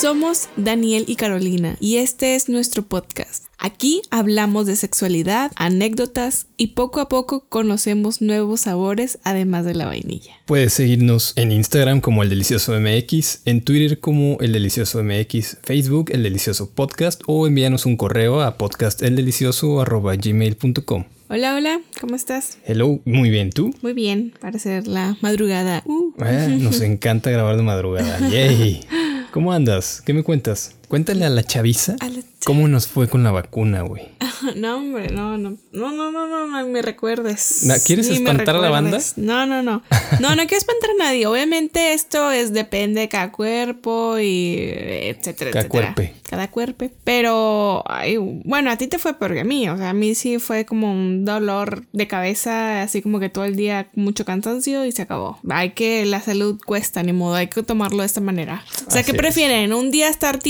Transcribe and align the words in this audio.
Somos 0.00 0.48
Daniel 0.56 1.04
y 1.06 1.16
Carolina 1.16 1.76
y 1.78 1.98
este 1.98 2.34
es 2.34 2.48
nuestro 2.48 2.82
podcast. 2.82 3.51
Aquí 3.64 4.02
hablamos 4.10 4.66
de 4.66 4.74
sexualidad, 4.74 5.52
anécdotas 5.54 6.48
y 6.56 6.66
poco 6.68 6.98
a 6.98 7.08
poco 7.08 7.46
conocemos 7.48 8.20
nuevos 8.20 8.62
sabores 8.62 9.20
además 9.22 9.64
de 9.64 9.76
la 9.76 9.86
vainilla. 9.86 10.32
Puedes 10.46 10.72
seguirnos 10.72 11.32
en 11.36 11.52
Instagram 11.52 12.00
como 12.00 12.24
El 12.24 12.30
Delicioso 12.30 12.72
MX, 12.72 13.42
en 13.44 13.62
Twitter 13.62 14.00
como 14.00 14.36
El 14.40 14.50
Delicioso 14.50 15.00
MX, 15.04 15.58
Facebook 15.62 16.10
El 16.10 16.24
Delicioso 16.24 16.70
Podcast 16.70 17.22
o 17.28 17.46
envíanos 17.46 17.86
un 17.86 17.96
correo 17.96 18.40
a 18.40 18.58
podcasteldelicioso.gmail.com. 18.58 21.04
Hola, 21.28 21.54
hola, 21.54 21.80
¿cómo 22.00 22.16
estás? 22.16 22.58
Hello, 22.66 22.98
muy 23.04 23.30
bien, 23.30 23.50
¿tú? 23.50 23.72
Muy 23.80 23.92
bien, 23.92 24.34
para 24.40 24.58
ser 24.58 24.88
la 24.88 25.16
madrugada. 25.20 25.84
Uh. 25.86 26.10
Eh, 26.24 26.58
nos 26.60 26.80
encanta 26.80 27.30
grabar 27.30 27.56
de 27.56 27.62
madrugada. 27.62 28.28
Yay. 28.28 28.80
¿Cómo 29.30 29.52
andas? 29.52 30.02
¿Qué 30.04 30.12
me 30.12 30.24
cuentas? 30.24 30.74
Cuéntale 30.92 31.24
a 31.24 31.30
la 31.30 31.42
chaviza 31.42 31.96
A 32.00 32.08
la 32.10 32.20
cómo 32.44 32.68
nos 32.68 32.86
fue 32.86 33.08
con 33.08 33.22
la 33.22 33.30
vacuna, 33.30 33.80
güey. 33.80 34.10
No, 34.56 34.78
hombre, 34.78 35.08
no, 35.08 35.38
no, 35.38 35.56
no, 35.72 35.92
no, 35.92 36.10
no, 36.10 36.26
no, 36.26 36.46
no 36.48 36.66
me 36.66 36.82
recuerdes. 36.82 37.64
¿quieres 37.86 38.08
Ni 38.08 38.16
espantar 38.16 38.56
a 38.56 38.58
la 38.58 38.70
banda? 38.70 38.98
No, 39.14 39.46
no, 39.46 39.62
no. 39.62 39.82
No, 40.18 40.30
no 40.34 40.46
quiero 40.46 40.56
espantar 40.56 40.90
a 40.90 41.04
nadie. 41.04 41.26
Obviamente 41.26 41.92
esto 41.92 42.32
es 42.32 42.52
depende 42.52 43.02
de 43.02 43.08
cada 43.08 43.30
cuerpo 43.30 44.18
y 44.18 44.56
etcétera, 44.58 45.52
Cada 45.52 45.66
etcétera. 45.66 45.94
cuerpe. 45.94 46.14
Cada 46.28 46.50
cuerpo. 46.50 46.90
Pero, 47.04 47.84
ay, 47.86 48.16
bueno, 48.18 48.72
a 48.72 48.76
ti 48.76 48.88
te 48.88 48.98
fue 48.98 49.14
peor 49.14 49.34
que 49.34 49.40
a 49.40 49.44
mí. 49.44 49.68
O 49.68 49.76
sea, 49.76 49.90
a 49.90 49.94
mí 49.94 50.16
sí 50.16 50.40
fue 50.40 50.64
como 50.66 50.90
un 50.92 51.24
dolor 51.24 51.84
de 51.92 52.08
cabeza, 52.08 52.82
así 52.82 53.00
como 53.00 53.20
que 53.20 53.28
todo 53.28 53.44
el 53.44 53.54
día 53.54 53.90
mucho 53.94 54.24
cansancio 54.24 54.84
y 54.84 54.90
se 54.90 55.02
acabó. 55.02 55.38
Hay 55.50 55.70
que, 55.70 56.04
la 56.04 56.20
salud 56.20 56.58
cuesta, 56.66 57.04
ni 57.04 57.12
modo, 57.12 57.36
hay 57.36 57.46
que 57.46 57.62
tomarlo 57.62 58.00
de 58.00 58.06
esta 58.06 58.20
manera. 58.20 58.64
O 58.88 58.90
sea, 58.90 59.02
Así 59.02 59.12
¿qué 59.12 59.16
es. 59.16 59.22
prefieren? 59.22 59.72
¿Un 59.72 59.92
día 59.92 60.08
estar 60.08 60.40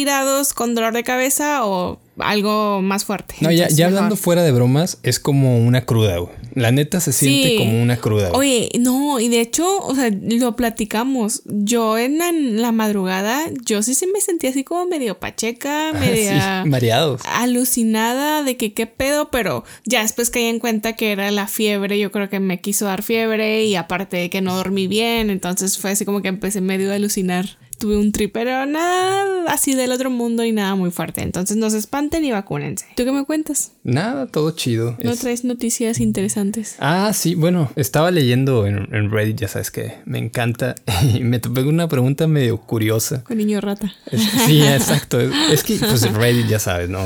con 0.54 0.74
dolor 0.74 0.92
de 0.92 1.02
cabeza 1.04 1.64
o 1.66 1.98
algo 2.18 2.82
más 2.82 3.04
fuerte? 3.04 3.34
No, 3.40 3.50
ya, 3.50 3.54
Entonces, 3.64 3.76
ya 3.78 3.86
hablando 3.86 4.16
fuera 4.16 4.42
de 4.42 4.52
bromas, 4.52 4.98
es 5.02 5.18
como 5.20 5.58
una 5.58 5.84
cruda, 5.84 6.18
güey. 6.18 6.32
La 6.54 6.70
neta 6.70 7.00
se 7.00 7.12
siente 7.14 7.48
Sí. 7.48 7.56
como 7.56 7.82
una 7.82 7.96
cruda, 7.96 8.28
güey. 8.28 8.68
Oye, 8.68 8.70
no, 8.78 9.18
y 9.20 9.28
de 9.28 9.40
hecho, 9.40 9.78
o 9.78 9.94
sea, 9.94 10.10
lo 10.12 10.54
platicamos. 10.54 11.40
Yo 11.46 11.96
en 11.96 12.18
la, 12.18 12.28
en 12.28 12.60
la 12.60 12.72
madrugada, 12.72 13.44
yo 13.64 13.82
sí 13.82 13.94
se 13.94 14.06
me 14.06 14.20
sentía 14.20 14.50
así 14.50 14.62
como 14.62 14.84
medio 14.84 15.18
pacheca, 15.18 15.92
media 15.98 16.62
Sí, 16.62 16.68
mareados. 16.68 17.22
alucinada 17.24 18.42
de 18.42 18.56
que 18.58 18.74
qué 18.74 18.86
pedo, 18.86 19.30
pero 19.30 19.64
ya 19.86 20.02
después 20.02 20.28
caí 20.28 20.44
en 20.44 20.58
cuenta 20.58 20.92
que 20.94 21.12
era 21.12 21.30
la 21.30 21.46
fiebre. 21.48 21.98
Yo 21.98 22.10
creo 22.12 22.28
que 22.28 22.40
me 22.40 22.60
quiso 22.60 22.84
dar 22.84 23.02
fiebre 23.02 23.64
y 23.64 23.74
aparte 23.76 24.18
de 24.18 24.28
que 24.28 24.42
no 24.42 24.54
dormí 24.56 24.86
bien, 24.88 25.30
entonces 25.30 25.78
fue 25.78 25.92
así 25.92 26.04
como 26.04 26.20
que 26.20 26.28
empecé 26.28 26.60
medio 26.60 26.92
a 26.92 26.96
alucinar. 26.96 27.56
Tuve 27.82 27.96
un 27.96 28.12
trip, 28.12 28.32
pero 28.32 28.64
nada 28.64 29.26
así 29.48 29.74
del 29.74 29.90
otro 29.90 30.08
mundo 30.08 30.44
y 30.44 30.52
nada 30.52 30.76
muy 30.76 30.92
fuerte. 30.92 31.20
Entonces 31.22 31.56
no 31.56 31.68
se 31.68 31.78
espanten 31.78 32.24
y 32.24 32.30
vacúnense. 32.30 32.86
¿Tú 32.94 33.04
qué 33.04 33.10
me 33.10 33.24
cuentas? 33.24 33.72
Nada, 33.82 34.28
todo 34.28 34.52
chido. 34.52 34.96
¿No 35.02 35.10
Es- 35.10 35.18
traes 35.18 35.42
noticias 35.42 35.98
interesantes? 35.98 36.76
Ah, 36.78 37.10
sí, 37.12 37.34
bueno, 37.34 37.72
estaba 37.74 38.12
leyendo 38.12 38.68
en, 38.68 38.88
en 38.94 39.10
Reddit, 39.10 39.40
ya 39.40 39.48
sabes 39.48 39.72
que 39.72 39.94
me 40.04 40.18
encanta, 40.20 40.76
y 41.12 41.24
me 41.24 41.40
topé 41.40 41.64
con 41.64 41.74
una 41.74 41.88
pregunta 41.88 42.28
medio 42.28 42.58
curiosa. 42.58 43.24
Con 43.24 43.38
niño 43.38 43.60
rata. 43.60 43.92
Es- 44.12 44.22
sí, 44.46 44.62
exacto. 44.62 45.18
Es, 45.20 45.32
es 45.50 45.64
que 45.64 45.74
pues 45.74 46.02
Reddit 46.12 46.46
ya 46.46 46.60
sabes, 46.60 46.88
¿no? 46.88 47.00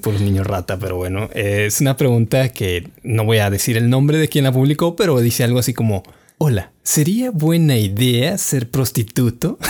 Por 0.00 0.18
niño 0.18 0.44
rata, 0.44 0.78
pero 0.78 0.96
bueno, 0.96 1.28
es 1.34 1.82
una 1.82 1.98
pregunta 1.98 2.48
que 2.48 2.88
no 3.02 3.26
voy 3.26 3.36
a 3.36 3.50
decir 3.50 3.76
el 3.76 3.90
nombre 3.90 4.16
de 4.16 4.28
quien 4.28 4.44
la 4.44 4.52
publicó, 4.52 4.96
pero 4.96 5.20
dice 5.20 5.44
algo 5.44 5.58
así 5.58 5.74
como, 5.74 6.02
hola, 6.44 6.72
¿sería 6.82 7.30
buena 7.30 7.76
idea 7.76 8.36
ser 8.36 8.68
prostituto? 8.68 9.60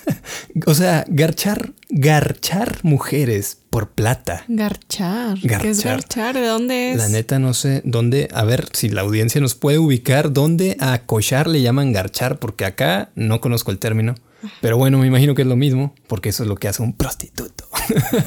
o 0.66 0.72
sea, 0.72 1.04
garchar, 1.08 1.72
garchar 1.88 2.78
mujeres 2.84 3.58
por 3.70 3.90
plata. 3.90 4.44
Garchar. 4.46 5.36
¿Qué 5.40 5.48
es 5.48 5.82
Garchar. 5.82 5.96
garchar? 5.96 6.34
¿De 6.36 6.46
dónde 6.46 6.92
es? 6.92 6.98
La 6.98 7.08
neta 7.08 7.40
no 7.40 7.54
sé 7.54 7.82
dónde, 7.84 8.28
a 8.32 8.44
ver 8.44 8.68
si 8.72 8.88
la 8.88 9.00
audiencia 9.00 9.40
nos 9.40 9.56
puede 9.56 9.80
ubicar 9.80 10.32
dónde 10.32 10.76
a 10.78 11.06
cochar 11.06 11.48
le 11.48 11.60
llaman 11.60 11.92
garchar, 11.92 12.38
porque 12.38 12.66
acá 12.66 13.10
no 13.16 13.40
conozco 13.40 13.72
el 13.72 13.80
término. 13.80 14.14
Pero 14.60 14.76
bueno, 14.76 14.98
me 14.98 15.08
imagino 15.08 15.34
que 15.34 15.42
es 15.42 15.48
lo 15.48 15.56
mismo, 15.56 15.92
porque 16.06 16.28
eso 16.28 16.44
es 16.44 16.48
lo 16.48 16.54
que 16.54 16.68
hace 16.68 16.84
un 16.84 16.92
prostituto. 16.92 17.64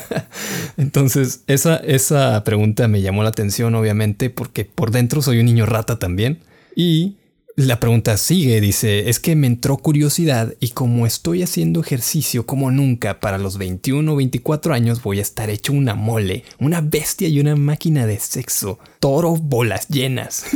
Entonces, 0.78 1.44
esa, 1.48 1.78
esa 1.78 2.44
pregunta 2.44 2.90
me 2.90 3.02
llamó 3.02 3.24
la 3.24 3.30
atención, 3.30 3.74
obviamente, 3.74 4.30
porque 4.30 4.66
por 4.66 4.92
dentro 4.92 5.22
soy 5.22 5.40
un 5.40 5.46
niño 5.46 5.66
rata 5.66 5.98
también. 5.98 6.40
Y 6.76 7.16
la 7.58 7.80
pregunta 7.80 8.18
sigue, 8.18 8.60
dice, 8.60 9.10
es 9.10 9.20
que 9.22 9.36
me 9.36 9.48
entró 9.48 9.78
curiosidad 9.78 10.54
y 10.60 10.70
como 10.70 11.08
estoy 11.08 11.42
haciendo 11.42 11.80
ejercicio 11.80 12.46
como 12.46 12.70
nunca 12.70 13.22
para 13.22 13.38
los 13.38 13.58
21 13.58 14.12
o 14.12 14.16
24 14.18 14.74
años 14.74 15.02
voy 15.02 15.20
a 15.20 15.22
estar 15.22 15.50
hecho 15.50 15.72
una 15.72 15.96
mole, 15.96 16.44
una 16.60 16.82
bestia 16.82 17.30
y 17.30 17.40
una 17.40 17.56
máquina 17.56 18.06
de 18.06 18.20
sexo, 18.20 18.78
toro 19.00 19.36
bolas 19.36 19.88
llenas. 19.88 20.46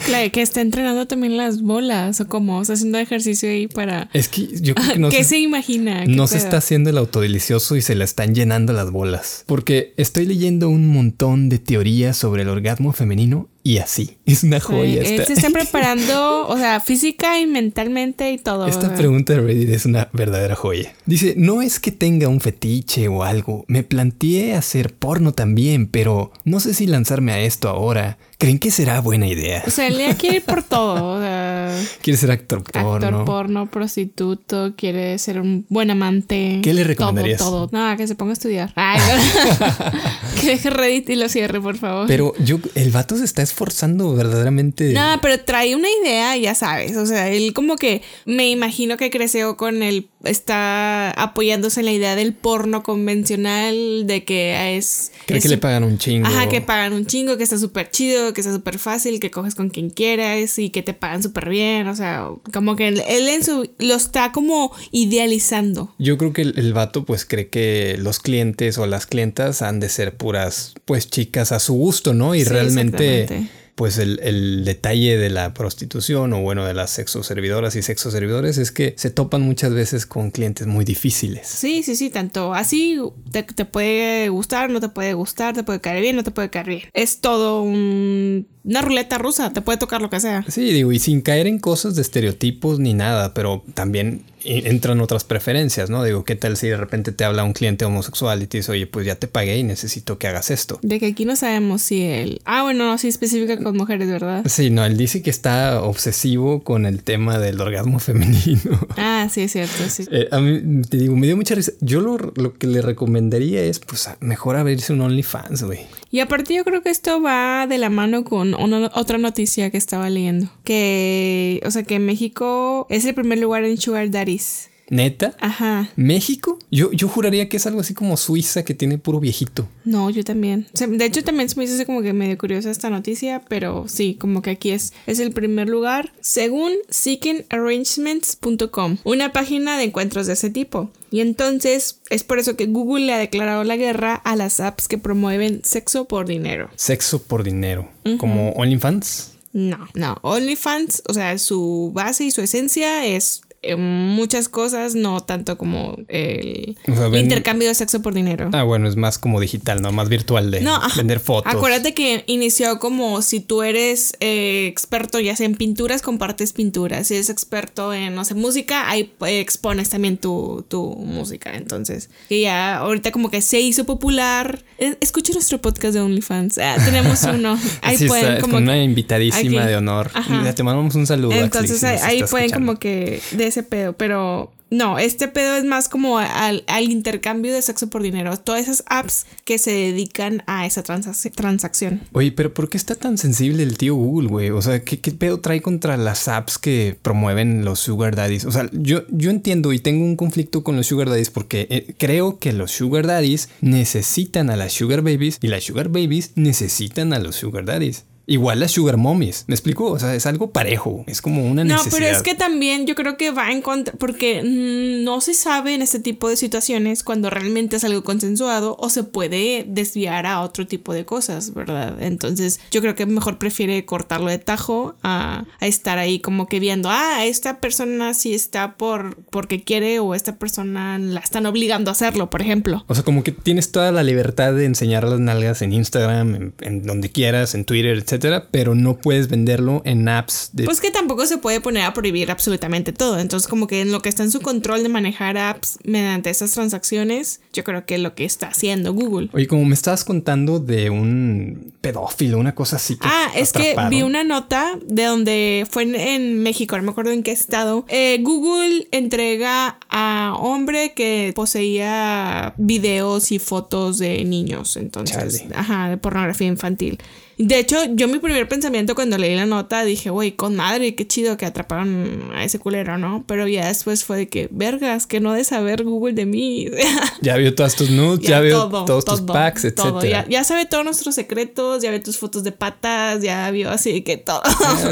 Claro, 0.00 0.32
que 0.32 0.40
está 0.42 0.62
entrenando 0.62 1.06
también 1.06 1.36
las 1.36 1.62
bolas 1.62 2.20
o 2.20 2.26
como, 2.26 2.58
o 2.58 2.64
sea, 2.64 2.74
haciendo 2.74 2.98
ejercicio 2.98 3.48
ahí 3.48 3.68
para... 3.68 4.08
es 4.12 4.28
que 4.28 4.48
yo 4.60 4.74
creo 4.74 4.94
que 4.94 4.98
no 4.98 5.08
¿Qué 5.10 5.18
se, 5.18 5.30
se 5.30 5.38
imagina? 5.38 6.04
¿Qué 6.04 6.10
no 6.10 6.26
se 6.26 6.38
está 6.38 6.56
haciendo 6.56 6.90
el 6.90 6.98
autodelicioso 6.98 7.76
y 7.76 7.82
se 7.82 7.94
la 7.94 8.04
están 8.04 8.34
llenando 8.34 8.72
las 8.72 8.90
bolas. 8.90 9.44
Porque 9.46 9.92
estoy 9.98 10.24
leyendo 10.24 10.68
un 10.68 10.88
montón 10.88 11.48
de 11.48 11.58
teorías 11.58 12.16
sobre 12.16 12.42
el 12.42 12.48
orgasmo 12.48 12.92
femenino 12.92 13.48
y 13.62 13.78
así, 13.78 14.16
es 14.26 14.42
una 14.42 14.58
Sí, 14.60 14.66
joya. 14.66 15.00
él 15.02 15.06
esta- 15.06 15.26
se 15.26 15.32
está 15.34 15.50
preparando, 15.52 16.46
o 16.48 16.56
sea, 16.56 16.80
física 16.80 17.38
y 17.38 17.46
mentalmente 17.46 18.30
y 18.32 18.38
todo. 18.38 18.66
Esta 18.66 18.94
pregunta 18.94 19.34
de 19.34 19.40
Reddit 19.40 19.68
es 19.70 19.84
una 19.86 20.08
verdadera 20.12 20.54
joya. 20.56 20.92
Dice, 21.06 21.34
no 21.36 21.62
es 21.62 21.78
que 21.80 21.90
tenga 21.92 22.28
un 22.28 22.40
fetiche 22.40 23.08
o 23.08 23.22
algo, 23.24 23.64
me 23.68 23.82
planteé 23.82 24.54
hacer 24.54 24.94
porno 24.94 25.32
también, 25.32 25.86
pero 25.88 26.32
no 26.44 26.60
sé 26.60 26.74
si 26.74 26.86
lanzarme 26.86 27.32
a 27.32 27.40
esto 27.40 27.68
ahora. 27.68 28.18
¿Creen 28.40 28.58
que 28.58 28.70
será 28.70 29.02
buena 29.02 29.26
idea? 29.26 29.62
O 29.66 29.70
sea, 29.70 29.86
él 29.86 29.98
ya 29.98 30.16
quiere 30.16 30.36
ir 30.36 30.42
por 30.42 30.62
todo. 30.62 31.18
O 31.18 31.20
sea, 31.20 31.78
¿Quieres 32.00 32.20
ser 32.20 32.30
actor 32.30 32.62
porno? 32.62 32.94
actor 32.94 33.24
porno, 33.26 33.70
prostituto, 33.70 34.72
quiere 34.78 35.18
ser 35.18 35.42
un 35.42 35.66
buen 35.68 35.90
amante. 35.90 36.60
¿Qué 36.62 36.72
le 36.72 36.84
recomendarías? 36.84 37.38
Todo, 37.38 37.68
todo. 37.68 37.78
No, 37.78 37.94
que 37.98 38.06
se 38.06 38.14
ponga 38.14 38.30
a 38.30 38.32
estudiar. 38.32 38.72
Ay, 38.76 38.98
que 40.40 40.46
deje 40.46 40.70
Reddit 40.70 41.10
y 41.10 41.16
lo 41.16 41.28
cierre, 41.28 41.60
por 41.60 41.76
favor. 41.76 42.06
Pero 42.06 42.32
yo, 42.38 42.60
el 42.76 42.90
vato 42.90 43.18
se 43.18 43.26
está 43.26 43.42
esforzando 43.42 44.14
verdaderamente. 44.14 44.94
No, 44.94 45.18
pero 45.20 45.38
trae 45.40 45.76
una 45.76 45.88
idea, 46.02 46.34
ya 46.38 46.54
sabes. 46.54 46.96
O 46.96 47.04
sea, 47.04 47.28
él 47.28 47.52
como 47.52 47.76
que 47.76 48.00
me 48.24 48.48
imagino 48.48 48.96
que 48.96 49.10
creció 49.10 49.58
con 49.58 49.82
el. 49.82 50.08
Está 50.24 51.10
apoyándose 51.10 51.80
en 51.80 51.86
la 51.86 51.92
idea 51.92 52.16
del 52.16 52.32
porno 52.32 52.82
convencional, 52.82 54.06
de 54.06 54.24
que 54.24 54.78
es. 54.78 55.12
Cree 55.26 55.38
es 55.38 55.42
que 55.42 55.50
le 55.50 55.58
pagan 55.58 55.84
un 55.84 55.98
chingo. 55.98 56.26
Ajá, 56.26 56.48
que 56.48 56.62
pagan 56.62 56.94
un 56.94 57.04
chingo, 57.04 57.36
que 57.36 57.44
está 57.44 57.58
súper 57.58 57.90
chido, 57.90 58.29
que 58.32 58.40
está 58.40 58.52
súper 58.52 58.78
fácil, 58.78 59.20
que 59.20 59.30
coges 59.30 59.54
con 59.54 59.70
quien 59.70 59.90
quieras 59.90 60.58
y 60.58 60.70
que 60.70 60.82
te 60.82 60.94
pagan 60.94 61.22
súper 61.22 61.48
bien. 61.48 61.88
O 61.88 61.96
sea, 61.96 62.28
como 62.52 62.76
que 62.76 62.88
él 62.88 63.02
él 63.08 63.28
en 63.28 63.44
su. 63.44 63.70
lo 63.78 63.94
está 63.94 64.32
como 64.32 64.72
idealizando. 64.90 65.94
Yo 65.98 66.18
creo 66.18 66.32
que 66.32 66.42
el, 66.42 66.58
el 66.58 66.72
vato 66.72 67.04
pues 67.04 67.24
cree 67.24 67.48
que 67.48 67.96
los 67.98 68.18
clientes 68.18 68.78
o 68.78 68.86
las 68.86 69.06
clientas 69.06 69.62
han 69.62 69.80
de 69.80 69.88
ser 69.88 70.16
puras 70.16 70.74
pues 70.84 71.08
chicas 71.08 71.52
a 71.52 71.58
su 71.60 71.74
gusto, 71.74 72.14
¿no? 72.14 72.34
Y 72.34 72.44
Sí, 72.44 72.50
realmente 72.50 73.22
exactamente. 73.22 73.59
Pues 73.80 73.96
el, 73.96 74.20
el 74.22 74.62
detalle 74.66 75.16
de 75.16 75.30
la 75.30 75.54
prostitución 75.54 76.34
o 76.34 76.42
bueno 76.42 76.66
de 76.66 76.74
las 76.74 76.90
sexoservidoras 76.90 77.76
y 77.76 77.82
sexoservidores 77.82 78.58
es 78.58 78.72
que 78.72 78.92
se 78.98 79.08
topan 79.08 79.40
muchas 79.40 79.72
veces 79.72 80.04
con 80.04 80.30
clientes 80.30 80.66
muy 80.66 80.84
difíciles. 80.84 81.46
Sí, 81.48 81.82
sí, 81.82 81.96
sí, 81.96 82.10
tanto 82.10 82.52
así 82.52 82.98
te, 83.32 83.42
te 83.42 83.64
puede 83.64 84.28
gustar, 84.28 84.68
no 84.68 84.80
te 84.80 84.90
puede 84.90 85.14
gustar, 85.14 85.54
te 85.54 85.62
puede 85.62 85.80
caer 85.80 86.02
bien, 86.02 86.14
no 86.16 86.22
te 86.22 86.30
puede 86.30 86.50
caer 86.50 86.66
bien. 86.66 86.82
Es 86.92 87.22
todo 87.22 87.62
un- 87.62 88.46
una 88.64 88.82
ruleta 88.82 89.16
rusa, 89.16 89.50
te 89.54 89.62
puede 89.62 89.78
tocar 89.78 90.02
lo 90.02 90.10
que 90.10 90.20
sea. 90.20 90.44
Sí, 90.46 90.70
digo, 90.74 90.92
y 90.92 90.98
sin 90.98 91.22
caer 91.22 91.46
en 91.46 91.58
cosas 91.58 91.94
de 91.96 92.02
estereotipos 92.02 92.78
ni 92.80 92.92
nada, 92.92 93.32
pero 93.32 93.64
también 93.72 94.24
entran 94.44 95.00
otras 95.00 95.24
preferencias, 95.24 95.90
¿no? 95.90 96.02
Digo, 96.04 96.24
¿qué 96.24 96.36
tal 96.36 96.56
si 96.56 96.68
de 96.68 96.76
repente 96.76 97.12
te 97.12 97.24
habla 97.24 97.44
un 97.44 97.52
cliente 97.52 97.84
homosexual 97.84 98.42
y 98.42 98.46
te 98.46 98.58
dice, 98.58 98.72
oye, 98.72 98.86
pues 98.86 99.06
ya 99.06 99.16
te 99.16 99.28
pagué 99.28 99.58
y 99.58 99.62
necesito 99.62 100.18
que 100.18 100.26
hagas 100.28 100.50
esto? 100.50 100.78
De 100.82 100.98
que 100.98 101.06
aquí 101.06 101.24
no 101.24 101.36
sabemos 101.36 101.82
si 101.82 102.02
él. 102.02 102.40
Ah, 102.44 102.62
bueno, 102.62 102.86
no, 102.86 102.98
sí 102.98 103.08
especifica 103.08 103.58
con 103.62 103.76
mujeres, 103.76 104.08
¿verdad? 104.08 104.44
Sí, 104.48 104.70
no, 104.70 104.84
él 104.84 104.96
dice 104.96 105.22
que 105.22 105.30
está 105.30 105.82
obsesivo 105.82 106.62
con 106.62 106.86
el 106.86 107.02
tema 107.02 107.38
del 107.38 107.60
orgasmo 107.60 107.98
femenino. 108.00 108.86
Ah, 108.96 109.28
sí, 109.32 109.42
es 109.42 109.52
cierto, 109.52 109.88
sí. 109.88 110.04
Eh, 110.10 110.28
a 110.30 110.40
mí, 110.40 110.82
te 110.88 110.96
digo, 110.96 111.16
me 111.16 111.26
dio 111.26 111.36
mucha 111.36 111.54
risa. 111.54 111.72
Yo 111.80 112.00
lo, 112.00 112.16
lo 112.34 112.54
que 112.54 112.66
le 112.66 112.82
recomendaría 112.82 113.62
es, 113.62 113.78
pues, 113.78 114.08
mejor 114.20 114.56
abrirse 114.56 114.92
un 114.92 115.00
OnlyFans, 115.02 115.62
güey. 115.62 115.80
Y 116.10 116.20
aparte 116.20 116.54
yo 116.54 116.64
creo 116.64 116.82
que 116.82 116.90
esto 116.90 117.22
va 117.22 117.66
de 117.68 117.78
la 117.78 117.88
mano 117.88 118.24
con 118.24 118.54
una, 118.54 118.90
otra 118.94 119.18
noticia 119.18 119.70
que 119.70 119.78
estaba 119.78 120.10
leyendo. 120.10 120.50
Que, 120.64 121.62
o 121.64 121.70
sea, 121.70 121.84
que 121.84 122.00
México 122.00 122.86
es 122.90 123.04
el 123.04 123.14
primer 123.14 123.38
lugar 123.38 123.64
en 123.64 123.78
Sugar 123.78 124.10
Daddies. 124.10 124.70
¿Neta? 124.90 125.34
Ajá. 125.38 125.88
¿México? 125.94 126.58
Yo, 126.72 126.90
yo 126.90 127.06
juraría 127.06 127.48
que 127.48 127.58
es 127.58 127.66
algo 127.66 127.78
así 127.80 127.94
como 127.94 128.16
Suiza 128.16 128.64
que 128.64 128.74
tiene 128.74 128.98
puro 128.98 129.20
viejito. 129.20 129.68
No, 129.84 130.10
yo 130.10 130.24
también. 130.24 130.66
O 130.74 130.76
sea, 130.76 130.88
de 130.88 131.04
hecho, 131.04 131.22
también 131.22 131.48
se 131.48 131.54
me 131.56 131.62
hizo 131.62 131.86
como 131.86 132.02
que 132.02 132.12
medio 132.12 132.36
curiosa 132.36 132.72
esta 132.72 132.90
noticia, 132.90 133.44
pero 133.48 133.84
sí, 133.86 134.16
como 134.20 134.42
que 134.42 134.50
aquí 134.50 134.72
es, 134.72 134.92
es 135.06 135.20
el 135.20 135.30
primer 135.30 135.68
lugar, 135.68 136.12
según 136.20 136.72
seekingarrangements.com, 136.88 138.96
una 139.04 139.32
página 139.32 139.78
de 139.78 139.84
encuentros 139.84 140.26
de 140.26 140.32
ese 140.32 140.50
tipo. 140.50 140.90
Y 141.10 141.20
entonces 141.20 142.00
es 142.08 142.24
por 142.24 142.38
eso 142.38 142.56
que 142.56 142.66
Google 142.66 143.06
le 143.06 143.12
ha 143.14 143.18
declarado 143.18 143.64
la 143.64 143.76
guerra 143.76 144.14
a 144.14 144.36
las 144.36 144.60
apps 144.60 144.86
que 144.88 144.98
promueven 144.98 145.62
sexo 145.64 146.06
por 146.06 146.26
dinero. 146.26 146.70
Sexo 146.76 147.22
por 147.22 147.42
dinero. 147.42 147.88
¿Como 148.18 148.50
OnlyFans? 148.52 149.32
No, 149.52 149.88
no. 149.94 150.18
OnlyFans, 150.22 151.02
o 151.08 151.14
sea, 151.14 151.36
su 151.38 151.90
base 151.92 152.24
y 152.24 152.30
su 152.30 152.40
esencia 152.40 153.06
es 153.06 153.42
muchas 153.76 154.48
cosas, 154.48 154.94
no 154.94 155.20
tanto 155.20 155.58
como 155.58 155.96
el 156.08 156.76
intercambio 157.14 157.68
de 157.68 157.74
sexo 157.74 158.00
por 158.00 158.14
dinero. 158.14 158.50
Ah, 158.52 158.62
bueno, 158.62 158.88
es 158.88 158.96
más 158.96 159.18
como 159.18 159.40
digital, 159.40 159.82
¿no? 159.82 159.92
Más 159.92 160.08
virtual 160.08 160.50
de 160.50 160.66
vender 160.96 161.20
fotos. 161.20 161.52
Acuérdate 161.52 161.94
que 161.94 162.24
inició 162.26 162.78
como 162.78 163.22
si 163.22 163.40
tú 163.40 163.62
eres 163.62 164.14
eh, 164.20 164.66
experto 164.66 165.20
ya 165.20 165.36
sea 165.36 165.46
en 165.46 165.54
pinturas, 165.54 166.02
compartes 166.02 166.52
pinturas. 166.52 167.06
Si 167.08 167.14
eres 167.14 167.30
experto 167.30 167.92
en, 167.92 168.14
no 168.14 168.24
sé, 168.24 168.34
música, 168.34 168.88
ahí 168.88 169.12
expones 169.26 169.90
también 169.90 170.16
tu, 170.16 170.64
tu 170.68 170.94
música. 170.96 171.54
Entonces, 171.54 172.10
que 172.28 172.40
ya 172.40 172.78
ahorita 172.78 173.12
como 173.12 173.30
que 173.30 173.42
se 173.42 173.60
hizo 173.60 173.84
popular. 173.84 174.64
Eh, 174.78 174.96
escuche 175.00 175.32
nuestro 175.32 175.60
podcast 175.60 175.94
de 175.94 176.00
OnlyFans. 176.00 176.58
Ah, 176.58 176.76
tenemos 176.84 177.22
uno. 177.34 177.58
Ahí 177.82 177.98
pueden 178.06 178.40
como... 178.40 178.56
una 178.56 178.82
invitadísima 178.82 179.66
de 179.66 179.76
honor. 179.76 180.10
Te 180.54 180.62
mandamos 180.62 180.94
un 180.94 181.06
saludo. 181.06 181.32
Entonces 181.32 181.82
ahí, 181.84 182.24
pueden 182.30 182.50
como 182.50 182.78
que 182.78 183.20
ese 183.50 183.62
pedo, 183.62 183.92
pero 183.92 184.50
no, 184.70 185.00
este 185.00 185.26
pedo 185.26 185.56
es 185.56 185.64
más 185.64 185.88
como 185.88 186.18
al, 186.18 186.62
intercambio 186.80 187.52
de 187.52 187.60
sexo 187.60 187.90
por 187.90 188.02
dinero. 188.02 188.36
Todas 188.36 188.62
esas 188.62 188.84
apps 188.86 189.26
que 189.44 189.58
se 189.58 189.72
dedican 189.72 190.44
a 190.46 190.64
esa 190.64 190.82
transacción. 190.82 192.00
Oye, 192.12 192.30
pero 192.30 192.54
¿por 192.54 192.68
qué 192.68 192.76
está 192.76 192.94
tan 192.94 193.18
sensible 193.18 193.64
el 193.64 193.76
tío 193.76 193.96
Google, 193.96 194.28
güey? 194.28 194.50
O 194.50 194.62
sea, 194.62 194.84
¿qué, 194.84 194.96
pedo 194.96 195.40
trae 195.40 195.60
contra 195.60 195.96
las 195.96 196.28
apps 196.28 196.56
que 196.56 196.96
promueven 197.02 197.64
los 197.64 197.80
sugar 197.80 198.14
daddies? 198.14 198.44
O 198.44 198.52
sea, 198.52 198.70
yo, 198.72 199.02
yo 199.08 199.30
entiendo 199.30 199.72
y 199.72 199.80
tengo 199.80 200.04
un 200.04 200.14
conflicto 200.14 200.62
con 200.62 200.76
los 200.76 200.86
sugar 200.86 201.08
daddies 201.08 201.30
porque 201.30 201.66
eh, 201.68 201.94
creo 201.98 202.38
que 202.38 202.52
los 202.52 202.70
sugar 202.70 203.08
daddies 203.08 203.48
necesitan 203.60 204.50
a 204.50 204.56
las 204.56 204.72
sugar 204.72 205.02
babies 205.02 205.38
y 205.42 205.48
las 205.48 205.64
sugar 205.64 205.88
babies 205.88 206.32
necesitan 206.36 207.12
a 207.12 207.18
los 207.18 207.34
sugar 207.34 207.64
daddies. 207.64 208.04
Igual 208.30 208.60
las 208.60 208.70
sugar 208.70 208.96
mommies, 208.96 209.44
¿me 209.48 209.56
explico? 209.56 209.86
O 209.86 209.98
sea, 209.98 210.14
es 210.14 210.24
algo 210.24 210.52
parejo, 210.52 211.04
es 211.08 211.20
como 211.20 211.44
una 211.44 211.64
necesidad. 211.64 211.90
No, 211.90 211.98
pero 211.98 212.16
es 212.16 212.22
que 212.22 212.36
también 212.36 212.86
yo 212.86 212.94
creo 212.94 213.16
que 213.16 213.32
va 213.32 213.50
en 213.50 213.60
contra, 213.60 213.92
porque 213.94 214.42
mm, 214.44 215.02
no 215.02 215.20
se 215.20 215.34
sabe 215.34 215.74
en 215.74 215.82
este 215.82 215.98
tipo 215.98 216.28
de 216.28 216.36
situaciones 216.36 217.02
cuando 217.02 217.28
realmente 217.28 217.76
es 217.76 217.82
algo 217.82 218.04
consensuado 218.04 218.76
o 218.78 218.88
se 218.88 219.02
puede 219.02 219.64
desviar 219.66 220.26
a 220.26 220.42
otro 220.42 220.64
tipo 220.64 220.94
de 220.94 221.04
cosas, 221.04 221.54
¿verdad? 221.54 222.00
Entonces 222.00 222.60
yo 222.70 222.80
creo 222.80 222.94
que 222.94 223.04
mejor 223.04 223.38
prefiere 223.38 223.84
cortarlo 223.84 224.28
de 224.30 224.38
tajo 224.38 224.94
a, 225.02 225.44
estar 225.60 225.98
ahí 225.98 226.20
como 226.20 226.46
que 226.46 226.60
viendo, 226.60 226.88
ah, 226.88 227.24
esta 227.24 227.58
persona 227.58 228.14
sí 228.14 228.34
está 228.34 228.76
por 228.76 229.16
porque 229.30 229.64
quiere 229.64 229.98
o 229.98 230.14
esta 230.14 230.36
persona 230.38 230.98
la 230.98 231.20
están 231.20 231.46
obligando 231.46 231.90
a 231.90 231.92
hacerlo, 231.92 232.30
por 232.30 232.42
ejemplo. 232.42 232.84
O 232.86 232.94
sea, 232.94 233.02
como 233.02 233.24
que 233.24 233.32
tienes 233.32 233.72
toda 233.72 233.90
la 233.90 234.04
libertad 234.04 234.52
de 234.52 234.66
enseñar 234.66 235.02
las 235.02 235.18
nalgas 235.18 235.62
en 235.62 235.72
Instagram, 235.72 236.34
en, 236.36 236.54
en 236.60 236.82
donde 236.84 237.10
quieras, 237.10 237.56
en 237.56 237.64
Twitter, 237.64 237.98
etc 237.98 238.19
pero 238.50 238.74
no 238.74 238.96
puedes 238.96 239.28
venderlo 239.28 239.82
en 239.84 240.08
apps. 240.08 240.50
De... 240.52 240.64
Pues 240.64 240.80
que 240.80 240.90
tampoco 240.90 241.26
se 241.26 241.38
puede 241.38 241.60
poner 241.60 241.84
a 241.84 241.92
prohibir 241.92 242.30
absolutamente 242.30 242.92
todo. 242.92 243.18
Entonces, 243.18 243.48
como 243.48 243.66
que 243.66 243.80
en 243.80 243.92
lo 243.92 244.02
que 244.02 244.08
está 244.08 244.22
en 244.22 244.30
su 244.30 244.40
control 244.40 244.82
de 244.82 244.88
manejar 244.88 245.38
apps 245.38 245.78
mediante 245.84 246.30
esas 246.30 246.52
transacciones, 246.52 247.40
yo 247.52 247.64
creo 247.64 247.84
que 247.86 247.96
es 247.96 248.00
lo 248.00 248.14
que 248.14 248.24
está 248.24 248.48
haciendo 248.48 248.92
Google. 248.92 249.28
Oye, 249.32 249.46
como 249.46 249.64
me 249.64 249.74
estabas 249.74 250.04
contando 250.04 250.58
de 250.58 250.90
un 250.90 251.72
pedófilo, 251.80 252.38
una 252.38 252.54
cosa 252.54 252.76
así. 252.76 252.98
ah, 253.00 253.30
es 253.34 253.52
que 253.52 253.76
vi 253.88 254.02
una 254.02 254.24
nota 254.24 254.78
de 254.84 255.04
donde 255.04 255.66
fue 255.70 255.82
en, 255.82 256.42
México, 256.42 256.76
no 256.76 256.82
me 256.82 256.90
acuerdo 256.90 257.12
en 257.12 257.22
qué 257.22 257.32
estado. 257.32 257.84
Eh, 257.88 258.18
Google 258.22 258.88
entrega 258.90 259.78
a 259.88 260.34
hombre 260.38 260.92
que 260.94 261.32
poseía 261.34 262.54
videos 262.56 263.32
y 263.32 263.38
fotos 263.38 263.98
de 263.98 264.24
niños, 264.24 264.76
entonces, 264.76 265.44
ajá, 265.54 265.90
de 265.90 265.96
pornografía 265.96 266.46
infantil. 266.46 266.98
De 267.42 267.58
hecho, 267.58 267.76
yo 267.94 268.06
mi 268.06 268.18
primer 268.18 268.46
pensamiento 268.48 268.94
cuando 268.94 269.16
leí 269.16 269.34
la 269.34 269.46
nota 269.46 269.82
dije, 269.82 270.10
güey, 270.10 270.32
con 270.32 270.56
madre, 270.56 270.94
qué 270.94 271.06
chido 271.06 271.38
que 271.38 271.46
atraparon 271.46 272.30
a 272.34 272.44
ese 272.44 272.58
culero, 272.58 272.98
¿no? 272.98 273.24
Pero 273.26 273.48
ya 273.48 273.68
después 273.68 274.04
fue 274.04 274.18
de 274.18 274.28
que, 274.28 274.48
vergas, 274.50 275.06
que 275.06 275.20
no 275.20 275.32
de 275.32 275.42
saber 275.44 275.82
Google 275.82 276.12
de 276.12 276.26
mí. 276.26 276.66
ya 277.22 277.38
vio 277.38 277.54
todas 277.54 277.76
tus 277.76 277.88
nudes, 277.88 278.28
ya, 278.28 278.40
vio 278.40 278.68
todos 278.68 279.06
tus 279.06 279.22
packs, 279.22 279.64
etc. 279.64 280.26
Ya, 280.28 280.44
sabe 280.44 280.66
todos 280.66 280.84
nuestros 280.84 281.14
secretos, 281.14 281.82
ya 281.82 281.90
ve 281.90 282.00
tus 282.00 282.18
fotos 282.18 282.44
de 282.44 282.52
patas, 282.52 283.22
ya 283.22 283.50
vio 283.50 283.70
así 283.70 284.02
que 284.02 284.18
todo. 284.18 284.42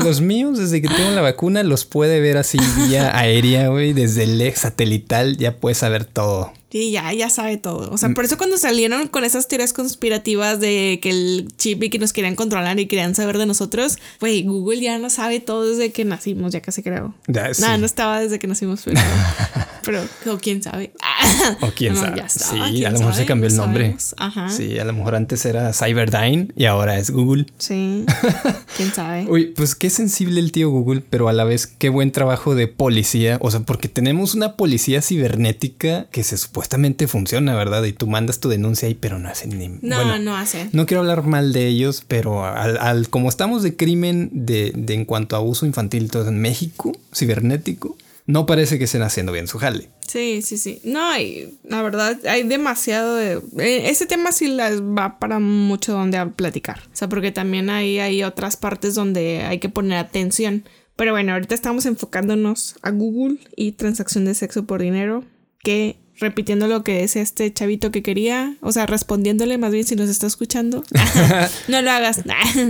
los 0.02 0.22
míos, 0.22 0.58
desde 0.58 0.80
que 0.80 0.88
tengo 0.88 1.10
la 1.10 1.20
vacuna, 1.20 1.62
los 1.62 1.84
puede 1.84 2.18
ver 2.20 2.38
así 2.38 2.56
vía 2.78 3.14
aérea, 3.18 3.68
güey, 3.68 3.92
desde 3.92 4.22
el 4.22 4.40
ex 4.40 4.60
satelital, 4.60 5.36
ya 5.36 5.58
puede 5.58 5.74
saber 5.74 6.06
todo. 6.06 6.54
Sí, 6.70 6.90
ya, 6.90 7.12
ya 7.14 7.30
sabe 7.30 7.56
todo. 7.56 7.90
O 7.90 7.96
sea, 7.96 8.10
mm. 8.10 8.14
por 8.14 8.24
eso 8.26 8.36
cuando 8.36 8.58
salieron 8.58 9.08
con 9.08 9.24
esas 9.24 9.48
teorías 9.48 9.72
conspirativas 9.72 10.60
de 10.60 10.98
que 11.02 11.10
el 11.10 11.48
chip 11.56 11.82
y 11.82 11.90
que 11.90 11.98
nos 11.98 12.12
querían 12.12 12.34
controlar 12.34 12.78
y 12.78 12.86
querían 12.86 13.14
saber 13.14 13.38
de 13.38 13.46
nosotros, 13.46 13.96
güey, 14.20 14.42
Google 14.42 14.80
ya 14.80 14.98
no 14.98 15.08
sabe 15.08 15.40
todo 15.40 15.68
desde 15.68 15.92
que 15.92 16.04
nacimos, 16.04 16.52
ya 16.52 16.60
casi 16.60 16.82
creo. 16.82 17.14
Nada, 17.26 17.78
no 17.78 17.86
estaba 17.86 18.20
desde 18.20 18.38
que 18.38 18.46
nacimos, 18.46 18.82
pero, 18.84 19.00
pero 19.88 20.02
o 20.34 20.38
quién 20.38 20.62
sabe. 20.62 20.92
o 21.62 21.70
quién 21.74 21.96
sabe. 21.96 22.22
sí, 22.28 22.84
a 22.84 22.90
lo 22.90 22.98
mejor 22.98 23.14
se 23.14 23.24
cambió 23.24 23.48
el 23.48 23.56
nombre. 23.56 23.96
Ajá. 24.18 24.50
Sí, 24.50 24.78
a 24.78 24.84
lo 24.84 24.92
mejor 24.92 25.14
antes 25.14 25.46
era 25.46 25.72
Cyberdyne 25.72 26.48
y 26.54 26.66
ahora 26.66 26.98
es 26.98 27.10
Google. 27.10 27.46
Sí, 27.56 28.04
quién 28.76 28.92
sabe. 28.92 29.24
Uy, 29.30 29.46
pues 29.56 29.74
qué 29.74 29.88
sensible 29.88 30.40
el 30.40 30.52
tío 30.52 30.68
Google, 30.68 31.02
pero 31.08 31.30
a 31.30 31.32
la 31.32 31.44
vez 31.44 31.66
qué 31.66 31.88
buen 31.88 32.12
trabajo 32.12 32.54
de 32.54 32.68
policía. 32.68 33.38
O 33.40 33.50
sea, 33.50 33.60
porque 33.60 33.88
tenemos 33.88 34.34
una 34.34 34.56
policía 34.56 35.00
cibernética 35.00 36.04
que 36.10 36.22
se 36.22 36.36
supuestamente 36.36 37.08
funciona, 37.08 37.54
¿verdad? 37.54 37.82
Y 37.84 37.94
tú 37.94 38.08
mandas 38.08 38.40
tu 38.40 38.50
denuncia 38.50 38.88
ahí, 38.88 38.94
pero 38.94 39.18
no 39.18 39.30
hacen 39.30 39.58
ni... 39.58 39.68
No, 39.80 40.18
no 40.18 40.36
hacen. 40.36 40.68
No 40.74 40.84
quiero 40.84 41.00
hablar 41.00 41.22
mal 41.22 41.54
de 41.54 41.66
ellos, 41.66 42.04
pero 42.06 42.44
al, 42.44 43.08
como 43.08 43.30
estamos 43.30 43.62
de 43.62 43.74
crimen 43.74 44.28
de, 44.34 44.74
en 44.88 45.06
cuanto 45.06 45.34
a 45.34 45.38
abuso 45.38 45.64
infantil 45.64 46.10
todo 46.10 46.28
en 46.28 46.40
México, 46.40 46.92
cibernético, 47.14 47.96
no 48.28 48.44
parece 48.44 48.78
que 48.78 48.84
estén 48.84 49.00
haciendo 49.00 49.32
bien 49.32 49.48
su 49.48 49.58
jale. 49.58 49.88
Sí, 50.06 50.42
sí, 50.42 50.58
sí. 50.58 50.82
No, 50.84 51.02
hay, 51.02 51.58
la 51.64 51.80
verdad, 51.80 52.20
hay 52.26 52.42
demasiado 52.42 53.16
de... 53.16 53.40
Eh, 53.58 53.88
ese 53.88 54.04
tema 54.04 54.32
sí 54.32 54.48
las 54.48 54.82
va 54.82 55.18
para 55.18 55.38
mucho 55.38 55.94
donde 55.94 56.24
platicar. 56.26 56.78
O 56.92 56.96
sea, 56.96 57.08
porque 57.08 57.32
también 57.32 57.70
hay, 57.70 57.98
hay 58.00 58.22
otras 58.22 58.58
partes 58.58 58.94
donde 58.94 59.44
hay 59.44 59.60
que 59.60 59.70
poner 59.70 59.96
atención. 59.96 60.64
Pero 60.94 61.12
bueno, 61.12 61.32
ahorita 61.32 61.54
estamos 61.54 61.86
enfocándonos 61.86 62.76
a 62.82 62.90
Google 62.90 63.38
y 63.56 63.72
transacción 63.72 64.26
de 64.26 64.34
sexo 64.34 64.66
por 64.66 64.82
dinero, 64.82 65.24
que 65.60 65.96
repitiendo 66.20 66.66
lo 66.66 66.82
que 66.84 67.04
es 67.04 67.16
este 67.16 67.52
chavito 67.52 67.90
que 67.90 68.02
quería, 68.02 68.54
o 68.60 68.72
sea, 68.72 68.86
respondiéndole 68.86 69.58
más 69.58 69.72
bien 69.72 69.84
si 69.84 69.96
nos 69.96 70.08
está 70.08 70.26
escuchando. 70.26 70.84
no 71.68 71.82
lo 71.82 71.90
hagas. 71.90 72.22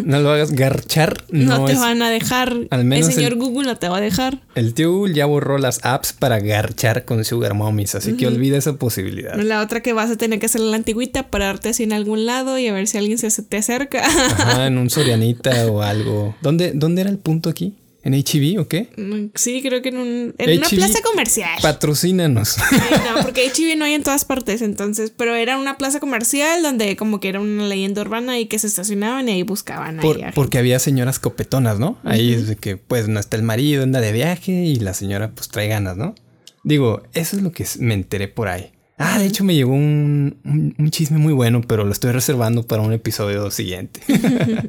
no 0.04 0.20
lo 0.20 0.30
hagas 0.30 0.52
garchar. 0.52 1.24
No, 1.30 1.64
te 1.64 1.74
van 1.74 2.02
a 2.02 2.10
dejar. 2.10 2.54
Al 2.70 2.84
menos 2.84 3.08
el 3.08 3.14
señor 3.14 3.36
Google 3.36 3.66
no 3.66 3.76
te 3.76 3.88
va 3.88 3.98
a 3.98 4.00
dejar. 4.00 4.40
El 4.54 4.74
tío 4.74 4.92
Google 4.92 5.14
ya 5.14 5.26
borró 5.26 5.58
las 5.58 5.84
apps 5.84 6.12
para 6.12 6.40
garchar 6.40 7.04
con 7.04 7.24
Sugar 7.24 7.54
Mommies, 7.54 7.94
así 7.94 8.14
que 8.14 8.26
olvida 8.26 8.58
esa 8.58 8.74
posibilidad. 8.74 9.36
La 9.36 9.62
otra 9.62 9.80
que 9.80 9.92
vas 9.92 10.10
a 10.10 10.16
tener 10.16 10.38
que 10.38 10.46
hacer 10.46 10.60
la 10.60 10.76
antigüita, 10.76 11.28
pararte 11.28 11.70
así 11.70 11.82
en 11.84 11.92
algún 11.92 12.26
lado 12.26 12.58
y 12.58 12.66
a 12.68 12.72
ver 12.72 12.86
si 12.86 12.98
alguien 12.98 13.18
se 13.18 13.30
te 13.42 13.56
acerca. 13.56 14.04
Ajá, 14.04 14.66
en 14.66 14.78
un 14.78 14.90
Sorianita 14.98 15.66
o 15.66 15.82
algo. 15.82 16.34
¿Dónde, 16.42 16.72
¿Dónde 16.74 17.02
era 17.02 17.10
el 17.10 17.18
punto 17.18 17.48
aquí? 17.48 17.74
¿En 18.04 18.14
HB 18.14 18.60
o 18.60 18.68
qué? 18.68 18.88
Sí, 19.34 19.60
creo 19.60 19.82
que 19.82 19.88
en, 19.88 19.98
un, 19.98 20.34
en 20.38 20.58
una 20.58 20.68
plaza 20.68 21.00
comercial. 21.02 21.58
Patrocínanos. 21.60 22.56
no, 22.70 23.22
porque 23.22 23.50
HB 23.50 23.76
no 23.76 23.84
hay 23.84 23.94
en 23.94 24.04
todas 24.04 24.24
partes, 24.24 24.62
entonces, 24.62 25.12
pero 25.14 25.34
era 25.34 25.58
una 25.58 25.78
plaza 25.78 25.98
comercial 25.98 26.62
donde 26.62 26.96
como 26.96 27.18
que 27.18 27.28
era 27.28 27.40
una 27.40 27.66
leyenda 27.66 28.02
urbana 28.02 28.38
y 28.38 28.46
que 28.46 28.58
se 28.58 28.68
estacionaban 28.68 29.28
y 29.28 29.32
ahí 29.32 29.42
buscaban. 29.42 30.00
porque 30.34 30.58
había 30.58 30.78
señoras 30.78 31.18
copetonas, 31.18 31.78
¿no? 31.78 31.98
Ahí 32.04 32.32
es 32.32 32.46
de 32.46 32.56
que 32.56 32.76
pues 32.76 33.08
no 33.08 33.18
está 33.18 33.36
el 33.36 33.42
marido, 33.42 33.82
anda 33.82 34.00
de 34.00 34.12
viaje 34.12 34.52
y 34.52 34.76
la 34.76 34.94
señora 34.94 35.32
pues 35.32 35.48
trae 35.48 35.68
ganas, 35.68 35.96
¿no? 35.96 36.14
Digo, 36.62 37.02
eso 37.14 37.36
es 37.36 37.42
lo 37.42 37.50
que 37.52 37.66
me 37.80 37.94
enteré 37.94 38.28
por 38.28 38.48
ahí. 38.48 38.70
Ah, 38.98 39.18
de 39.18 39.26
hecho 39.26 39.44
me 39.44 39.54
llegó 39.54 39.72
un, 39.72 40.74
un, 40.76 40.90
chisme 40.90 41.18
muy 41.18 41.32
bueno, 41.32 41.62
pero 41.62 41.84
lo 41.84 41.92
estoy 41.92 42.10
reservando 42.10 42.66
para 42.66 42.82
un 42.82 42.92
episodio 42.92 43.48
siguiente. 43.52 44.00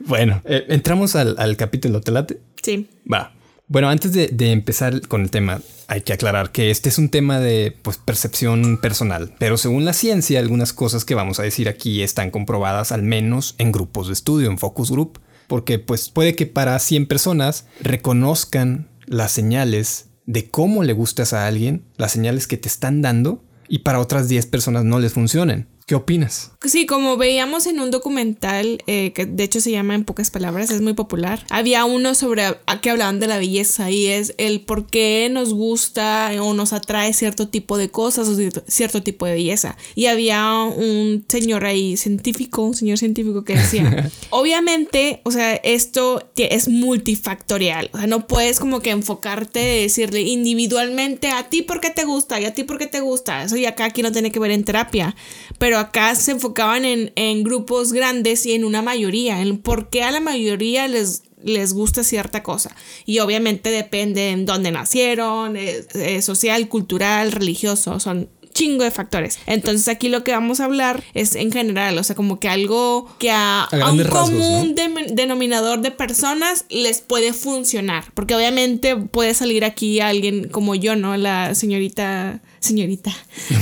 bueno, 0.00 0.42
eh, 0.44 0.66
entramos 0.68 1.14
al, 1.14 1.36
al 1.38 1.56
capítulo, 1.56 2.00
¿te 2.00 2.10
late? 2.10 2.40
Sí. 2.60 2.88
Va. 3.10 3.32
Bueno, 3.68 3.88
antes 3.88 4.12
de, 4.12 4.28
de, 4.28 4.50
empezar 4.50 5.06
con 5.06 5.22
el 5.22 5.30
tema, 5.30 5.60
hay 5.86 6.00
que 6.00 6.12
aclarar 6.12 6.50
que 6.50 6.70
este 6.70 6.88
es 6.88 6.98
un 6.98 7.08
tema 7.08 7.38
de 7.38 7.76
pues, 7.82 7.98
percepción 7.98 8.78
personal, 8.80 9.34
pero 9.38 9.56
según 9.56 9.84
la 9.84 9.92
ciencia, 9.92 10.40
algunas 10.40 10.72
cosas 10.72 11.04
que 11.04 11.14
vamos 11.14 11.38
a 11.38 11.44
decir 11.44 11.68
aquí 11.68 12.02
están 12.02 12.30
comprobadas 12.30 12.90
al 12.90 13.02
menos 13.02 13.54
en 13.58 13.70
grupos 13.70 14.08
de 14.08 14.14
estudio, 14.14 14.50
en 14.50 14.58
focus 14.58 14.90
group, 14.90 15.20
porque 15.46 15.78
pues 15.78 16.08
puede 16.08 16.34
que 16.34 16.46
para 16.46 16.78
100 16.78 17.06
personas 17.06 17.66
reconozcan 17.80 18.88
las 19.06 19.32
señales 19.32 20.06
de 20.26 20.50
cómo 20.50 20.82
le 20.82 20.92
gustas 20.92 21.32
a 21.32 21.46
alguien, 21.46 21.84
las 21.96 22.12
señales 22.12 22.46
que 22.46 22.58
te 22.58 22.68
están 22.68 23.02
dando, 23.02 23.42
y 23.68 23.80
para 23.80 24.00
otras 24.00 24.28
10 24.28 24.46
personas 24.46 24.84
no 24.84 24.98
les 24.98 25.12
funcionen. 25.12 25.66
¿Qué 25.88 25.94
opinas? 25.94 26.50
Sí, 26.66 26.84
como 26.84 27.16
veíamos 27.16 27.66
en 27.66 27.80
un 27.80 27.90
documental 27.90 28.82
eh, 28.86 29.12
que 29.14 29.24
de 29.24 29.42
hecho 29.42 29.58
se 29.62 29.70
llama 29.70 29.94
En 29.94 30.04
pocas 30.04 30.30
palabras, 30.30 30.70
es 30.70 30.82
muy 30.82 30.92
popular. 30.92 31.46
Había 31.48 31.86
uno 31.86 32.14
sobre 32.14 32.42
a, 32.44 32.80
que 32.82 32.90
hablaban 32.90 33.20
de 33.20 33.26
la 33.26 33.38
belleza 33.38 33.90
y 33.90 34.06
es 34.08 34.34
el 34.36 34.60
por 34.60 34.84
qué 34.84 35.30
nos 35.32 35.54
gusta 35.54 36.30
o 36.42 36.52
nos 36.52 36.74
atrae 36.74 37.14
cierto 37.14 37.48
tipo 37.48 37.78
de 37.78 37.88
cosas 37.88 38.28
o 38.28 38.36
cierto 38.66 39.02
tipo 39.02 39.24
de 39.24 39.32
belleza. 39.32 39.78
Y 39.94 40.06
había 40.06 40.52
un 40.52 41.24
señor 41.26 41.64
ahí 41.64 41.96
científico, 41.96 42.64
un 42.64 42.74
señor 42.74 42.98
científico 42.98 43.44
que 43.44 43.56
decía, 43.56 44.10
obviamente, 44.28 45.22
o 45.24 45.30
sea, 45.30 45.54
esto 45.54 46.22
es 46.36 46.68
multifactorial. 46.68 47.88
O 47.94 47.98
sea, 47.98 48.06
no 48.06 48.26
puedes 48.26 48.60
como 48.60 48.80
que 48.80 48.90
enfocarte 48.90 49.60
de 49.60 49.80
decirle 49.82 50.20
individualmente 50.20 51.28
a 51.28 51.48
ti 51.48 51.62
por 51.62 51.80
qué 51.80 51.88
te 51.88 52.04
gusta 52.04 52.38
y 52.38 52.44
a 52.44 52.52
ti 52.52 52.64
por 52.64 52.76
qué 52.76 52.88
te 52.88 53.00
gusta. 53.00 53.44
Eso 53.44 53.56
ya 53.56 53.70
acá 53.70 53.86
aquí 53.86 54.02
no 54.02 54.12
tiene 54.12 54.30
que 54.30 54.38
ver 54.38 54.50
en 54.50 54.64
terapia. 54.64 55.16
Pero 55.58 55.77
acá 55.78 56.14
se 56.14 56.32
enfocaban 56.32 56.84
en, 56.84 57.12
en, 57.16 57.44
grupos 57.44 57.92
grandes 57.92 58.46
y 58.46 58.52
en 58.52 58.64
una 58.64 58.82
mayoría, 58.82 59.40
en 59.40 59.58
por 59.58 59.90
qué 59.90 60.02
a 60.02 60.10
la 60.10 60.20
mayoría 60.20 60.88
les, 60.88 61.22
les 61.42 61.72
gusta 61.72 62.04
cierta 62.04 62.42
cosa. 62.42 62.74
Y 63.06 63.20
obviamente 63.20 63.70
depende 63.70 64.30
en 64.30 64.46
dónde 64.46 64.70
nacieron, 64.70 65.56
eh, 65.56 65.84
eh, 65.94 66.22
social, 66.22 66.68
cultural, 66.68 67.32
religioso, 67.32 68.00
son 68.00 68.28
chingo 68.58 68.82
de 68.82 68.90
factores. 68.90 69.38
Entonces 69.46 69.86
aquí 69.86 70.08
lo 70.08 70.24
que 70.24 70.32
vamos 70.32 70.58
a 70.58 70.64
hablar 70.64 71.04
es 71.14 71.36
en 71.36 71.52
general, 71.52 71.96
o 71.96 72.02
sea, 72.02 72.16
como 72.16 72.40
que 72.40 72.48
algo 72.48 73.08
que 73.18 73.30
a, 73.30 73.68
un 73.92 74.02
común 74.04 74.74
denominador 75.12 75.80
de 75.80 75.92
personas 75.92 76.64
les 76.68 77.00
puede 77.00 77.32
funcionar. 77.32 78.06
Porque 78.14 78.34
obviamente 78.34 78.96
puede 78.96 79.34
salir 79.34 79.64
aquí 79.64 80.00
alguien 80.00 80.48
como 80.48 80.74
yo, 80.74 80.96
¿no? 80.96 81.16
La 81.16 81.54
señorita 81.54 82.40
señorita, 82.60 83.14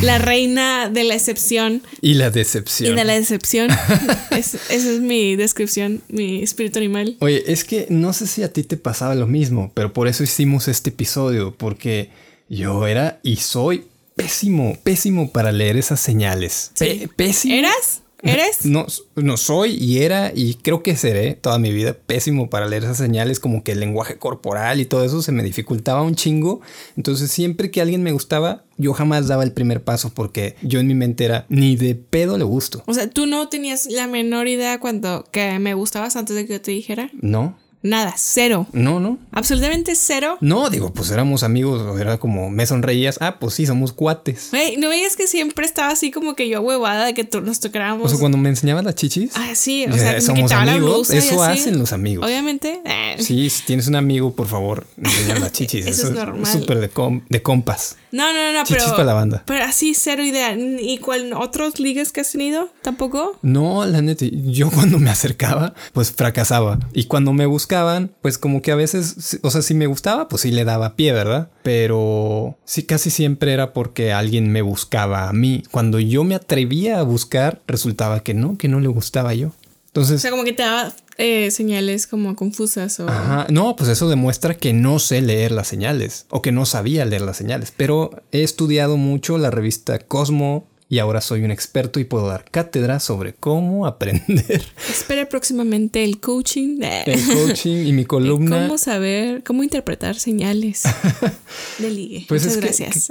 la 0.03 0.19
reina 0.19 0.89
de 0.89 1.05
la 1.05 1.15
excepción. 1.15 1.83
Y 2.01 2.15
la 2.15 2.31
decepción. 2.31 2.93
Y 2.93 2.97
de 2.97 3.05
la 3.05 3.15
decepción. 3.15 3.71
esa 4.31 4.59
es 4.69 5.01
mi 5.01 5.37
descripción, 5.37 6.03
mi 6.09 6.43
espíritu 6.43 6.79
animal. 6.79 7.17
Oye, 7.21 7.45
es 7.47 7.65
que 7.65 7.87
no 7.91 8.13
sé 8.13 8.27
si 8.27 8.43
a 8.43 8.53
ti 8.53 8.63
te 8.63 8.77
pasaba 8.77 9.15
lo 9.15 9.27
mismo, 9.27 9.71
pero 9.75 9.93
por 9.93 10.09
eso 10.09 10.25
hicimos 10.25 10.69
este 10.69 10.91
episodio, 10.91 11.55
porque 11.57 12.11
yo 12.49 12.87
era 12.87 13.21
y 13.23 13.37
soy 13.37 13.85
pésimo, 14.15 14.77
pésimo 14.83 15.31
para 15.31 15.53
leer 15.53 15.77
esas 15.77 16.01
señales. 16.01 16.73
pésimo. 17.17 17.55
¿Eras? 17.55 18.03
¿Eres? 18.29 18.65
No, 18.65 18.87
no 19.15 19.37
soy 19.37 19.73
y 19.75 19.99
era 20.03 20.33
y 20.35 20.55
creo 20.55 20.83
que 20.83 20.97
seré 20.97 21.35
toda 21.35 21.59
mi 21.59 21.73
vida 21.73 21.95
pésimo 21.95 22.51
para 22.51 22.67
leer 22.67 22.85
esas 22.85 22.99
señales 22.99 23.41
como 23.41 23.63
que 23.63 23.73
el 23.73 23.81
lenguaje 23.81 24.17
corporal 24.19 24.81
y 24.81 24.87
todo 24.87 25.05
eso 25.05 25.23
se 25.23 25.33
me 25.33 25.43
dificultaba 25.43 26.03
un 26.03 26.15
chingo. 26.15 26.61
Entonces 26.97 27.31
siempre 27.31 27.71
que 27.71 27.81
alguien 27.81 28.03
me 28.03 28.13
gustaba, 28.13 28.65
yo 28.77 28.93
jamás 28.93 29.29
daba 29.29 29.45
el 29.45 29.53
primer 29.53 29.83
paso 29.83 30.13
porque 30.13 30.57
yo 30.63 30.81
en 30.81 30.87
mi 30.87 30.95
mente 30.95 31.25
era 31.25 31.47
ni 31.49 31.77
de 31.77 31.95
pedo 31.95 32.39
le 32.39 32.45
gusto. 32.45 32.83
O 32.87 32.95
sea, 32.95 33.09
tú 33.09 33.27
no 33.27 33.49
tenías 33.49 33.87
la 33.87 34.07
menor 34.07 34.49
idea 34.49 34.81
cuando 34.81 35.25
que 35.31 35.59
me 35.59 35.75
gustabas 35.75 36.17
antes 36.17 36.37
de 36.37 36.47
que 36.47 36.55
yo 36.55 36.61
te 36.61 36.71
dijera. 36.71 37.11
No. 37.21 37.57
Nada, 37.87 38.15
cero. 38.17 38.67
No, 38.73 38.99
no. 38.99 39.19
Absolutamente 39.31 39.95
cero. 39.95 40.39
No, 40.41 40.71
digo, 40.71 40.93
pues 40.93 41.11
éramos 41.11 41.45
amigos, 41.45 42.01
era 42.01 42.19
como 42.19 42.51
me 42.51 42.67
sonreías. 42.67 43.19
Ah, 43.21 43.39
pues 43.39 43.55
sí, 43.55 43.65
somos 43.65 43.93
cuates. 43.93 44.51
no 44.79 44.89
veías 44.89 45.17
que 45.17 45.29
siempre 45.29 45.65
estaba 45.65 45.93
así 45.93 46.11
como 46.11 46.35
que 46.35 46.49
yo 46.49 46.61
huevada 46.61 47.07
de 47.07 47.15
que 47.15 47.29
nos 47.41 47.61
tocáramos. 47.61 48.07
O 48.07 48.09
sea, 48.09 48.19
cuando 48.19 48.39
me 48.39 48.49
enseñabas 48.49 48.85
las 48.85 48.97
chichis. 48.97 49.33
Ah, 49.37 49.55
sí, 49.55 49.87
o 49.91 49.97
sea, 49.97 50.21
somos 50.21 50.51
amigos. 50.51 51.11
Eso 51.11 51.43
hacen 51.43 51.79
los 51.79 51.93
amigos. 51.93 52.27
Obviamente. 52.27 52.81
Eh. 52.85 53.17
Sí, 53.21 53.49
si 53.51 53.65
tienes 53.65 53.87
un 53.87 53.95
amigo, 53.95 54.35
por 54.35 54.49
favor, 54.49 54.87
enseñar 54.97 55.41
las 55.41 55.53
chichis. 55.53 55.87
Eso, 55.97 56.09
es 56.09 56.13
normal. 56.13 56.51
Súper 56.51 56.81
de, 56.81 56.91
de 57.29 57.43
compas. 57.43 57.97
No, 58.17 58.33
no, 58.33 58.53
no, 58.53 58.65
Chichis 58.65 58.85
pero. 58.85 58.97
para 58.97 59.05
la 59.05 59.15
banda. 59.15 59.43
Pero 59.47 59.65
así, 59.65 59.93
cero 59.93 60.25
idea. 60.25 60.57
¿Y 60.57 60.99
cuál 60.99 61.35
otros 61.35 61.79
ligues 61.79 62.13
que 62.13 62.23
has 62.23 62.33
tenido? 62.33 62.71
¿Tampoco? 62.81 63.39
No, 63.43 63.85
la 63.85 64.01
neta. 64.01 64.25
Yo 64.31 64.71
cuando 64.71 64.99
me 64.99 65.11
acercaba, 65.11 65.75
pues 65.93 66.13
fracasaba. 66.13 66.79
Y 66.95 67.05
cuando 67.05 67.35
me 67.35 67.45
buscaban, 67.77 68.11
pues 68.23 68.39
como 68.39 68.63
que 68.63 68.73
a 68.73 68.77
veces, 68.77 69.39
o 69.43 69.51
sea, 69.51 69.63
si 69.63 69.75
me 69.75 69.87
gustaba, 69.87 70.29
pues 70.29 70.43
sí 70.43 70.51
le 70.51 70.65
daba 70.65 70.97
pie, 70.97 71.13
¿verdad? 71.13 71.51
Pero 71.63 72.57
sí, 72.65 72.85
casi 72.85 73.11
siempre 73.11 73.53
era 73.53 73.73
porque 73.73 74.13
alguien 74.13 74.51
me 74.51 74.63
buscaba 74.63 75.29
a 75.29 75.33
mí. 75.33 75.63
Cuando 75.71 75.99
yo 75.99 76.25
me 76.25 76.35
atrevía 76.35 76.99
a 76.99 77.03
buscar, 77.03 77.61
resultaba 77.67 78.23
que 78.23 78.35
no, 78.35 78.57
que 78.57 78.69
no 78.69 78.81
le 78.81 78.89
gustaba 78.89 79.35
yo. 79.35 79.53
Entonces. 79.89 80.17
O 80.17 80.19
sea, 80.21 80.31
como 80.31 80.45
que 80.45 80.53
te 80.53 80.63
daba 80.63 80.93
eh, 81.19 81.51
señales 81.51 82.07
como 82.07 82.37
confusas 82.37 83.01
o... 83.01 83.09
Ajá. 83.09 83.47
No, 83.51 83.77
pues 83.77 83.91
eso 83.91 84.09
demuestra 84.09 84.55
que 84.55 84.73
no 84.73 84.99
sé 84.99 85.21
leer 85.23 85.53
las 85.53 85.69
señales 85.69 86.27
o 86.31 86.43
que 86.43 86.53
no 86.53 86.67
sabía 86.67 87.05
leer 87.05 87.23
las 87.23 87.37
señales, 87.37 87.73
pero 87.77 88.11
he 88.33 88.43
estudiado 88.43 88.97
mucho 88.97 89.39
la 89.39 89.51
revista 89.51 89.99
Cosmo, 89.99 90.67
y 90.89 91.01
ahora 91.01 91.21
soy 91.21 91.43
un 91.43 91.51
experto 91.51 91.99
y 91.99 92.05
puedo 92.05 92.29
dar 92.29 92.45
cátedra 92.49 93.01
sobre 93.01 93.35
cómo 93.35 93.87
aprender. 93.87 94.65
Espera 94.89 95.29
próximamente 95.29 96.05
el 96.05 96.21
coaching. 96.21 96.79
El 96.81 97.27
coaching 97.27 97.87
y 97.87 97.93
mi 97.93 98.05
columna. 98.07 98.63
Cómo 98.63 98.79
saber, 98.79 99.43
cómo 99.43 99.65
interpretar 99.65 100.15
señales 100.17 100.85
de 101.79 101.91
ligue. 101.91 102.27
Pues 102.29 102.45
Muchas 102.45 102.61
gracias. 102.61 103.09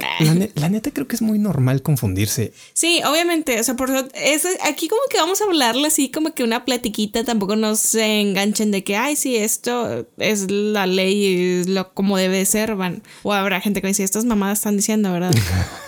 la, 0.54 0.68
neta 0.70 0.90
creo 0.90 1.06
que 1.06 1.16
es 1.16 1.22
muy 1.22 1.38
normal 1.38 1.82
confundirse. 1.82 2.54
Sí, 2.72 3.02
obviamente. 3.06 3.60
O 3.60 3.62
sea, 3.62 3.76
por 3.76 3.90
eso, 4.14 4.48
aquí 4.64 4.88
como 4.88 5.02
que 5.10 5.18
vamos 5.18 5.42
a 5.42 5.44
hablarle 5.44 5.88
así 5.88 6.10
como 6.10 6.32
que 6.32 6.44
una 6.44 6.64
platiquita, 6.64 7.24
tampoco 7.24 7.56
nos 7.56 7.80
se 7.80 8.20
enganchen 8.20 8.70
de 8.70 8.84
que, 8.84 8.96
ay, 8.96 9.16
sí, 9.16 9.36
esto 9.36 10.06
es 10.16 10.50
la 10.50 10.86
ley, 10.86 11.60
es 11.60 11.68
lo 11.68 11.92
como 11.92 12.16
debe 12.16 12.42
ser, 12.46 12.74
van. 12.74 13.02
O 13.22 13.34
habrá 13.34 13.60
gente 13.60 13.82
que 13.82 13.88
dice, 13.88 14.02
estas 14.02 14.24
mamadas 14.24 14.60
están 14.60 14.76
diciendo, 14.76 15.12
¿verdad? 15.12 15.34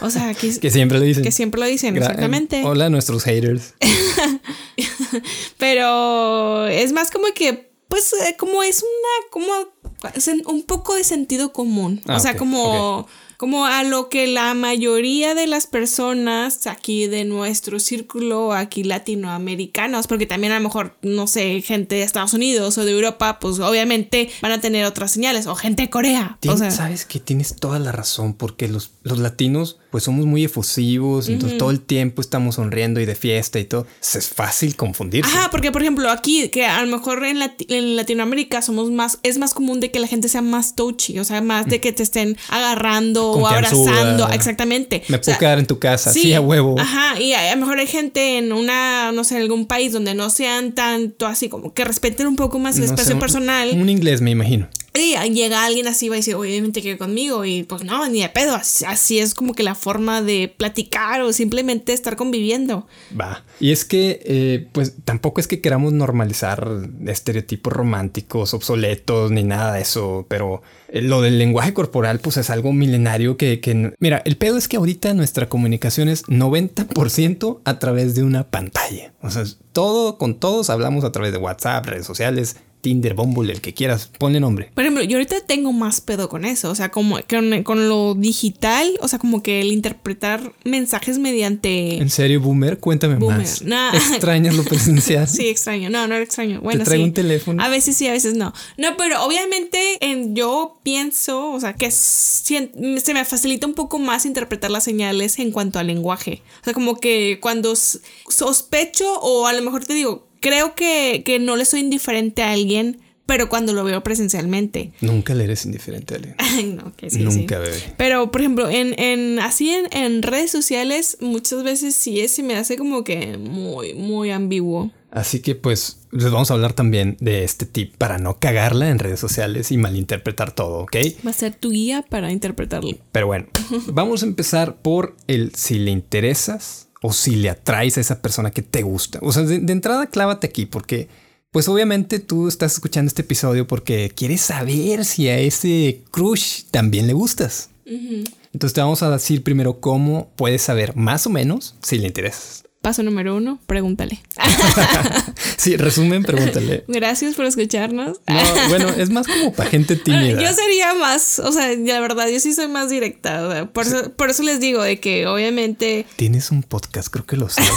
O 0.03 0.11
sea, 0.11 0.29
aquí... 0.29 0.51
que 0.59 0.71
siempre 0.71 0.99
lo 0.99 1.05
dicen. 1.05 1.25
Que 1.25 1.33
siempre 1.33 1.61
lo 1.61 1.67
dicen 1.67 1.78
exactamente. 1.83 2.65
Hola 2.65 2.87
a 2.87 2.91
nuestros 2.91 3.25
haters. 3.25 3.75
Pero 5.59 6.67
es 6.67 6.93
más 6.93 7.11
como 7.11 7.27
que, 7.35 7.71
pues, 7.89 8.13
eh, 8.13 8.37
como 8.39 8.63
es 8.63 8.83
una, 8.83 9.31
como 9.31 10.53
un 10.53 10.63
poco 10.65 10.95
de 10.95 11.05
sentido 11.05 11.53
común. 11.53 12.01
o 12.07 12.13
ah, 12.13 12.21
sea, 12.21 12.37
como 12.37 13.09
como 13.39 13.67
a 13.67 13.85
lo 13.85 14.09
que 14.09 14.27
la 14.27 14.53
mayoría 14.55 15.33
de 15.33 15.47
las 15.47 15.69
personas 15.69 16.67
aquí 16.67 17.07
de 17.07 17.25
nuestro 17.25 17.79
círculo, 17.79 18.53
aquí 18.53 18.83
latinoamericanos, 18.83 20.09
porque 20.09 20.27
también 20.27 20.53
a 20.53 20.59
lo 20.59 20.65
mejor, 20.65 20.97
no 21.03 21.29
sé, 21.29 21.63
gente 21.63 21.95
de 21.95 22.03
Estados 22.03 22.35
Unidos 22.35 22.77
o 22.79 22.85
de 22.85 22.91
Europa, 22.91 23.39
pues 23.39 23.61
obviamente 23.61 24.29
van 24.43 24.51
a 24.51 24.61
tener 24.61 24.85
otras 24.87 25.13
señales, 25.13 25.47
o 25.47 25.55
gente 25.55 25.83
de 25.85 25.91
Corea. 25.91 26.37
O 26.49 26.57
Sabes 26.57 27.05
que 27.05 27.21
tienes 27.21 27.55
toda 27.55 27.79
la 27.79 27.93
razón, 27.93 28.35
porque 28.35 28.67
los, 28.67 28.91
los 29.05 29.21
latinos, 29.21 29.79
pues 29.93 30.03
somos 30.03 30.27
muy 30.27 30.43
efusivos, 30.43 31.29
entonces 31.29 31.59
todo 31.59 31.71
el 31.71 31.81
tiempo 31.81 32.21
estamos 32.21 32.57
sonriendo 32.57 33.01
y 33.01 33.07
de 33.07 33.15
fiesta 33.15 33.61
y 33.61 33.67
todo. 33.67 33.87
Es 34.01 34.31
fácil 34.31 34.75
confundirse. 34.75 35.31
Ajá, 35.31 35.49
porque 35.53 35.71
por 35.71 35.83
ejemplo 35.83 36.11
aquí, 36.11 36.49
que 36.49 36.67
a 36.67 36.85
lo 36.85 36.97
mejor 36.97 37.25
en, 37.25 37.39
en 37.69 37.95
Latinoamérica 37.95 38.63
somos 38.63 38.91
más, 38.91 39.21
es 39.23 39.39
más 39.39 39.55
común 39.55 39.79
de 39.79 39.93
que 39.93 40.01
la 40.01 40.09
gente 40.09 40.29
sea 40.29 40.43
más 40.43 40.75
touchy, 40.75 41.21
o 41.21 41.25
sea, 41.25 41.41
más 41.41 41.67
de 41.67 41.81
que 41.81 41.93
te 41.93 42.03
estén 42.03 42.37
agarrando 42.49 43.28
o 43.33 43.47
abrazando, 43.47 44.29
exactamente. 44.31 45.03
Me 45.09 45.19
puedo 45.19 45.39
quedar 45.39 45.59
en 45.59 45.67
tu 45.67 45.79
casa, 45.79 46.13
sí, 46.13 46.33
a 46.33 46.41
huevo. 46.41 46.77
Ajá, 46.79 47.21
y 47.21 47.33
a, 47.33 47.55
lo 47.55 47.61
mejor 47.61 47.79
hay 47.79 47.87
gente 47.87 48.39
en 48.39 48.53
una, 48.53 49.13
no 49.13 49.25
sé, 49.25 49.37
en 49.37 49.43
algún 49.43 49.67
país 49.67 49.93
donde 49.93 50.15
no 50.15 50.31
sean 50.31 50.73
tanto 50.73 51.27
así, 51.27 51.49
como 51.49 51.73
que 51.73 51.85
respeten 51.85 52.27
un 52.27 52.37
poco 52.37 52.59
más 52.59 52.77
el 52.79 52.85
espacio 52.85 53.19
personal. 53.19 53.71
Un 53.73 53.89
inglés, 53.89 54.21
me 54.21 54.31
imagino. 54.31 54.69
Y 54.95 55.15
llega 55.33 55.65
alguien 55.65 55.87
así 55.87 56.09
va 56.09 56.17
a 56.17 56.17
decir, 56.17 56.35
obviamente 56.35 56.83
que 56.83 56.99
conmigo. 56.99 57.45
Y 57.45 57.63
pues 57.63 57.85
no, 57.85 58.09
ni 58.09 58.23
de 58.23 58.29
pedo. 58.29 58.55
Así, 58.55 59.19
es 59.19 59.35
como 59.35 59.55
que 59.55 59.63
la 59.63 59.75
forma 59.75 60.23
de 60.23 60.53
platicar 60.55 61.21
o 61.23 61.33
simplemente 61.33 61.93
estar 61.93 62.17
conviviendo. 62.17 62.87
Va. 63.19 63.45
Y 63.61 63.73
es 63.73 63.85
que, 63.85 64.21
eh, 64.25 64.69
pues 64.73 64.95
tampoco 65.05 65.41
es 65.41 65.47
que 65.47 65.61
queramos 65.61 65.93
normalizar 65.93 66.67
estereotipos 67.07 67.73
románticos, 67.73 68.55
obsoletos, 68.55 69.31
ni 69.31 69.45
nada 69.45 69.75
de 69.75 69.83
eso. 69.83 70.27
Pero 70.29 70.63
eh, 70.89 71.03
lo 71.03 71.21
del 71.21 71.39
lenguaje 71.39 71.75
corporal, 71.75 72.19
pues 72.21 72.37
es 72.37 72.51
algo 72.51 72.73
milenario 72.73 73.37
que, 73.37 73.61
que. 73.61 73.93
Mira, 73.99 74.23
el 74.25 74.37
pedo 74.37 74.57
es 74.57 74.69
que 74.69 74.79
ahorita 74.79 75.15
nuestra 75.15 75.49
comunicación 75.49 76.09
es 76.09 76.25
90% 76.25 77.61
a 77.65 77.79
través 77.79 78.15
de 78.15 78.23
una 78.23 78.49
pantalla. 78.51 79.13
O 79.23 79.31
sea, 79.31 79.45
todo 79.73 80.19
con 80.19 80.41
todos 80.41 80.71
hablamos 80.71 81.05
a 81.05 81.13
través 81.13 81.33
de 81.33 81.39
WhatsApp, 81.39 81.87
redes 81.87 82.07
sociales, 82.07 82.57
Tinder, 82.89 83.13
Bumble, 83.13 83.53
el 83.53 83.61
que 83.61 83.75
quieras, 83.75 84.11
ponle 84.19 84.41
nombre. 84.41 84.71
Por 84.73 84.83
ejemplo, 84.83 85.05
yo 85.05 85.19
ahorita 85.19 85.43
tengo 85.43 85.75
más 85.75 86.01
pedo 86.01 86.31
con 86.31 86.47
eso, 86.47 86.71
o 86.71 86.75
sea, 86.75 86.91
como 86.91 87.19
con, 87.29 87.63
con 87.63 87.87
lo 87.87 88.15
digital, 88.15 88.91
o 89.03 89.09
sea, 89.09 89.19
como 89.19 89.43
que 89.43 89.61
el 89.61 89.73
interpretar 89.73 90.55
mensajes 90.65 91.19
mediante... 91.19 91.99
¿En 91.99 92.09
serio, 92.09 92.41
Boomer? 92.41 92.79
Cuéntame 92.79 93.17
Boomer. 93.17 93.41
más. 93.41 93.61
Nah. 93.61 93.93
¿Extrañas 93.95 94.57
lo 94.57 94.65
presencial? 94.65 95.29
Sí, 95.29 95.49
extraño. 95.49 95.91
No, 95.91 96.09
no 96.09 96.15
era 96.15 96.25
extraño. 96.25 96.63
Bueno, 96.63 96.79
¿Te 96.79 96.87
traigo 96.87 97.05
sí. 97.05 97.09
un 97.09 97.15
teléfono? 97.15 97.63
A 97.63 97.69
veces 97.69 97.95
sí, 97.95 98.07
a 98.07 98.13
veces 98.13 98.33
no. 98.35 98.55
No, 98.79 98.97
pero 98.97 99.23
obviamente 99.23 99.79
en, 100.01 100.35
yo 100.35 100.79
pienso, 100.83 101.53
o 101.53 101.61
sea, 101.61 101.75
que 101.75 101.91
se 101.91 102.71
me 103.13 103.25
facilita 103.27 103.67
un 103.67 103.75
poco 103.75 103.99
más 103.99 104.25
interpretar 104.25 104.71
las 104.71 104.85
señales 104.85 105.39
en 105.39 105.51
cuanto 105.51 105.79
al 105.79 105.89
lenguaje. 105.89 106.43
O 106.63 106.65
sea, 106.65 106.73
como 106.73 106.97
que 106.97 107.39
cuando 107.43 107.75
sospecho 107.77 109.21
o 109.21 109.47
a 109.47 109.53
lo 109.53 109.61
mejor 109.61 109.85
te 109.85 109.93
digo, 109.93 110.28
creo 110.41 110.75
que, 110.75 111.23
que 111.25 111.39
no 111.39 111.57
le 111.57 111.65
soy 111.65 111.81
indiferente 111.81 112.43
a 112.43 112.53
alguien, 112.53 113.01
pero 113.29 113.51
cuando 113.51 113.75
lo 113.75 113.85
veo 113.85 114.03
presencialmente. 114.03 114.93
Nunca 115.03 115.35
le 115.35 115.45
eres 115.45 115.67
indiferente 115.67 116.15
a 116.15 116.17
alguien. 116.17 116.35
Ay, 116.39 116.65
no, 116.65 116.97
que 116.97 117.11
sí, 117.11 117.19
sí. 117.19 117.25
Nunca, 117.25 117.59
bebé. 117.59 117.77
Pero, 117.99 118.31
por 118.31 118.41
ejemplo, 118.41 118.71
en, 118.71 118.99
en 118.99 119.39
así 119.39 119.71
en, 119.71 119.87
en 119.93 120.23
redes 120.23 120.51
sociales, 120.51 121.19
muchas 121.21 121.63
veces 121.63 121.95
sí 121.95 122.21
es, 122.21 122.33
se 122.33 122.43
me 122.43 122.57
hace 122.57 122.79
como 122.79 123.05
que 123.05 123.37
muy, 123.37 123.93
muy 123.93 124.31
ambiguo. 124.31 124.91
Así 125.11 125.41
que 125.41 125.55
pues 125.55 126.01
les 126.11 126.31
vamos 126.31 126.51
a 126.51 126.55
hablar 126.55 126.75
también 126.75 127.17
de 127.21 127.45
este 127.45 127.67
tip 127.67 127.97
para 127.97 128.19
no 128.19 128.39
cagarla 128.39 128.91
en 128.91 128.99
redes 128.99 129.21
sociales 129.21 129.73
y 129.73 129.79
malinterpretar 129.79 130.53
todo, 130.53 130.81
¿ok? 130.81 130.97
Va 131.27 131.31
a 131.31 131.35
ser 131.35 131.55
tu 131.55 131.71
guía 131.71 132.05
para 132.09 132.31
interpretarlo. 132.31 132.97
Pero 133.13 133.27
bueno, 133.27 133.47
vamos 133.93 134.23
a 134.23 134.27
empezar 134.27 134.77
por 134.77 135.17
el 135.27 135.55
si 135.55 135.79
le 135.79 135.91
interesas 135.91 136.88
o 137.03 137.13
si 137.13 137.37
le 137.37 137.51
atraes 137.51 137.97
a 137.97 138.01
esa 138.01 138.21
persona 138.21 138.51
que 138.51 138.63
te 138.63 138.83
gusta. 138.83 139.19
O 139.23 139.33
sea, 139.33 139.43
de, 139.43 139.59
de 139.59 139.73
entrada 139.73 140.07
clávate 140.07 140.47
aquí 140.47 140.67
porque 140.67 141.09
pues 141.51 141.69
obviamente 141.69 142.19
tú 142.19 142.49
estás 142.49 142.75
escuchando 142.75 143.09
este 143.09 143.23
episodio 143.23 143.67
porque 143.67 144.13
quieres 144.15 144.43
saber 144.43 145.05
si 145.05 145.29
a 145.29 145.39
ese 145.39 146.03
crush 146.11 146.65
también 146.71 147.07
le 147.07 147.15
gustas. 147.15 147.71
Entonces 147.87 148.75
te 148.75 148.81
vamos 148.83 149.03
a 149.03 149.11
decir 149.11 149.43
primero 149.43 149.81
cómo 149.81 150.31
puedes 150.37 150.63
saber 150.63 150.95
más 150.95 151.27
o 151.27 151.31
menos 151.31 151.75
si 151.83 151.99
le 151.99 152.07
interesas. 152.07 152.65
Paso 152.81 153.03
número 153.03 153.37
uno, 153.37 153.59
pregúntale. 153.67 154.21
Sí, 155.57 155.77
resumen, 155.77 156.23
pregúntale. 156.23 156.85
Gracias 156.87 157.35
por 157.35 157.45
escucharnos. 157.45 158.21
No, 158.29 158.69
bueno, 158.69 158.89
es 158.91 159.11
más 159.11 159.27
como 159.27 159.53
para 159.53 159.69
gente 159.69 159.97
tímida. 160.05 160.41
Yo 160.41 160.53
sería 160.55 160.95
más, 160.95 161.41
o 161.41 161.51
sea, 161.51 161.75
la 161.77 161.99
verdad, 162.01 162.29
yo 162.29 162.39
sí 162.39 162.53
soy 162.55 162.69
más 162.69 162.91
directa. 162.91 163.47
o 163.47 163.51
sea, 163.51 163.67
por, 163.67 163.85
eso, 163.87 164.13
por 164.15 164.31
eso 164.31 164.45
les 164.45 164.61
digo 164.61 164.83
de 164.83 165.01
que 165.01 165.27
obviamente 165.27 166.07
Tienes 166.17 166.53
un 166.53 166.63
podcast, 166.63 167.09
creo 167.09 167.27
que 167.27 167.37
lo 167.37 167.49
sabe. 167.49 167.69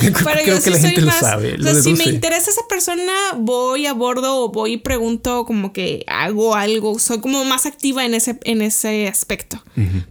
creo 0.00 0.46
yo 0.46 0.54
que 0.54 0.60
sí 0.62 0.70
la 0.70 0.76
soy 0.80 0.86
gente 0.90 1.00
lo 1.02 1.06
más- 1.08 1.20
sabe. 1.20 1.54
o 1.54 1.56
lo 1.58 1.72
sea, 1.74 1.82
si 1.82 1.92
me 1.92 2.04
interesa 2.04 2.50
esa 2.50 2.66
persona, 2.68 3.12
voy, 3.36 3.84
abordo 3.86 4.44
o 4.44 4.48
voy 4.50 4.72
y 4.74 4.76
pregunto 4.78 5.44
como 5.44 5.74
que 5.74 6.04
hago 6.06 6.54
algo. 6.54 6.98
Soy 6.98 7.20
como 7.20 7.44
más 7.44 7.66
activa 7.66 8.04
en 8.06 8.14
ese, 8.14 8.38
en 8.44 8.62
ese 8.62 9.08
aspecto. 9.08 9.62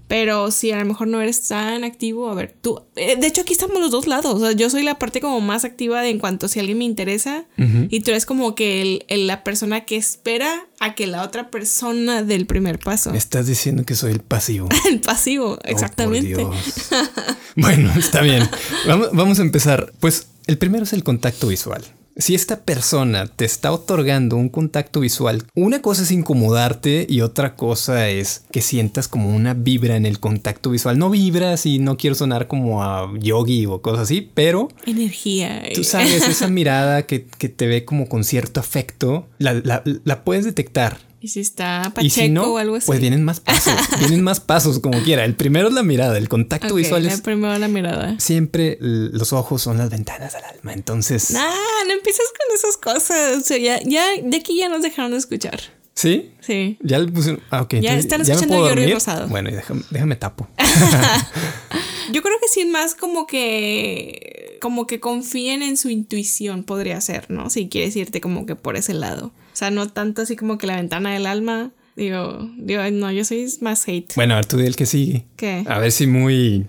Pero 0.07 0.51
si 0.51 0.71
a 0.71 0.77
lo 0.77 0.85
mejor 0.85 1.07
no 1.07 1.19
eres 1.21 1.47
tan 1.47 1.83
activo, 1.83 2.29
a 2.29 2.35
ver, 2.35 2.55
tú... 2.61 2.84
eh, 2.95 3.15
de 3.19 3.27
hecho, 3.27 3.41
aquí 3.41 3.53
estamos 3.53 3.79
los 3.79 3.91
dos 3.91 4.07
lados. 4.07 4.33
O 4.35 4.39
sea, 4.39 4.51
yo 4.53 4.69
soy 4.69 4.83
la 4.83 4.97
parte 4.97 5.19
como 5.21 5.41
más 5.41 5.65
activa 5.65 6.01
de 6.01 6.09
en 6.09 6.19
cuanto 6.19 6.47
si 6.47 6.59
alguien 6.59 6.77
me 6.77 6.85
interesa. 6.85 7.45
Y 7.89 7.99
tú 8.01 8.11
eres 8.11 8.25
como 8.25 8.55
que 8.55 8.81
el- 8.81 9.05
el- 9.07 9.27
la 9.27 9.43
persona 9.43 9.85
que 9.85 9.95
espera 9.97 10.65
a 10.79 10.95
que 10.95 11.07
la 11.07 11.23
otra 11.23 11.49
persona 11.51 12.23
dé 12.23 12.35
el 12.35 12.45
primer 12.45 12.79
paso. 12.79 13.11
Me 13.11 13.17
estás 13.17 13.47
diciendo 13.47 13.83
que 13.85 13.95
soy 13.95 14.11
el 14.11 14.19
pasivo. 14.21 14.69
El 14.89 15.01
pasivo, 15.01 15.51
Oh, 15.53 15.57
por 15.57 15.69
exactamente. 15.69 16.27
Dios. 16.35 16.55
bueno, 17.55 17.91
está 17.97 18.21
bien. 18.21 18.47
Vamos, 18.87 19.09
vamos 19.13 19.39
a 19.39 19.41
empezar. 19.41 19.91
Pues 19.99 20.27
el 20.47 20.57
primero 20.57 20.83
es 20.83 20.93
el 20.93 21.03
contacto 21.03 21.47
visual. 21.47 21.83
Si 22.17 22.33
esta 22.33 22.61
persona 22.61 23.27
te 23.27 23.43
está 23.43 23.73
otorgando 23.73 24.37
un 24.37 24.47
contacto 24.47 25.01
visual, 25.01 25.43
una 25.53 25.81
cosa 25.81 26.03
es 26.03 26.11
incomodarte 26.11 27.05
y 27.09 27.19
otra 27.21 27.55
cosa 27.57 28.07
es 28.09 28.43
que 28.51 28.61
sientas 28.61 29.07
como 29.09 29.35
una 29.35 29.53
vibra 29.53 29.97
en 29.97 30.05
el 30.05 30.19
contacto 30.21 30.69
visual. 30.69 30.97
No 30.97 31.09
vibras 31.09 31.65
y 31.65 31.79
no 31.79 31.97
quiero 31.97 32.15
sonar 32.15 32.47
como 32.47 32.83
a 32.83 33.11
yogi 33.19 33.65
o 33.65 33.81
cosas 33.81 34.03
así, 34.03 34.29
pero 34.33 34.69
Energía. 34.85 35.63
Tú 35.73 35.83
sabes, 35.83 36.25
esa 36.27 36.47
mirada 36.49 37.05
que, 37.05 37.25
que 37.25 37.49
te 37.49 37.67
ve 37.67 37.83
como 37.83 38.07
con 38.07 38.23
cierto 38.23 38.61
afecto, 38.61 39.27
la, 39.37 39.53
la- 39.53 39.83
la 39.85 40.23
puedes 40.23 40.45
detectar. 40.45 40.97
Y 41.25 41.27
si 41.27 41.39
está 41.39 41.81
y 41.87 41.89
Pacheco 41.89 42.13
si 42.13 42.29
no, 42.29 42.43
o 42.43 42.57
algo 42.59 42.75
así. 42.75 42.85
pues 42.85 42.99
vienen 42.99 43.23
más 43.23 43.39
pasos, 43.39 43.73
vienen 43.99 44.21
más 44.21 44.39
pasos 44.39 44.77
como 44.77 45.01
quiera. 45.01 45.25
El 45.25 45.33
primero 45.33 45.69
es 45.69 45.73
la 45.73 45.81
mirada, 45.81 46.19
el 46.19 46.29
contacto 46.29 46.75
visual 46.75 47.03
es 47.07 47.21
primero 47.21 47.57
la 47.57 47.67
mirada. 47.67 48.15
siempre 48.19 48.77
los 48.79 49.33
ojos 49.33 49.63
son 49.63 49.79
las 49.79 49.89
ventanas 49.89 50.35
al 50.35 50.43
alma. 50.43 50.73
Entonces, 50.73 51.31
Nah, 51.31 51.41
no 51.87 51.93
empieces 51.93 52.27
con 52.37 52.55
esas 52.55 52.77
cosas. 52.77 53.37
O 53.37 53.41
sea, 53.41 53.57
ya, 53.57 53.81
ya, 53.83 54.05
de 54.23 54.37
aquí 54.37 54.55
ya 54.55 54.69
nos 54.69 54.83
dejaron 54.83 55.13
de 55.13 55.17
escuchar. 55.17 55.59
¿sí? 55.95 56.29
Sí. 56.41 56.77
Ya 56.81 56.99
le 56.99 57.11
pusieron. 57.11 57.41
Ah, 57.49 57.63
ok. 57.63 57.73
Ya 57.81 57.97
están 57.97 58.21
escuchando 58.21 58.57
Jordi 58.57 58.69
dormir? 58.75 58.93
Rosado. 58.93 59.27
Bueno, 59.27 59.49
y 59.49 59.53
déjame, 59.53 59.81
déjame 59.89 60.15
tapo. 60.15 60.47
Yo 62.11 62.21
creo 62.21 62.37
que 62.39 62.47
sí 62.49 62.65
más 62.65 62.93
como 62.93 63.25
que 63.25 64.59
como 64.61 64.85
que 64.85 64.99
confíen 64.99 65.63
en 65.63 65.75
su 65.75 65.89
intuición 65.89 66.63
podría 66.63 67.01
ser, 67.01 67.31
¿no? 67.31 67.49
Si 67.49 67.67
quieres 67.67 67.95
irte 67.95 68.21
como 68.21 68.45
que 68.45 68.55
por 68.55 68.75
ese 68.75 68.93
lado. 68.93 69.31
O 69.55 69.57
sea, 69.57 69.71
no 69.71 69.87
tanto 69.87 70.23
así 70.23 70.35
como 70.35 70.57
que 70.57 70.67
la 70.67 70.75
ventana 70.75 71.13
del 71.13 71.25
alma. 71.25 71.71
Digo, 71.95 72.49
digo, 72.57 72.81
no, 72.91 73.09
yo 73.09 73.23
soy 73.23 73.47
más 73.61 73.87
hate. 73.87 74.13
Bueno, 74.17 74.33
a 74.33 74.35
ver, 74.35 74.47
tú 74.47 74.57
di 74.57 74.65
el 74.65 74.75
que 74.75 74.85
sigue. 74.85 75.23
¿Qué? 75.37 75.63
A 75.65 75.79
ver 75.79 75.93
si 75.93 76.07
muy. 76.07 76.65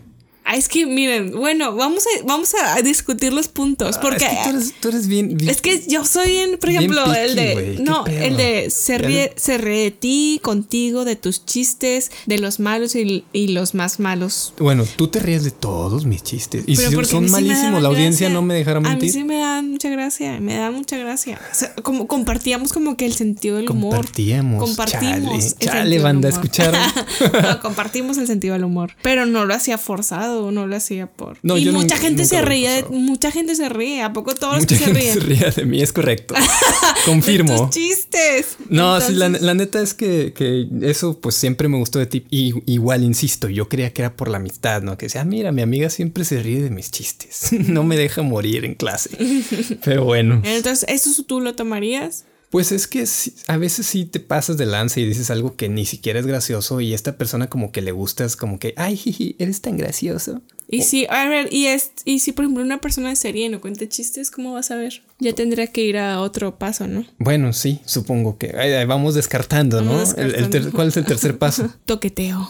Ah, 0.49 0.55
es 0.57 0.69
que 0.69 0.87
miren, 0.87 1.33
bueno, 1.33 1.75
vamos 1.75 2.05
a, 2.07 2.25
vamos 2.25 2.55
a 2.55 2.81
discutir 2.81 3.33
los 3.33 3.49
puntos. 3.49 3.99
Porque 3.99 4.25
Ah, 4.27 4.31
es 4.31 4.39
que 4.39 4.45
tú 4.45 4.57
eres, 4.57 4.75
tú 4.81 4.89
eres 4.91 5.07
bien, 5.09 5.37
bien- 5.37 5.51
Es 5.51 5.61
que 5.61 5.83
yo 5.89 6.05
soy 6.05 6.29
bien, 6.31 6.51
por 6.61 6.69
Bien 6.71 6.83
ejemplo, 6.83 7.05
picky, 7.05 7.19
el 7.19 7.35
de. 7.35 7.77
No, 7.81 8.07
el 8.07 8.37
de 8.37 8.71
se 8.71 8.97
ríe, 8.99 9.33
se 9.37 9.59
ríe 9.59 9.83
de 9.85 9.91
ti, 9.91 10.39
contigo, 10.43 11.05
de 11.05 11.17
tus 11.17 11.45
chistes, 11.45 12.13
de 12.27 12.39
los 12.39 12.61
malos 12.61 12.95
y, 12.95 13.25
y 13.33 13.49
los 13.49 13.75
más 13.75 13.99
malos. 13.99 14.55
Bueno, 14.59 14.85
tú 14.97 15.09
te 15.09 15.19
ríes 15.19 15.43
de 15.43 15.51
todos 15.51 16.07
mis 16.07 16.23
chistes. 16.23 16.63
Y 16.67 16.77
Pero 16.77 16.91
si 16.91 16.95
porque 16.95 17.11
son 17.11 17.25
sí 17.27 17.33
malísimos, 17.33 17.83
la 17.83 17.89
audiencia 17.89 18.29
gracia. 18.29 18.35
no 18.41 18.43
me 18.43 18.55
dejará 18.55 18.79
A 18.79 18.83
mí 18.83 18.89
mentir. 18.91 19.11
sí 19.13 19.25
me 19.25 19.39
dan 19.39 19.69
mucha 19.71 19.89
gracia, 19.89 20.39
me 20.41 20.55
da 20.55 20.71
mucha 20.71 20.97
gracia. 20.97 21.41
O 21.51 21.55
sea, 21.55 21.75
como 21.83 22.07
compartíamos 22.07 22.73
como 22.73 22.97
que 22.97 23.07
el 23.07 23.15
sentido 23.15 23.57
del 23.57 23.69
humor. 23.69 23.97
Compartíamos. 23.97 24.63
Compartimos. 24.65 25.57
Chale, 25.59 25.67
chale, 25.73 25.99
banda. 25.99 26.29
¿escucharon? 26.29 26.81
no, 27.43 27.61
compartimos 27.61 28.17
el 28.19 28.29
sentido 28.29 28.53
del 28.55 28.63
humor. 28.65 28.93
Pero 29.03 29.27
no 29.27 29.45
lo 29.45 29.53
hacía 29.55 29.77
forzado, 29.79 30.36
no 30.53 30.67
lo 30.67 30.77
hacía 30.77 31.07
por. 31.07 31.39
No, 31.43 31.57
y 31.59 31.65
yo 31.65 31.73
mucha 31.73 31.83
nunca- 31.83 31.97
gente 31.97 32.23
nunca 32.23 32.37
se 32.37 32.43
de- 32.43 32.69
forzado. 32.83 32.93
mucha 33.01 33.31
gente 33.31 33.55
se 33.55 33.69
ríe. 33.69 34.03
¿A 34.03 34.13
poco 34.13 34.35
todos 34.35 34.59
Mucha 34.61 34.61
los 34.61 34.67
que 34.69 34.77
se 34.77 34.85
gente 34.85 35.01
ríen? 35.01 35.15
se 35.15 35.21
ríe 35.21 35.51
de 35.51 35.65
mí, 35.67 35.83
es 35.83 35.93
correcto. 35.93 36.35
De 36.97 37.03
Confirmo. 37.05 37.67
tus 37.67 37.71
chistes. 37.71 38.57
No, 38.69 39.01
sí, 39.01 39.13
la, 39.15 39.27
Entonces- 39.27 39.43
la 39.47 39.55
neta 39.55 39.81
es 39.83 39.95
que, 39.95 40.33
que 40.35 40.67
eso 40.83 41.19
pues 41.21 41.35
siempre 41.35 41.69
me 41.69 41.79
gustó 41.79 41.99
de 41.99 42.07
ti. 42.07 42.25
Y 42.31 42.53
igual, 42.71 43.03
insisto, 43.05 43.49
yo 43.49 43.69
creía 43.69 43.93
que 43.93 44.03
era 44.03 44.15
por 44.17 44.29
la 44.29 44.37
amistad, 44.39 44.83
¿no? 44.83 44.97
Que 44.99 45.07
decía, 45.07 45.23
"Ah, 45.23 45.25
mira, 45.25 45.53
mi 45.53 45.63
amiga 45.63 45.91
siempre 45.91 46.25
se 46.25 46.43
ríe 46.43 46.63
de 46.63 46.71
mis 46.71 46.91
chistes. 46.91 47.49
no 47.69 47.85
me 47.85 47.97
deja 47.97 48.23
morir 48.23 48.65
en 48.65 48.75
clase. 48.75 49.11
Pero 49.85 50.05
bueno. 50.05 50.41
Entonces, 50.45 50.85
¿eso 50.89 51.23
tú 51.25 51.41
lo 51.41 51.55
tomarías? 51.55 52.25
Pues 52.57 52.73
es 52.73 52.87
que 52.87 53.05
a 53.49 53.57
veces 53.59 53.85
sí 53.87 54.07
te 54.07 54.19
pasas 54.19 54.57
de 54.57 54.65
lanza 54.65 54.99
y 54.99 55.05
dices 55.05 55.31
algo 55.31 55.57
que 55.57 55.69
ni 55.69 55.85
siquiera 55.85 56.19
es 56.21 56.27
gracioso 56.27 56.81
y 56.81 56.95
esta 56.95 57.19
persona 57.19 57.51
como 57.51 57.71
que 57.71 57.83
le 57.83 57.93
gustas, 57.93 58.35
como 58.35 58.59
que, 58.59 58.73
ay, 58.79 58.97
jiji, 58.97 59.37
eres 59.39 59.61
tan 59.61 59.77
gracioso. 59.77 60.41
Y 60.67 60.81
si, 60.83 61.07
a 61.11 61.29
ver, 61.29 61.53
y, 61.53 61.67
es, 61.67 61.91
y 62.07 62.21
si 62.21 62.33
por 62.33 62.47
ejemplo 62.47 62.65
una 62.65 62.81
persona 62.81 63.11
de 63.11 63.17
serie 63.17 63.51
no 63.51 63.61
cuenta 63.61 63.87
chistes, 63.91 64.31
¿cómo 64.31 64.55
vas 64.55 64.71
a 64.71 64.77
ver? 64.77 65.03
Ya 65.21 65.35
tendría 65.35 65.67
que 65.67 65.83
ir 65.85 65.99
a 65.99 66.23
otro 66.23 66.59
paso, 66.59 66.87
¿no? 66.89 67.05
Bueno, 67.19 67.53
sí, 67.53 67.81
supongo 67.85 68.39
que 68.39 68.57
ahí- 68.57 68.73
ahí 68.73 68.87
vamos 68.87 69.15
descartando, 69.15 69.83
¿no? 69.83 70.01
El- 70.17 70.71
¿Cuál 70.73 70.89
es 70.89 70.97
el 70.97 71.05
tercer 71.05 71.37
paso? 71.37 71.71
Toqueteo. 71.85 72.49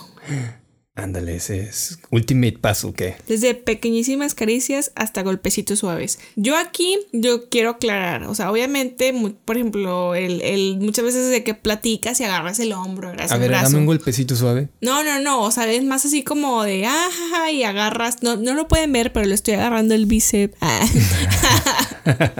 Ándale, 0.98 1.36
ese 1.36 1.60
es 1.60 1.98
ultimate 2.10 2.56
paso, 2.58 2.94
¿qué? 2.94 3.16
Desde 3.28 3.54
pequeñísimas 3.54 4.34
caricias 4.34 4.92
hasta 4.94 5.22
golpecitos 5.22 5.80
suaves. 5.80 6.18
Yo 6.36 6.56
aquí, 6.56 6.98
yo 7.12 7.50
quiero 7.50 7.68
aclarar, 7.72 8.24
o 8.24 8.34
sea, 8.34 8.50
obviamente, 8.50 9.14
por 9.44 9.56
ejemplo, 9.58 10.14
el, 10.14 10.40
el- 10.40 10.78
muchas 10.80 11.04
veces 11.04 11.28
de 11.28 11.44
que 11.44 11.52
platicas 11.52 12.18
y 12.20 12.24
agarras 12.24 12.58
el 12.60 12.72
hombro, 12.72 13.08
agarras 13.10 13.30
A 13.30 13.36
ver, 13.36 13.50
brazo. 13.50 13.64
dame 13.66 13.78
un 13.80 13.86
golpecito 13.86 14.34
suave. 14.36 14.68
No, 14.80 15.04
no, 15.04 15.20
no, 15.20 15.42
o 15.42 15.50
sea, 15.50 15.70
es 15.70 15.84
más 15.84 16.06
así 16.06 16.24
como 16.24 16.62
de, 16.62 16.86
ah, 16.86 17.08
ja, 17.12 17.36
ja", 17.44 17.50
y 17.52 17.62
agarras, 17.62 18.22
no, 18.22 18.36
no 18.36 18.54
lo 18.54 18.66
pueden 18.66 18.90
ver, 18.92 19.12
pero 19.12 19.26
le 19.26 19.34
estoy 19.34 19.52
agarrando 19.54 19.94
el 19.94 20.06
bíceps. 20.06 20.56
Ah. 20.62 20.80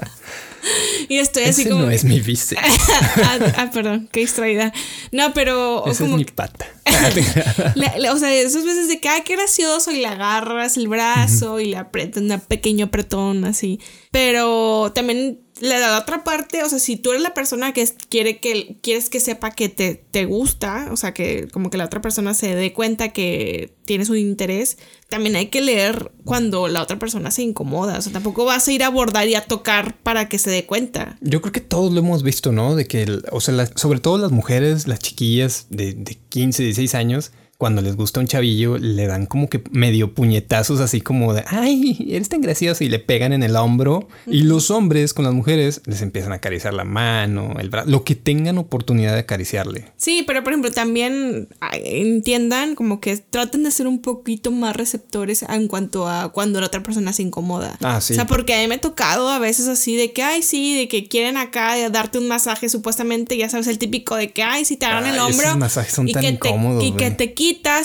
y 1.08 1.18
estoy 1.18 1.44
así 1.44 1.62
Ese 1.62 1.70
como... 1.70 1.84
no 1.84 1.90
es 1.90 2.04
mi 2.04 2.20
bíceps. 2.20 2.60
ah, 3.24 3.38
ah, 3.56 3.70
perdón, 3.72 4.08
qué 4.12 4.20
distraída. 4.20 4.72
No, 5.12 5.32
pero... 5.32 5.82
o 5.82 5.90
Esa 5.90 6.04
es 6.04 6.10
mi 6.10 6.24
pata. 6.24 6.66
o 8.12 8.18
sea, 8.18 8.34
esas 8.34 8.64
veces 8.64 8.88
de 8.88 9.00
que, 9.00 9.08
ay, 9.08 9.22
qué 9.24 9.36
gracioso, 9.36 9.90
y 9.90 9.98
le 9.98 10.06
agarras 10.06 10.76
el 10.76 10.88
brazo 10.88 11.60
y 11.60 11.66
le 11.66 11.76
aprietas 11.76 12.22
un 12.22 12.40
pequeño 12.40 12.86
apretón 12.86 13.44
así. 13.44 13.80
Pero 14.10 14.92
también 14.94 15.45
la, 15.60 15.98
otra 15.98 16.22
parte, 16.24 16.62
o 16.62 16.68
sea, 16.68 16.78
si 16.78 16.96
tú 16.96 17.10
eres 17.10 17.22
la 17.22 17.32
persona 17.32 17.72
que 17.72 17.88
quiere 18.08 18.38
que 18.38 18.76
quieres 18.82 19.08
que 19.08 19.20
sepa 19.20 19.50
que 19.52 19.68
te, 19.68 19.94
te 19.94 20.24
gusta, 20.26 20.88
o 20.92 20.96
sea, 20.96 21.14
que 21.14 21.48
como 21.48 21.70
que 21.70 21.78
la 21.78 21.86
otra 21.86 22.00
persona 22.00 22.34
se 22.34 22.54
dé 22.54 22.72
cuenta 22.72 23.08
que 23.08 23.72
tienes 23.84 24.10
un 24.10 24.18
interés, 24.18 24.76
también 25.08 25.36
hay 25.36 25.46
que 25.46 25.60
leer 25.60 26.12
cuando 26.24 26.68
la 26.68 26.82
otra 26.82 26.98
persona 26.98 27.30
se 27.30 27.42
incomoda. 27.42 27.98
O 27.98 28.02
sea, 28.02 28.12
tampoco 28.12 28.44
vas 28.44 28.68
a 28.68 28.72
ir 28.72 28.82
a 28.82 28.88
abordar 28.88 29.28
y 29.28 29.34
a 29.34 29.44
tocar 29.44 29.96
para 30.02 30.28
que 30.28 30.38
se 30.38 30.50
dé 30.50 30.66
cuenta. 30.66 31.16
Yo 31.20 31.40
creo 31.40 31.52
que 31.52 31.60
todos 31.60 31.92
lo 31.92 32.00
hemos 32.00 32.22
visto, 32.22 32.52
¿no? 32.52 32.74
De 32.74 32.86
que, 32.86 33.06
o 33.32 33.40
sea, 33.40 33.66
sobre 33.76 34.00
todo 34.00 34.18
las 34.18 34.32
mujeres, 34.32 34.86
las 34.86 34.98
chiquillas 34.98 35.66
de, 35.70 35.94
de 35.94 36.18
15, 36.28 36.64
16 36.64 36.94
años, 36.94 37.32
cuando 37.58 37.80
les 37.80 37.96
gusta 37.96 38.20
un 38.20 38.26
chavillo, 38.26 38.76
le 38.76 39.06
dan 39.06 39.26
como 39.26 39.48
que 39.48 39.62
medio 39.70 40.12
puñetazos 40.12 40.80
así 40.80 41.00
como 41.00 41.32
de, 41.32 41.42
ay, 41.46 42.06
eres 42.10 42.28
tan 42.28 42.40
gracioso 42.42 42.84
y 42.84 42.88
le 42.88 42.98
pegan 42.98 43.32
en 43.32 43.42
el 43.42 43.56
hombro. 43.56 44.08
Y 44.26 44.42
los 44.42 44.70
hombres 44.70 45.14
con 45.14 45.24
las 45.24 45.32
mujeres 45.32 45.80
les 45.86 46.02
empiezan 46.02 46.32
a 46.32 46.36
acariciar 46.36 46.74
la 46.74 46.84
mano, 46.84 47.54
el 47.58 47.70
brazo, 47.70 47.88
lo 47.88 48.04
que 48.04 48.14
tengan 48.14 48.58
oportunidad 48.58 49.14
de 49.14 49.20
acariciarle. 49.20 49.86
Sí, 49.96 50.24
pero 50.26 50.44
por 50.44 50.52
ejemplo 50.52 50.70
también 50.70 51.48
entiendan 51.72 52.74
como 52.74 53.00
que 53.00 53.16
traten 53.16 53.62
de 53.62 53.70
ser 53.70 53.86
un 53.86 54.02
poquito 54.02 54.50
más 54.50 54.76
receptores 54.76 55.42
en 55.48 55.68
cuanto 55.68 56.08
a 56.08 56.32
cuando 56.32 56.60
la 56.60 56.66
otra 56.66 56.82
persona 56.82 57.12
se 57.12 57.22
incomoda. 57.22 57.78
Ah, 57.82 58.00
sí. 58.00 58.12
O 58.12 58.16
sea, 58.16 58.26
porque 58.26 58.54
a 58.54 58.60
mí 58.60 58.68
me 58.68 58.74
ha 58.76 58.80
tocado 58.80 59.30
a 59.30 59.38
veces 59.38 59.68
así 59.68 59.96
de 59.96 60.12
que, 60.12 60.22
ay, 60.22 60.42
sí, 60.42 60.76
de 60.76 60.88
que 60.88 61.08
quieren 61.08 61.36
acá 61.36 61.74
darte 61.90 62.18
un 62.18 62.28
masaje 62.28 62.68
supuestamente, 62.68 63.36
ya 63.36 63.48
sabes, 63.48 63.66
el 63.66 63.78
típico 63.78 64.16
de 64.16 64.30
que, 64.32 64.42
ay, 64.42 64.64
si 64.64 64.76
te 64.76 64.84
agarran 64.86 65.14
el 65.14 65.18
hombro. 65.18 65.46
Esos 65.46 65.56
masajes 65.56 65.94
son 65.94 66.08
tan 66.08 66.24
incómodos. 66.24 66.84
y 66.84 66.92
que 66.92 67.10
te 67.10 67.32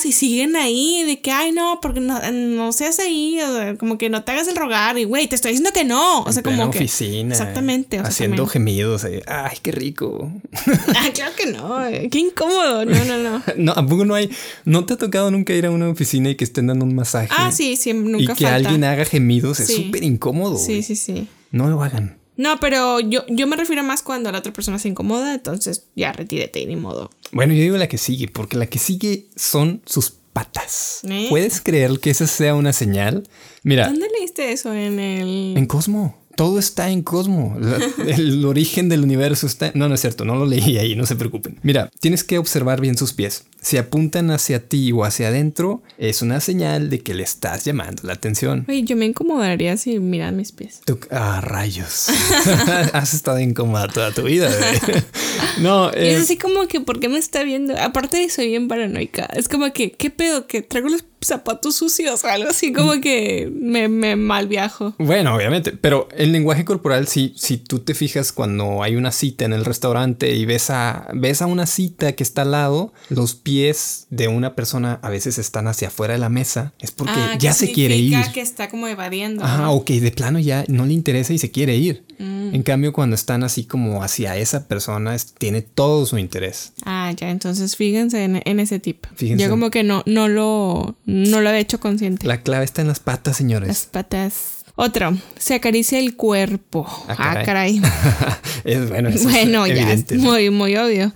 y 0.06 0.12
siguen 0.12 0.56
ahí 0.56 1.04
de 1.04 1.20
que, 1.22 1.32
ay, 1.32 1.52
no, 1.52 1.80
porque 1.82 2.00
no, 2.00 2.20
no 2.32 2.72
seas 2.72 3.00
ahí, 3.00 3.40
como 3.80 3.98
que 3.98 4.10
no 4.10 4.24
te 4.24 4.32
hagas 4.32 4.48
el 4.48 4.56
rogar 4.56 4.98
y, 4.98 5.04
güey, 5.04 5.28
te 5.28 5.36
estoy 5.36 5.52
diciendo 5.52 5.72
que 5.74 5.84
no. 5.84 6.22
O 6.24 6.32
sea, 6.32 6.44
como 6.44 6.70
que. 6.72 6.80
oficina. 6.80 7.34
Exactamente. 7.34 8.00
haciendo 8.00 8.48
gemidos. 8.48 9.06
ay, 9.28 9.58
qué 9.62 9.72
rico. 9.72 10.32
ah, 10.96 11.10
claro 11.14 11.32
que 11.36 11.46
no. 11.48 11.86
Eh, 11.86 12.10
qué 12.10 12.20
incómodo. 12.20 12.86
No, 12.86 13.06
no, 13.06 13.18
no. 13.18 13.44
no, 13.58 13.72
¿a 13.74 13.86
poco 13.86 14.06
no 14.06 14.16
hay? 14.16 14.30
¿No 14.66 14.86
te 14.86 14.94
ha 14.94 14.98
tocado 14.98 15.32
nunca 15.32 15.54
ir 15.54 15.66
a 15.66 15.72
una 15.72 15.90
oficina 15.90 16.30
y 16.30 16.36
que 16.36 16.44
estén 16.44 16.68
dando 16.68 16.86
un 16.86 16.96
masaje? 16.96 17.30
Ah, 17.32 17.52
sí, 17.52 17.76
sí, 17.76 17.94
nunca 17.94 18.34
Y 18.34 18.36
que 18.36 18.48
alguien 18.48 18.84
haga 18.84 19.06
gemidos 19.06 19.60
es 19.60 19.74
súper 19.74 20.04
incómodo. 20.04 20.58
Sí, 20.58 20.84
sí, 20.84 20.96
sí. 20.96 21.28
No 21.52 21.70
lo 21.70 21.84
hagan. 21.84 22.22
No, 22.38 22.60
pero 22.60 23.00
yo, 23.00 23.24
yo 23.28 23.46
me 23.46 23.56
refiero 23.56 23.84
más 23.84 24.02
cuando 24.02 24.32
la 24.32 24.40
otra 24.40 24.54
persona 24.54 24.80
se 24.80 24.88
incomoda, 24.88 25.36
entonces 25.36 25.86
ya 25.96 26.12
retírete, 26.12 26.66
ni 26.66 26.76
modo. 26.76 27.12
Bueno, 27.32 27.54
yo 27.54 27.62
digo 27.62 27.78
la 27.78 27.88
que 27.88 27.98
sigue, 27.98 28.28
porque 28.28 28.58
la 28.58 28.68
que 28.68 28.80
sigue 28.80 29.28
son 29.36 29.82
sus 29.86 30.14
patas. 30.34 31.02
¿Eh? 31.10 31.28
¿Puedes 31.30 31.62
creer 31.62 32.00
que 32.00 32.10
esa 32.10 32.28
sea 32.28 32.56
una 32.56 32.74
señal? 32.74 33.24
Mira. 33.64 33.88
¿Dónde 33.88 34.08
leíste 34.18 34.52
eso? 34.52 34.74
En 34.74 35.00
el. 35.00 35.58
En 35.58 35.66
Cosmo 35.66 36.22
todo 36.36 36.60
está 36.60 36.90
en 36.90 37.04
Cosmo. 37.04 37.58
el 38.08 38.44
origen 38.46 38.90
del 38.90 39.04
universo 39.04 39.46
está. 39.46 39.72
No, 39.76 39.88
no 39.88 39.96
es 39.96 40.02
cierto, 40.02 40.26
no 40.26 40.36
lo 40.36 40.46
leí 40.46 40.78
ahí, 40.78 40.96
no 40.96 41.06
se 41.06 41.16
preocupen. 41.16 41.60
Mira, 41.62 41.92
tienes 42.00 42.24
que 42.24 42.38
observar 42.38 42.82
bien 42.82 42.98
sus 42.98 43.14
pies. 43.14 43.46
Si 43.62 43.78
apuntan 43.78 44.32
hacia 44.32 44.68
ti 44.68 44.92
o 44.92 45.04
hacia 45.04 45.28
adentro, 45.28 45.84
es 46.00 46.24
una 46.24 46.40
señal 46.40 46.90
de 46.90 47.02
que 47.02 47.14
le 47.14 47.22
estás 47.22 47.64
llamando 47.64 48.02
la 48.08 48.14
atención. 48.14 48.66
Oye, 48.68 48.82
yo 48.82 48.96
me 48.96 49.06
incomodaría 49.06 49.78
si 49.78 50.00
miran 50.00 50.36
mis 50.36 50.52
pies. 50.52 50.82
ah, 51.12 51.42
rayos. 51.42 52.08
Has 52.94 53.14
estado 53.14 53.40
incómoda 53.40 53.88
toda 53.88 54.12
tu 54.12 54.24
vida. 54.24 54.50
no, 55.60 55.92
es 55.92 55.96
eh, 55.96 56.16
así 56.16 56.38
como 56.38 56.68
que, 56.68 56.82
¿por 56.82 57.00
qué 57.00 57.08
me 57.08 57.20
está 57.20 57.44
viendo? 57.44 57.80
Aparte 57.80 58.18
de 58.18 58.30
soy 58.32 58.48
bien 58.48 58.68
paranoica. 58.68 59.26
Es 59.26 59.48
como 59.48 59.72
que, 59.72 59.92
¿qué 59.92 60.10
pedo? 60.10 60.48
Que 60.48 60.64
traigo 60.64 60.90
los 60.90 61.06
zapatos 61.24 61.76
sucios, 61.76 62.26
algo 62.26 62.50
así 62.50 62.74
como 62.74 63.00
que 63.00 63.48
me, 63.54 63.88
me 63.88 64.16
mal 64.16 64.48
viajo. 64.48 64.96
Bueno, 64.98 65.36
obviamente, 65.36 65.72
pero 65.72 66.10
el 66.18 66.32
lenguaje 66.32 66.66
corporal, 66.66 67.08
si, 67.08 67.36
si 67.38 67.58
tú 67.58 67.78
te 67.78 67.94
fijas 67.94 68.32
cuando 68.32 68.82
hay 68.82 68.96
una 68.96 69.12
cita 69.12 69.46
en 69.46 69.54
el 69.54 69.66
restaurante 69.66 70.34
y 70.34 70.46
ves 70.46 70.72
a, 70.72 71.10
ves 71.14 71.44
a 71.44 71.46
una 71.46 71.68
cita 71.68 72.14
que 72.14 72.24
está 72.24 72.42
al 72.42 72.52
lado, 72.52 72.92
los 73.10 73.36
pies 73.36 73.51
de 74.10 74.28
una 74.28 74.56
persona 74.56 75.00
a 75.02 75.10
veces 75.10 75.38
están 75.38 75.68
hacia 75.68 75.90
afuera 75.90 76.14
de 76.14 76.20
la 76.20 76.30
mesa, 76.30 76.74
es 76.80 76.92
porque 76.92 77.14
ah, 77.16 77.38
ya 77.38 77.54
se 77.54 77.72
quiere 77.72 77.98
ir. 77.98 78.18
que 78.34 78.42
está 78.42 78.70
como 78.70 78.88
evadiendo. 78.88 79.44
Ajá, 79.44 79.70
o 79.72 79.84
que 79.84 80.00
de 80.00 80.12
plano 80.12 80.40
ya 80.40 80.64
no 80.68 80.86
le 80.86 80.94
interesa 80.94 81.34
y 81.34 81.38
se 81.38 81.52
quiere 81.52 81.76
ir. 81.76 82.04
Mm. 82.18 82.56
En 82.56 82.64
cambio, 82.64 82.94
cuando 82.94 83.16
están 83.16 83.44
así 83.44 83.66
como 83.66 84.04
hacia 84.04 84.38
esa 84.38 84.68
persona, 84.68 85.16
tiene 85.38 85.62
todo 85.62 86.06
su 86.06 86.18
interés. 86.18 86.74
Ah, 86.86 87.14
ya, 87.16 87.30
entonces 87.30 87.76
fíjense 87.76 88.24
en, 88.24 88.60
ese 88.60 88.80
tip. 88.80 89.06
Fíjense. 89.16 89.44
Yo 89.44 89.50
como 89.50 89.70
que 89.70 89.84
no, 89.84 90.04
no 90.06 90.28
lo 90.28 90.96
no 91.06 91.42
lo 91.42 91.50
había 91.50 91.62
hecho 91.62 91.80
consciente. 91.80 92.28
La 92.28 92.42
clave 92.42 92.66
está 92.66 92.82
en 92.82 92.88
las 92.88 93.00
patas, 93.00 93.38
señores. 93.38 93.68
Las 93.68 93.86
patas. 93.86 94.62
Otro, 94.76 95.16
se 95.38 95.56
acaricia 95.56 96.00
el 96.00 96.16
cuerpo. 96.16 96.88
Ah, 97.08 97.44
caray. 97.46 97.82
Ah, 97.84 98.40
es 98.64 98.90
bueno, 98.90 99.10
eso 99.10 99.30
bueno, 99.30 99.68
ya 99.68 99.92
es 99.92 100.12
muy, 100.14 100.50
muy 100.50 100.76
obvio. 100.78 101.14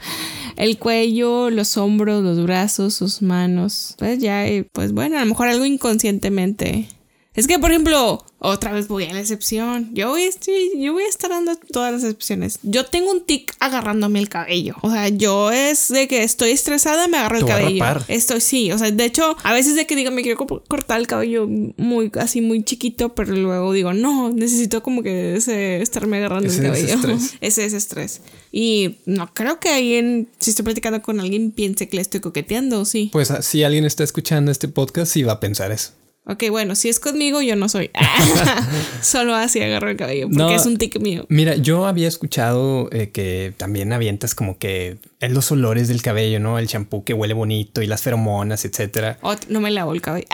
El 0.56 0.78
cuello, 0.78 1.50
los 1.50 1.78
hombros, 1.78 2.24
los 2.24 2.42
brazos, 2.44 2.94
sus 2.94 3.22
manos. 3.22 3.96
Pues 3.98 4.20
ya, 4.20 4.46
pues 4.72 4.94
bueno, 4.94 5.18
a 5.18 5.22
lo 5.22 5.26
mejor 5.26 5.50
algo 5.50 5.66
inconscientemente. 5.66 6.88
Es 7.36 7.48
que, 7.48 7.60
por 7.60 7.72
ejemplo, 7.72 8.26
otra 8.40 8.72
vez 8.72 8.88
voy 8.88 9.06
a 9.06 9.14
la 9.14 9.20
excepción. 9.20 9.90
Yo 9.94 10.10
voy, 10.10 10.24
a, 10.24 10.30
yo 10.78 10.94
voy 10.94 11.04
a 11.04 11.08
estar 11.08 11.30
dando 11.30 11.56
todas 11.72 11.92
las 11.92 12.04
excepciones. 12.04 12.60
Yo 12.64 12.86
tengo 12.86 13.12
un 13.12 13.26
tic 13.26 13.54
agarrándome 13.60 14.20
el 14.20 14.30
cabello. 14.30 14.76
O 14.82 14.92
sea, 14.92 15.10
yo 15.10 15.52
es 15.52 15.90
de 15.90 16.08
que 16.08 16.24
estoy 16.24 16.52
estresada, 16.52 17.08
me 17.08 17.18
agarro 17.18 17.40
el 17.40 17.46
cabello. 17.46 17.84
Estoy, 18.08 18.40
sí. 18.40 18.72
O 18.72 18.78
sea, 18.78 18.90
de 18.92 19.06
hecho, 19.06 19.36
a 19.44 19.54
veces 19.54 19.76
de 19.76 19.86
que 19.86 19.96
digo, 19.96 20.12
me 20.12 20.22
quiero 20.22 20.38
cortar 20.38 21.00
el 21.00 21.08
cabello 21.08 21.48
muy, 21.48 22.12
así 22.20 22.40
muy 22.40 22.64
chiquito, 22.64 23.16
pero 23.16 23.34
luego 23.36 23.74
digo, 23.74 23.94
no, 23.94 24.30
necesito 24.30 24.82
como 24.82 25.04
que 25.04 25.36
ese, 25.36 25.82
estarme 25.82 26.18
agarrando 26.18 26.50
el 26.50 26.62
cabello. 26.62 26.96
Estrés. 26.96 27.34
ese 27.42 27.66
es 27.66 27.74
estrés. 27.74 28.22
Y 28.52 28.98
no 29.06 29.34
creo 29.34 29.60
que 29.60 29.70
alguien, 29.70 30.30
si 30.40 30.52
estoy 30.52 30.64
platicando 30.64 31.02
con 31.02 31.20
alguien, 31.20 31.52
piense 31.52 31.90
que 31.90 31.98
le 31.98 32.02
estoy 32.02 32.22
coqueteando, 32.22 32.86
sí. 32.86 33.10
Pues 33.12 33.34
si 33.42 33.64
alguien 33.64 33.84
está 33.84 34.06
escuchando 34.06 34.52
este 34.52 34.70
podcast, 34.70 35.12
sí 35.12 35.24
va 35.24 35.34
a 35.34 35.40
pensar 35.42 35.72
eso. 35.72 35.92
Ok, 36.28 36.46
bueno, 36.50 36.74
si 36.74 36.90
es 36.90 37.00
conmigo, 37.00 37.44
yo 37.44 37.56
no 37.56 37.70
soy. 37.70 37.92
Solo 39.02 39.36
así 39.36 39.62
agarro 39.62 39.92
el 39.92 39.98
cabello, 39.98 40.28
porque 40.36 40.56
es 40.56 40.66
un 40.66 40.78
tic 40.78 41.00
mío. 41.00 41.26
Mira, 41.30 41.56
yo 41.56 41.86
había 41.86 42.08
escuchado 42.08 42.90
eh, 42.92 43.12
que 43.12 43.54
también 43.58 43.94
avientas 43.94 44.34
como 44.34 44.58
que 44.58 44.98
en 45.20 45.34
los 45.36 45.52
olores 45.52 45.88
del 45.88 46.02
cabello, 46.02 46.40
¿no? 46.40 46.58
El 46.58 46.68
champú 46.68 47.04
que 47.04 47.14
huele 47.14 47.36
bonito 47.36 47.84
y 47.84 47.88
las 47.88 48.02
feromonas, 48.02 48.66
etcétera. 48.66 49.20
no 49.50 49.62
me 49.62 49.70
lavo 49.70 49.94
el 49.94 50.02
cabello. 50.02 50.28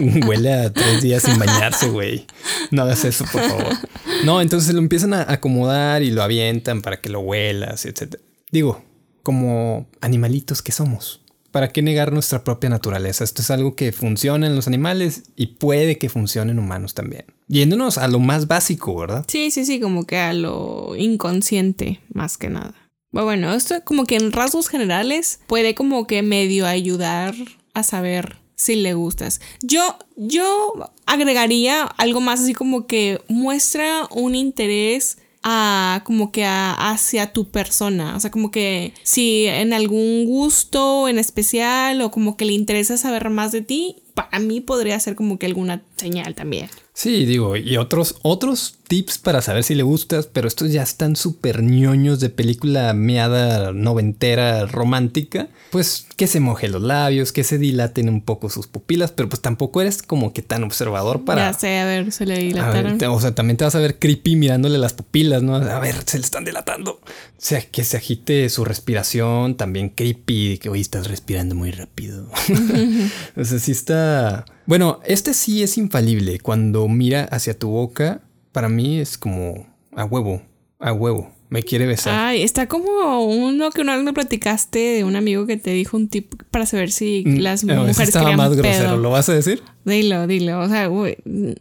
huele 0.26 0.52
a 0.54 0.72
tres 0.72 1.02
días 1.02 1.22
sin 1.22 1.38
bañarse, 1.38 1.90
güey. 1.90 2.26
No 2.70 2.82
hagas 2.82 3.04
eso, 3.04 3.26
por 3.30 3.42
favor. 3.42 3.76
No, 4.24 4.40
entonces 4.40 4.72
lo 4.72 4.80
empiezan 4.80 5.12
a 5.12 5.30
acomodar 5.30 6.02
y 6.02 6.10
lo 6.10 6.22
avientan 6.22 6.80
para 6.80 7.02
que 7.02 7.10
lo 7.10 7.20
huelas, 7.20 7.84
etcétera. 7.84 8.22
Digo, 8.50 8.82
como 9.22 9.88
animalitos 10.00 10.62
que 10.62 10.72
somos. 10.72 11.20
¿Para 11.50 11.68
qué 11.68 11.82
negar 11.82 12.12
nuestra 12.12 12.44
propia 12.44 12.70
naturaleza? 12.70 13.24
Esto 13.24 13.42
es 13.42 13.50
algo 13.50 13.74
que 13.74 13.92
funciona 13.92 14.46
en 14.46 14.54
los 14.54 14.68
animales 14.68 15.24
y 15.34 15.48
puede 15.48 15.98
que 15.98 16.08
funcione 16.08 16.52
en 16.52 16.58
humanos 16.58 16.94
también. 16.94 17.24
Yéndonos 17.48 17.98
a 17.98 18.06
lo 18.06 18.20
más 18.20 18.46
básico, 18.46 18.94
¿verdad? 18.96 19.24
Sí, 19.26 19.50
sí, 19.50 19.64
sí, 19.64 19.80
como 19.80 20.06
que 20.06 20.18
a 20.18 20.32
lo 20.32 20.94
inconsciente, 20.96 22.00
más 22.12 22.38
que 22.38 22.50
nada. 22.50 22.74
Bueno, 23.12 23.52
esto 23.52 23.74
como 23.84 24.04
que 24.04 24.14
en 24.14 24.30
rasgos 24.30 24.68
generales 24.68 25.40
puede 25.48 25.74
como 25.74 26.06
que 26.06 26.22
medio 26.22 26.66
ayudar 26.66 27.34
a 27.74 27.82
saber 27.82 28.36
si 28.54 28.76
le 28.76 28.94
gustas. 28.94 29.40
Yo, 29.62 29.96
yo 30.16 30.92
agregaría 31.06 31.82
algo 31.82 32.20
más 32.20 32.40
así 32.40 32.54
como 32.54 32.86
que 32.86 33.20
muestra 33.26 34.06
un 34.12 34.36
interés 34.36 35.18
a 35.42 36.02
como 36.04 36.32
que 36.32 36.44
hacia 36.44 37.32
tu 37.32 37.48
persona. 37.50 38.16
O 38.16 38.20
sea, 38.20 38.30
como 38.30 38.50
que 38.50 38.92
si 39.02 39.46
en 39.46 39.72
algún 39.72 40.26
gusto 40.26 41.08
en 41.08 41.18
especial 41.18 42.02
o 42.02 42.10
como 42.10 42.36
que 42.36 42.44
le 42.44 42.52
interesa 42.52 42.96
saber 42.96 43.30
más 43.30 43.52
de 43.52 43.62
ti, 43.62 43.96
para 44.14 44.38
mí 44.38 44.60
podría 44.60 45.00
ser 45.00 45.14
como 45.14 45.38
que 45.38 45.46
alguna 45.46 45.82
señal 46.00 46.34
también. 46.34 46.68
Sí, 46.92 47.24
digo, 47.24 47.56
y 47.56 47.76
otros, 47.76 48.16
otros 48.22 48.74
tips 48.86 49.18
para 49.18 49.40
saber 49.40 49.64
si 49.64 49.74
le 49.74 49.82
gustas, 49.82 50.26
pero 50.26 50.48
estos 50.48 50.70
ya 50.72 50.82
están 50.82 51.16
súper 51.16 51.62
ñoños 51.62 52.20
de 52.20 52.28
película 52.28 52.92
meada 52.92 53.72
noventera 53.72 54.66
romántica. 54.66 55.48
Pues 55.70 56.06
que 56.16 56.26
se 56.26 56.40
moje 56.40 56.68
los 56.68 56.82
labios, 56.82 57.32
que 57.32 57.44
se 57.44 57.56
dilaten 57.56 58.08
un 58.08 58.20
poco 58.20 58.50
sus 58.50 58.66
pupilas, 58.66 59.12
pero 59.12 59.28
pues 59.28 59.40
tampoco 59.40 59.80
eres 59.80 60.02
como 60.02 60.34
que 60.34 60.42
tan 60.42 60.64
observador 60.64 61.24
para. 61.24 61.52
Ya 61.52 61.58
sé, 61.58 61.78
a 61.78 61.86
ver, 61.86 62.12
se 62.12 62.26
le 62.26 62.36
dilataron. 62.38 63.00
o 63.02 63.20
sea, 63.20 63.34
también 63.34 63.56
te 63.56 63.64
vas 63.64 63.76
a 63.76 63.78
ver 63.78 63.98
creepy 63.98 64.36
mirándole 64.36 64.76
las 64.76 64.92
pupilas, 64.92 65.42
¿no? 65.42 65.54
A 65.54 65.78
ver, 65.78 65.96
se 66.04 66.18
le 66.18 66.24
están 66.24 66.44
dilatando. 66.44 67.00
O 67.00 67.02
sea, 67.38 67.62
que 67.62 67.84
se 67.84 67.96
agite 67.96 68.50
su 68.50 68.64
respiración, 68.64 69.56
también 69.56 69.88
creepy, 69.88 70.58
que 70.58 70.68
hoy 70.68 70.80
estás 70.80 71.06
respirando 71.06 71.54
muy 71.54 71.70
rápido. 71.70 72.26
o 73.36 73.44
sea, 73.44 73.58
sí 73.58 73.72
está. 73.72 74.44
Bueno, 74.70 75.00
este 75.04 75.34
sí 75.34 75.64
es 75.64 75.76
infalible. 75.78 76.38
Cuando 76.38 76.86
mira 76.86 77.24
hacia 77.24 77.58
tu 77.58 77.70
boca, 77.70 78.20
para 78.52 78.68
mí 78.68 79.00
es 79.00 79.18
como 79.18 79.66
a 79.96 80.04
huevo, 80.04 80.42
a 80.78 80.92
huevo. 80.92 81.32
me 81.48 81.64
quiere 81.64 81.86
besar. 81.86 82.14
Ay, 82.16 82.42
está 82.44 82.68
como 82.68 83.24
uno 83.24 83.70
que 83.72 83.80
una 83.80 83.96
vez 83.96 84.04
me 84.04 84.12
platicaste 84.12 84.78
de 84.78 85.02
un 85.02 85.16
amigo 85.16 85.44
que 85.46 85.56
te 85.56 85.72
dijo 85.72 85.96
un 85.96 86.06
tip 86.08 86.34
para 86.52 86.64
saber 86.66 86.92
si 86.92 87.24
Mm, 87.26 87.38
las 87.40 87.64
no, 87.64 87.74
mujeres 87.84 88.10
estaba 88.10 88.36
más 88.36 88.50
pedo. 88.50 88.62
grosero, 88.62 88.96
¿lo 88.96 89.10
vas 89.10 89.28
a 89.28 89.34
decir? 89.34 89.60
Dilo, 89.84 90.28
dilo. 90.28 90.60
O 90.60 90.68
sea, 90.68 90.88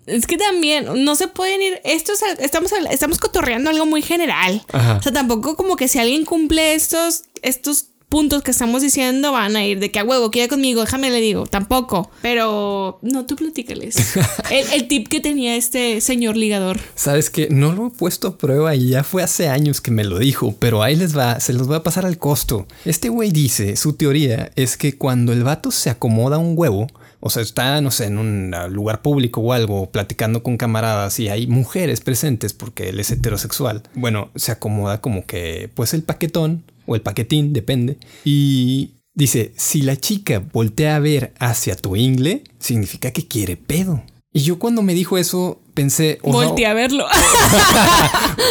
es 0.06 0.28
que 0.28 0.38
también 0.38 0.86
no 1.04 1.16
se 1.16 1.28
pueden 1.30 1.64
ir. 1.64 1.82
Esto 1.84 2.12
es, 2.14 2.22
estamos, 2.40 2.72
estamos 2.92 3.18
cotorreando 3.18 3.72
algo 3.72 3.88
muy 3.88 4.04
general. 4.04 4.62
Ajá. 4.72 4.98
O 4.98 5.02
sea, 5.02 5.12
tampoco 5.12 5.56
como 5.56 5.76
que 5.76 5.88
si 5.88 5.98
alguien 5.98 6.24
cumple 6.26 6.76
estos, 6.76 7.24
estos 7.42 7.89
puntos 8.10 8.42
que 8.42 8.52
estamos 8.52 8.82
diciendo, 8.82 9.32
van 9.32 9.56
a 9.56 9.64
ir 9.66 9.80
de 9.80 9.92
que 9.92 10.00
a 10.00 10.04
huevo, 10.04 10.32
queda 10.32 10.48
conmigo, 10.48 10.82
déjame 10.82 11.12
le 11.12 11.22
digo. 11.22 11.46
Tampoco. 11.46 12.10
Pero 12.22 13.00
no, 13.02 13.26
tú 13.26 13.36
platícales. 13.36 14.16
el, 14.52 14.68
el 14.74 14.88
tip 14.88 15.08
que 15.08 15.20
tenía 15.20 15.56
este 15.56 16.02
señor 16.02 16.36
ligador. 16.36 16.80
Sabes 16.96 17.30
que 17.30 17.50
no 17.50 17.72
lo 17.72 17.88
he 17.88 17.92
puesto 17.92 18.28
a 18.30 18.38
prueba 18.38 18.76
y 18.76 18.90
ya 18.90 19.04
fue 19.04 19.24
hace 19.24 19.48
años 19.48 19.80
que 19.80 19.92
me 19.92 20.04
lo 20.04 20.20
dijo, 20.20 20.56
pero 20.60 20.84
ahí 20.84 20.96
les 20.96 21.18
va, 21.18 21.40
se 21.40 21.54
los 21.54 21.68
voy 21.68 21.78
a 21.78 21.84
pasar 21.84 22.06
al 22.06 22.18
costo. 22.18 22.68
Este 22.84 23.10
güey 23.10 23.32
dice, 23.32 23.76
su 23.76 23.94
teoría 23.94 24.52
es 24.56 24.78
que 24.78 24.98
cuando 24.98 25.32
el 25.32 25.44
vato 25.44 25.72
se 25.72 25.90
acomoda 25.90 26.38
un 26.38 26.54
huevo, 26.58 26.88
o 27.20 27.30
sea, 27.30 27.44
está, 27.44 27.82
no 27.82 27.92
sé, 27.92 28.06
en 28.06 28.18
un 28.18 28.54
ah, 28.54 28.68
lugar 28.68 29.02
público 29.02 29.42
o 29.42 29.54
algo, 29.54 29.90
platicando 29.92 30.42
con 30.42 30.58
camaradas 30.58 31.20
y 31.20 31.30
hay 31.30 31.48
mujeres 31.48 32.02
presentes 32.02 32.54
porque 32.54 32.90
él 32.90 33.00
es 33.00 33.12
heterosexual, 33.12 33.84
bueno, 33.94 34.30
se 34.36 34.52
acomoda 34.52 35.02
como 35.02 35.26
que, 35.26 35.70
pues 35.76 35.94
el 35.94 36.04
paquetón 36.04 36.64
o 36.86 36.96
el 36.96 37.02
paquetín, 37.02 37.54
depende, 37.54 37.98
y 38.24 38.92
dice, 39.14 39.54
si 39.58 39.82
la 39.82 39.98
chica 39.98 40.40
voltea 40.52 40.96
a 40.96 41.00
ver 41.00 41.34
hacia 41.40 41.76
tu 41.76 41.96
ingle, 41.96 42.44
significa 42.60 43.12
que 43.12 43.28
quiere 43.28 43.58
pedo. 43.58 44.04
Y 44.32 44.42
yo 44.42 44.60
cuando 44.60 44.82
me 44.82 44.94
dijo 44.94 45.18
eso, 45.18 45.62
pensé, 45.74 46.20
o 46.22 46.32
sea, 46.38 46.48
Volteé 46.48 46.66
a 46.68 46.74
verlo. 46.74 47.06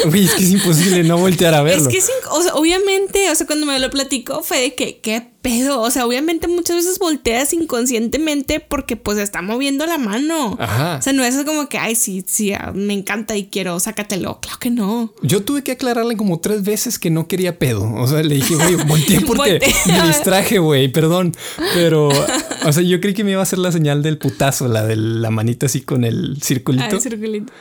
Güey, 0.07 0.24
es 0.24 0.35
que 0.35 0.44
es 0.44 0.50
imposible 0.50 1.02
no 1.04 1.18
voltear 1.18 1.54
a 1.54 1.62
verlo. 1.62 1.83
Es 1.83 1.88
que, 1.94 2.00
sin- 2.00 2.14
o 2.31 2.42
sea, 2.42 2.54
obviamente, 2.54 3.31
o 3.31 3.35
sea, 3.35 3.46
cuando 3.46 3.66
me 3.66 3.78
lo 3.78 3.90
platicó 3.90 4.42
fue 4.42 4.61
de 4.61 4.74
que, 4.74 4.98
¿qué 5.00 5.26
pedo? 5.42 5.81
O 5.81 5.90
sea, 5.90 6.07
obviamente 6.07 6.46
muchas 6.48 6.76
veces 6.76 6.98
volteas 6.98 7.52
inconscientemente 7.52 8.61
porque 8.61 8.96
pues 8.96 9.18
está 9.18 9.42
moviendo 9.42 9.87
la 9.87 9.98
mano. 9.98 10.57
Ajá. 10.61 10.96
O 10.98 11.02
sea, 11.02 11.12
no 11.12 11.24
es 11.24 11.37
como 11.44 11.68
que, 11.68 11.78
ay, 11.78 11.94
sí, 11.94 12.24
sí, 12.26 12.52
ah, 12.52 12.72
me 12.74 12.92
encanta 12.92 13.37
y 13.37 13.46
quiero, 13.46 13.78
sácatelo. 13.81 14.40
Claro 14.40 14.59
que 14.59 14.70
no. 14.70 15.12
Yo 15.22 15.42
tuve 15.42 15.62
que 15.62 15.72
aclararle 15.72 16.16
como 16.16 16.40
tres 16.40 16.62
veces 16.64 16.98
que 16.98 17.11
no 17.11 17.26
quería 17.28 17.59
pedo. 17.59 17.92
O 17.94 18.07
sea, 18.07 18.22
le 18.22 18.37
dije, 18.37 18.54
güey, 18.54 18.74
volteé 18.87 19.20
porque 19.22 19.61
me 19.87 20.02
distraje, 20.09 20.59
güey, 20.59 20.88
perdón. 20.88 21.35
Pero, 21.74 22.09
o 22.09 22.72
sea, 22.72 22.83
yo 22.83 23.00
creí 23.00 23.14
que 23.14 23.24
me 23.24 23.33
iba 23.33 23.40
a 23.40 23.44
hacer 23.44 23.59
la 23.59 23.72
señal 23.72 24.02
del 24.02 24.18
putazo, 24.18 24.68
la 24.68 24.85
de 24.85 24.96
la 24.96 25.31
manita 25.31 25.66
así 25.66 25.81
con 25.81 26.04
el 26.04 26.38
circulito. 26.42 26.85
Ay, 26.96 27.00
circulito. 27.11 27.53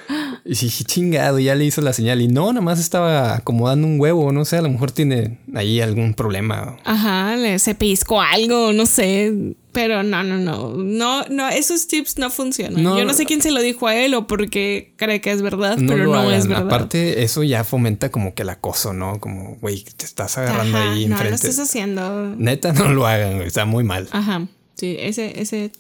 Y 0.45 0.49
dije, 0.55 0.83
chingado, 0.83 1.39
ya 1.39 1.55
le 1.55 1.65
hizo 1.65 1.81
la 1.81 1.93
señal. 1.93 2.21
Y 2.21 2.27
no, 2.27 2.51
nada 2.53 2.61
más 2.61 2.79
estaba 2.79 3.35
acomodando 3.35 3.87
un 3.87 3.99
huevo. 3.99 4.31
No 4.31 4.45
sé, 4.45 4.57
a 4.57 4.61
lo 4.61 4.69
mejor 4.69 4.91
tiene 4.91 5.39
ahí 5.55 5.81
algún 5.81 6.13
problema. 6.13 6.77
Ajá, 6.85 7.35
le 7.35 7.59
se 7.59 7.75
pellizcó 7.75 8.21
algo, 8.21 8.73
no 8.73 8.85
sé. 8.85 9.55
Pero 9.73 10.01
no, 10.01 10.23
no, 10.23 10.37
no. 10.39 10.73
No, 10.75 11.23
no, 11.29 11.49
esos 11.49 11.87
tips 11.87 12.17
no 12.17 12.31
funcionan. 12.31 12.81
No. 12.81 12.97
Yo 12.97 13.05
no 13.05 13.13
sé 13.13 13.25
quién 13.25 13.41
se 13.43 13.51
lo 13.51 13.61
dijo 13.61 13.85
a 13.87 13.95
él 13.95 14.15
o 14.15 14.25
porque 14.25 14.93
cree 14.95 15.21
que 15.21 15.31
es 15.31 15.41
verdad, 15.43 15.77
No 15.77 15.91
pero 15.93 16.05
no 16.05 16.15
hagan. 16.15 16.33
es 16.33 16.47
verdad. 16.47 16.65
Aparte, 16.65 17.21
eso 17.23 17.43
ya 17.43 17.63
fomenta 17.63 18.09
como 18.09 18.33
que 18.33 18.41
el 18.41 18.49
acoso, 18.49 18.93
¿no? 18.93 19.19
Como, 19.19 19.55
güey, 19.61 19.83
te 19.83 20.05
estás 20.05 20.37
agarrando 20.39 20.77
Ajá, 20.77 20.93
ahí 20.93 21.03
no 21.05 21.09
lo 21.15 21.21
enfrente. 21.21 21.35
estás 21.47 21.59
haciendo. 21.59 22.35
Neta, 22.37 22.73
no 22.73 22.89
lo 22.89 23.05
hagan, 23.05 23.35
güey. 23.35 23.47
Está 23.47 23.65
muy 23.65 23.83
mal. 23.83 24.07
Ajá. 24.11 24.47
Sí, 24.75 24.95
ese, 24.99 25.39
ese 25.41 25.71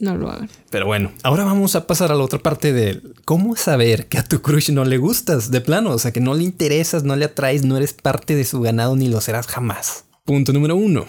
no 0.00 0.16
lo 0.16 0.30
hagan. 0.30 0.50
Pero 0.70 0.86
bueno, 0.86 1.12
ahora 1.22 1.44
vamos 1.44 1.74
a 1.74 1.86
pasar 1.86 2.12
a 2.12 2.14
la 2.14 2.22
otra 2.24 2.38
parte 2.38 2.72
de 2.72 3.00
cómo 3.24 3.56
saber 3.56 4.06
que 4.06 4.18
a 4.18 4.24
tu 4.24 4.42
crush 4.42 4.70
no 4.70 4.84
le 4.84 4.98
gustas 4.98 5.50
de 5.50 5.60
plano, 5.60 5.90
o 5.90 5.98
sea, 5.98 6.12
que 6.12 6.20
no 6.20 6.34
le 6.34 6.44
interesas, 6.44 7.04
no 7.04 7.16
le 7.16 7.24
atraes, 7.24 7.64
no 7.64 7.76
eres 7.76 7.92
parte 7.94 8.34
de 8.34 8.44
su 8.44 8.60
ganado 8.60 8.94
ni 8.96 9.08
lo 9.08 9.20
serás 9.20 9.46
jamás. 9.46 10.04
Punto 10.24 10.52
número 10.52 10.76
uno. 10.76 11.06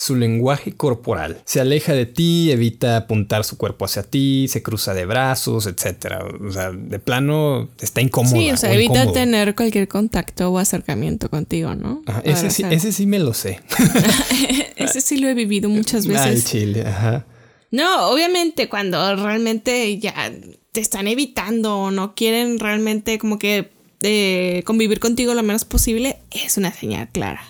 Su 0.00 0.14
lenguaje 0.14 0.74
corporal. 0.74 1.38
Se 1.44 1.60
aleja 1.60 1.92
de 1.92 2.06
ti, 2.06 2.52
evita 2.52 2.96
apuntar 2.96 3.42
su 3.42 3.58
cuerpo 3.58 3.84
hacia 3.84 4.04
ti, 4.04 4.46
se 4.46 4.62
cruza 4.62 4.94
de 4.94 5.06
brazos, 5.06 5.66
etcétera. 5.66 6.24
O 6.24 6.52
sea, 6.52 6.70
de 6.70 7.00
plano 7.00 7.68
está 7.80 8.00
incómodo. 8.00 8.36
Sí, 8.36 8.48
o 8.52 8.56
sea, 8.56 8.72
evita 8.72 9.10
tener 9.12 9.56
cualquier 9.56 9.88
contacto 9.88 10.50
o 10.50 10.58
acercamiento 10.58 11.28
contigo, 11.28 11.74
¿no? 11.74 12.02
ese, 12.22 12.50
sí, 12.50 12.62
ese 12.70 12.92
sí 12.92 13.06
me 13.06 13.18
lo 13.18 13.34
sé. 13.34 13.60
ese 14.76 15.00
sí 15.00 15.16
lo 15.16 15.26
he 15.28 15.34
vivido 15.34 15.68
muchas 15.68 16.06
Al 16.06 16.12
veces. 16.12 16.44
chile, 16.44 16.84
ajá. 16.86 17.26
No, 17.70 18.08
obviamente 18.10 18.68
cuando 18.68 19.14
realmente 19.16 19.98
ya 19.98 20.32
te 20.72 20.80
están 20.80 21.06
evitando 21.08 21.76
o 21.78 21.90
no 21.90 22.14
quieren 22.14 22.58
realmente 22.58 23.18
como 23.18 23.38
que 23.38 23.70
eh, 24.02 24.62
convivir 24.64 25.00
contigo 25.00 25.34
lo 25.34 25.42
menos 25.42 25.64
posible, 25.64 26.18
es 26.30 26.56
una 26.56 26.72
señal 26.72 27.08
clara. 27.10 27.42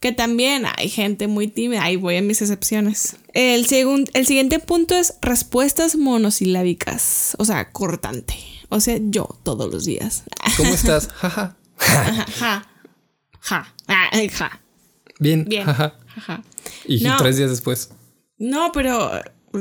Que 0.00 0.12
también 0.12 0.64
hay 0.76 0.90
gente 0.90 1.28
muy 1.28 1.48
tímida, 1.48 1.82
ahí 1.82 1.96
voy 1.96 2.16
a 2.16 2.22
mis 2.22 2.42
excepciones. 2.42 3.16
El, 3.32 3.66
segun- 3.66 4.08
el 4.12 4.26
siguiente 4.26 4.58
punto 4.58 4.94
es 4.94 5.14
respuestas 5.22 5.96
monosilábicas, 5.96 7.34
o 7.38 7.44
sea, 7.44 7.70
cortante. 7.72 8.34
O 8.68 8.80
sea, 8.80 8.98
yo 9.00 9.26
todos 9.42 9.72
los 9.72 9.84
días. 9.86 10.24
¿Cómo 10.56 10.70
estás? 10.74 11.08
Jaja. 11.08 11.56
Ja, 11.78 12.26
ja, 12.38 12.68
ja, 13.40 13.74
ah, 13.88 14.10
ja, 14.30 14.60
Bien. 15.18 15.44
bien. 15.46 15.64
Jaja. 15.64 15.98
ja, 16.06 16.20
ja. 16.20 16.42
Y 16.86 17.00
No. 17.02 17.16
tres 17.16 17.36
días 17.38 17.50
después. 17.50 17.90
No, 18.38 18.72
pero 18.72 19.10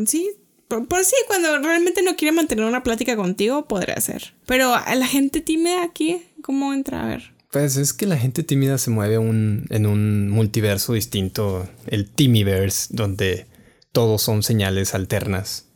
sí, 0.08 0.30
por, 0.68 0.88
por 0.88 1.04
sí, 1.06 1.16
cuando 1.28 1.58
realmente 1.60 2.02
no 2.02 2.16
quiere 2.16 2.32
mantener 2.32 2.66
una 2.66 2.84
plática 2.84 3.16
contigo, 3.16 3.66
podría 3.68 4.00
ser. 4.02 4.34
Pero 4.46 4.74
a 4.74 4.96
la 4.96 5.08
gente 5.08 5.42
tímida 5.42 5.84
aquí, 5.84 6.22
¿cómo 6.42 6.74
entra? 6.74 7.04
A 7.04 7.08
ver. 7.08 7.34
Pues 7.52 7.78
es 7.78 7.94
que 7.94 8.08
la 8.08 8.18
gente 8.18 8.42
tímida 8.44 8.78
se 8.80 8.90
mueve 8.90 9.20
un- 9.20 9.68
en 9.70 9.86
un 9.86 10.30
multiverso 10.32 10.94
distinto, 10.94 11.70
el 11.86 12.10
Timiverse, 12.10 12.88
donde 12.90 13.46
todos 13.92 14.24
son 14.24 14.42
señales 14.42 14.96
alternas. 14.96 15.68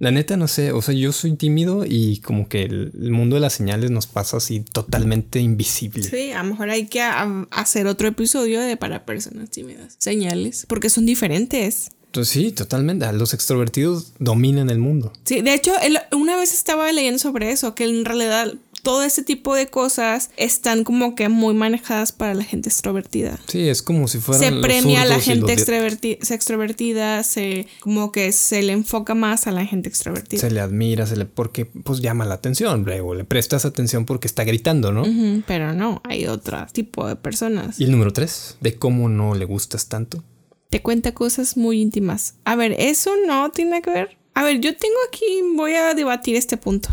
La 0.00 0.10
neta 0.12 0.36
no 0.36 0.46
sé, 0.48 0.70
o 0.72 0.80
sea, 0.80 0.94
yo 0.94 1.10
soy 1.12 1.34
tímido 1.36 1.84
y 1.84 2.20
como 2.20 2.48
que 2.48 2.62
el, 2.62 2.92
el 2.94 3.10
mundo 3.10 3.34
de 3.34 3.40
las 3.40 3.52
señales 3.52 3.90
nos 3.90 4.06
pasa 4.06 4.36
así 4.36 4.60
totalmente 4.60 5.40
invisible. 5.40 6.04
Sí, 6.04 6.30
a 6.30 6.42
lo 6.44 6.50
mejor 6.50 6.70
hay 6.70 6.86
que 6.86 7.00
a- 7.02 7.46
hacer 7.50 7.88
otro 7.88 8.06
episodio 8.08 8.60
de 8.60 8.76
para 8.76 9.04
personas 9.04 9.50
tímidas. 9.50 9.96
Señales, 9.98 10.64
porque 10.68 10.88
son 10.88 11.04
diferentes. 11.04 11.90
Entonces 12.08 12.32
sí, 12.32 12.52
totalmente. 12.52 13.10
Los 13.12 13.34
extrovertidos 13.34 14.12
dominan 14.18 14.70
el 14.70 14.78
mundo. 14.78 15.12
Sí, 15.24 15.40
de 15.42 15.54
hecho, 15.54 15.72
una 16.12 16.36
vez 16.36 16.52
estaba 16.52 16.90
leyendo 16.92 17.18
sobre 17.18 17.50
eso, 17.52 17.74
que 17.74 17.84
en 17.84 18.04
realidad 18.04 18.54
todo 18.82 19.02
ese 19.02 19.22
tipo 19.24 19.54
de 19.54 19.66
cosas 19.66 20.30
están 20.36 20.84
como 20.84 21.14
que 21.14 21.28
muy 21.28 21.52
manejadas 21.52 22.12
para 22.12 22.32
la 22.32 22.44
gente 22.44 22.68
extrovertida. 22.70 23.38
Sí, 23.48 23.68
es 23.68 23.82
como 23.82 24.08
si 24.08 24.18
fueran 24.18 24.42
se 24.54 24.60
premia 24.60 25.02
a 25.02 25.04
la 25.04 25.20
gente 25.20 25.54
extroverti- 25.54 26.18
se 26.22 26.34
extrovertida, 26.34 27.22
se 27.24 27.66
como 27.80 28.12
que 28.12 28.32
se 28.32 28.62
le 28.62 28.72
enfoca 28.72 29.14
más 29.14 29.46
a 29.46 29.50
la 29.50 29.66
gente 29.66 29.88
extrovertida. 29.88 30.40
Se 30.40 30.50
le 30.50 30.60
admira, 30.60 31.06
se 31.06 31.16
le 31.16 31.26
porque 31.26 31.66
pues 31.66 32.00
llama 32.00 32.24
la 32.24 32.34
atención, 32.34 32.84
luego 32.84 33.14
le 33.14 33.24
prestas 33.24 33.64
atención 33.64 34.06
porque 34.06 34.28
está 34.28 34.44
gritando, 34.44 34.92
¿no? 34.92 35.04
Pero 35.46 35.74
no, 35.74 36.00
hay 36.04 36.26
otro 36.26 36.64
tipo 36.72 37.06
de 37.06 37.16
personas. 37.16 37.78
Y 37.80 37.84
el 37.84 37.90
número 37.90 38.12
tres, 38.12 38.56
de 38.60 38.76
cómo 38.76 39.08
no 39.08 39.34
le 39.34 39.44
gustas 39.44 39.88
tanto. 39.88 40.22
Te 40.70 40.82
cuenta 40.82 41.14
cosas 41.14 41.56
muy 41.56 41.80
íntimas. 41.80 42.34
A 42.44 42.54
ver, 42.54 42.74
eso 42.78 43.14
no 43.26 43.50
tiene 43.50 43.80
que 43.80 43.90
ver. 43.90 44.18
A 44.34 44.42
ver, 44.42 44.60
yo 44.60 44.76
tengo 44.76 44.96
aquí, 45.08 45.24
voy 45.56 45.72
a 45.72 45.94
debatir 45.94 46.36
este 46.36 46.58
punto. 46.58 46.90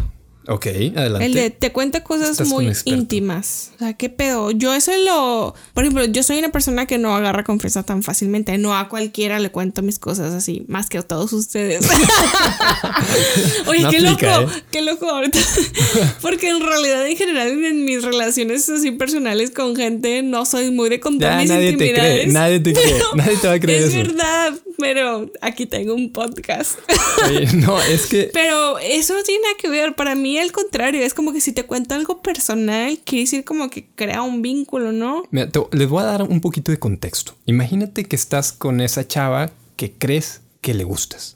Ok, 0.47 0.67
adelante. 0.95 1.25
El 1.25 1.33
de 1.33 1.49
te 1.49 1.71
cuenta 1.71 2.03
cosas 2.03 2.47
muy 2.47 2.71
íntimas. 2.85 3.71
O 3.75 3.79
sea, 3.79 3.93
¿qué 3.93 4.09
pedo? 4.09 4.51
Yo 4.51 4.73
eso 4.73 4.91
lo... 5.05 5.55
Por 5.73 5.83
ejemplo, 5.83 6.05
yo 6.05 6.21
soy 6.23 6.37
una 6.39 6.49
persona 6.49 6.85
que 6.85 6.97
no 6.97 7.15
agarra 7.15 7.43
confianza 7.43 7.83
tan 7.83 8.03
fácilmente. 8.03 8.57
No 8.57 8.75
a 8.77 8.87
cualquiera 8.89 9.39
le 9.39 9.49
cuento 9.51 9.81
mis 9.81 9.97
cosas 9.99 10.33
así, 10.33 10.63
más 10.67 10.87
que 10.89 10.99
a 10.99 11.01
todos 11.03 11.33
ustedes. 11.33 11.85
Oye, 13.67 13.81
No 13.81 13.89
qué 13.89 13.97
aplica, 13.97 14.39
loco, 14.41 14.51
¿eh? 14.51 14.63
qué 14.71 14.81
loco 14.81 15.09
ahorita. 15.09 15.39
Porque 16.21 16.49
en 16.49 16.61
realidad, 16.61 17.07
en 17.07 17.17
general, 17.17 17.47
en 17.63 17.85
mis 17.85 18.03
relaciones 18.03 18.69
así 18.69 18.91
personales 18.91 19.51
con 19.51 19.75
gente, 19.75 20.21
no 20.23 20.45
soy 20.45 20.71
muy 20.71 20.89
de 20.89 20.99
contar 20.99 21.31
Ya 21.33 21.41
mis 21.41 21.49
nadie 21.49 21.67
te 21.67 21.71
intimidades. 21.73 22.21
cree, 22.21 22.33
nadie 22.33 22.59
te 22.59 22.73
cree, 22.73 22.93
nadie 23.15 23.37
te 23.37 23.47
va 23.47 23.53
a 23.53 23.59
creer 23.59 23.83
Es 23.83 23.89
eso. 23.89 23.97
verdad, 23.97 24.53
pero 24.77 25.29
aquí 25.41 25.65
tengo 25.65 25.93
un 25.93 26.11
podcast. 26.11 26.79
Oye, 27.27 27.47
no, 27.53 27.81
es 27.81 28.07
que 28.07 28.29
Pero 28.33 28.77
eso 28.79 29.13
no 29.13 29.23
tiene 29.23 29.41
nada 29.43 29.55
que 29.57 29.69
ver. 29.69 29.95
Para 29.95 30.15
mí, 30.15 30.37
al 30.37 30.51
contrario, 30.51 31.01
es 31.01 31.13
como 31.13 31.33
que 31.33 31.41
si 31.41 31.51
te 31.51 31.63
cuento 31.63 31.95
algo 31.95 32.21
personal, 32.21 32.99
quiere 33.05 33.23
decir 33.23 33.43
como 33.43 33.69
que 33.69 33.87
crea 33.95 34.21
un 34.21 34.41
vínculo, 34.41 34.91
¿no? 34.91 35.23
Mira, 35.31 35.49
te- 35.49 35.59
les 35.71 35.87
voy 35.89 36.01
a 36.01 36.05
dar 36.05 36.23
un 36.23 36.41
poquito 36.41 36.71
de 36.71 36.79
contexto. 36.79 37.35
Imagínate 37.45 38.05
que 38.05 38.15
estás 38.15 38.51
con 38.51 38.81
esa 38.81 39.07
chava 39.07 39.51
que 39.75 39.91
crees 39.93 40.41
que 40.61 40.73
le 40.73 40.83
gustas 40.83 41.33